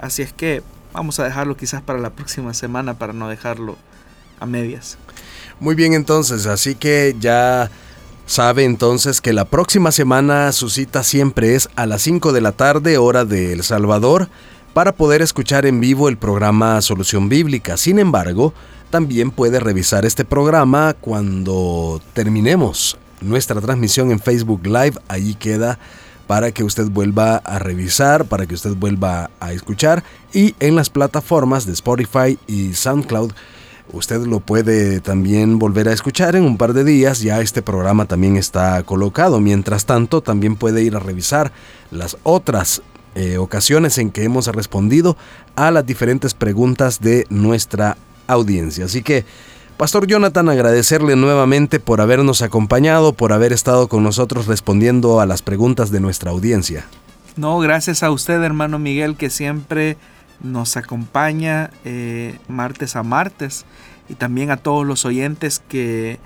Así 0.00 0.22
es 0.22 0.32
que 0.32 0.62
vamos 0.92 1.20
a 1.20 1.24
dejarlo 1.24 1.56
quizás 1.56 1.82
para 1.82 2.00
la 2.00 2.10
próxima 2.10 2.52
semana 2.52 2.94
para 2.98 3.12
no 3.12 3.28
dejarlo 3.28 3.76
a 4.40 4.46
medias. 4.46 4.98
Muy 5.60 5.74
bien 5.74 5.92
entonces, 5.92 6.46
así 6.46 6.74
que 6.74 7.16
ya 7.18 7.70
sabe 8.26 8.64
entonces 8.64 9.20
que 9.20 9.32
la 9.32 9.44
próxima 9.44 9.90
semana 9.90 10.52
su 10.52 10.68
cita 10.68 11.02
siempre 11.02 11.54
es 11.54 11.68
a 11.74 11.86
las 11.86 12.02
5 12.02 12.32
de 12.32 12.40
la 12.40 12.52
tarde 12.52 12.98
hora 12.98 13.24
de 13.24 13.52
El 13.54 13.64
Salvador 13.64 14.28
para 14.72 14.92
poder 14.92 15.22
escuchar 15.22 15.66
en 15.66 15.80
vivo 15.80 16.08
el 16.08 16.16
programa 16.16 16.80
Solución 16.80 17.28
Bíblica. 17.28 17.76
Sin 17.76 17.98
embargo, 17.98 18.54
también 18.90 19.30
puede 19.32 19.58
revisar 19.58 20.04
este 20.04 20.24
programa 20.24 20.94
cuando 20.94 22.00
terminemos 22.12 22.96
nuestra 23.20 23.60
transmisión 23.60 24.12
en 24.12 24.20
Facebook 24.20 24.64
Live. 24.64 24.94
Ahí 25.08 25.34
queda 25.34 25.78
para 26.28 26.52
que 26.52 26.62
usted 26.62 26.86
vuelva 26.88 27.36
a 27.38 27.58
revisar, 27.58 28.26
para 28.26 28.46
que 28.46 28.54
usted 28.54 28.74
vuelva 28.76 29.30
a 29.40 29.52
escuchar. 29.52 30.04
Y 30.32 30.54
en 30.60 30.76
las 30.76 30.90
plataformas 30.90 31.66
de 31.66 31.72
Spotify 31.72 32.38
y 32.46 32.74
SoundCloud, 32.74 33.32
usted 33.92 34.26
lo 34.26 34.40
puede 34.40 35.00
también 35.00 35.58
volver 35.58 35.88
a 35.88 35.92
escuchar 35.92 36.36
en 36.36 36.44
un 36.44 36.56
par 36.56 36.72
de 36.72 36.84
días. 36.84 37.20
Ya 37.20 37.40
este 37.40 37.62
programa 37.62 38.04
también 38.06 38.36
está 38.36 38.82
colocado. 38.82 39.40
Mientras 39.40 39.86
tanto, 39.86 40.20
también 40.20 40.56
puede 40.56 40.82
ir 40.82 40.96
a 40.96 41.00
revisar 41.00 41.52
las 41.90 42.16
otras 42.22 42.82
eh, 43.14 43.38
ocasiones 43.38 43.98
en 43.98 44.10
que 44.10 44.24
hemos 44.24 44.46
respondido 44.48 45.16
a 45.56 45.70
las 45.70 45.86
diferentes 45.86 46.34
preguntas 46.34 47.00
de 47.00 47.26
nuestra 47.30 47.96
audiencia. 48.26 48.84
Así 48.84 49.02
que 49.02 49.24
Pastor 49.78 50.08
Jonathan, 50.08 50.48
agradecerle 50.48 51.14
nuevamente 51.14 51.78
por 51.78 52.00
habernos 52.00 52.42
acompañado, 52.42 53.12
por 53.12 53.32
haber 53.32 53.52
estado 53.52 53.86
con 53.86 54.02
nosotros 54.02 54.48
respondiendo 54.48 55.20
a 55.20 55.26
las 55.26 55.40
preguntas 55.40 55.92
de 55.92 56.00
nuestra 56.00 56.32
audiencia. 56.32 56.84
No, 57.36 57.60
gracias 57.60 58.02
a 58.02 58.10
usted, 58.10 58.42
hermano 58.42 58.80
Miguel, 58.80 59.14
que 59.14 59.30
siempre 59.30 59.96
nos 60.40 60.76
acompaña 60.76 61.70
eh, 61.84 62.38
martes 62.48 62.96
a 62.96 63.02
martes 63.02 63.64
y 64.08 64.14
también 64.14 64.50
a 64.50 64.56
todos 64.56 64.86
los 64.86 65.04
oyentes 65.04 65.62
que 65.68 66.18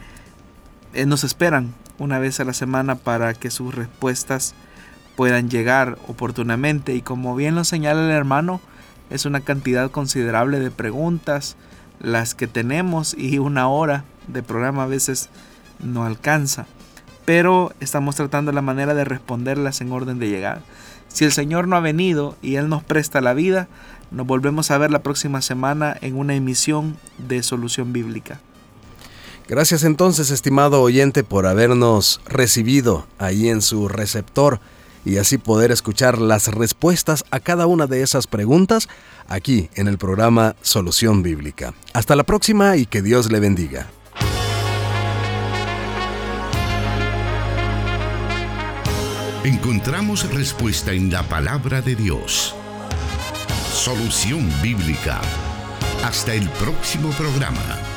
eh, 0.94 1.06
nos 1.06 1.24
esperan 1.24 1.74
una 1.98 2.18
vez 2.18 2.40
a 2.40 2.44
la 2.44 2.52
semana 2.52 2.96
para 2.96 3.34
que 3.34 3.50
sus 3.50 3.74
respuestas 3.74 4.54
puedan 5.16 5.50
llegar 5.50 5.98
oportunamente 6.08 6.94
y 6.94 7.02
como 7.02 7.34
bien 7.34 7.54
lo 7.54 7.64
señala 7.64 8.04
el 8.04 8.10
hermano, 8.10 8.60
es 9.10 9.26
una 9.26 9.40
cantidad 9.40 9.90
considerable 9.90 10.58
de 10.58 10.70
preguntas, 10.70 11.56
las 12.00 12.34
que 12.34 12.46
tenemos 12.46 13.14
y 13.16 13.38
una 13.38 13.68
hora 13.68 14.04
de 14.26 14.42
programa 14.42 14.84
a 14.84 14.86
veces 14.86 15.28
no 15.80 16.04
alcanza. 16.04 16.66
Pero 17.24 17.72
estamos 17.78 18.16
tratando 18.16 18.52
la 18.52 18.62
manera 18.62 18.94
de 18.94 19.04
responderlas 19.04 19.80
en 19.80 19.92
orden 19.92 20.18
de 20.18 20.28
llegada. 20.28 20.62
Si 21.08 21.24
el 21.24 21.32
Señor 21.32 21.68
no 21.68 21.76
ha 21.76 21.80
venido 21.80 22.36
y 22.42 22.56
Él 22.56 22.68
nos 22.68 22.82
presta 22.82 23.20
la 23.20 23.34
vida, 23.34 23.68
nos 24.12 24.26
volvemos 24.26 24.70
a 24.70 24.78
ver 24.78 24.90
la 24.90 25.02
próxima 25.02 25.42
semana 25.42 25.96
en 26.00 26.16
una 26.16 26.34
emisión 26.34 26.96
de 27.18 27.42
Solución 27.42 27.92
Bíblica. 27.92 28.40
Gracias 29.48 29.84
entonces, 29.84 30.30
estimado 30.30 30.80
oyente, 30.80 31.24
por 31.24 31.46
habernos 31.46 32.20
recibido 32.26 33.06
ahí 33.18 33.48
en 33.48 33.60
su 33.60 33.88
receptor 33.88 34.60
y 35.04 35.16
así 35.16 35.36
poder 35.36 35.72
escuchar 35.72 36.18
las 36.18 36.48
respuestas 36.48 37.24
a 37.30 37.40
cada 37.40 37.66
una 37.66 37.86
de 37.86 38.02
esas 38.02 38.26
preguntas 38.26 38.88
aquí 39.28 39.68
en 39.74 39.88
el 39.88 39.98
programa 39.98 40.54
Solución 40.62 41.22
Bíblica. 41.22 41.74
Hasta 41.92 42.14
la 42.14 42.22
próxima 42.22 42.76
y 42.76 42.86
que 42.86 43.02
Dios 43.02 43.32
le 43.32 43.40
bendiga. 43.40 43.88
Encontramos 49.44 50.32
respuesta 50.32 50.92
en 50.92 51.10
la 51.10 51.24
palabra 51.24 51.82
de 51.82 51.96
Dios. 51.96 52.54
Solución 53.83 54.49
Bíblica. 54.62 55.20
Hasta 56.05 56.35
el 56.35 56.49
próximo 56.51 57.11
programa. 57.18 57.91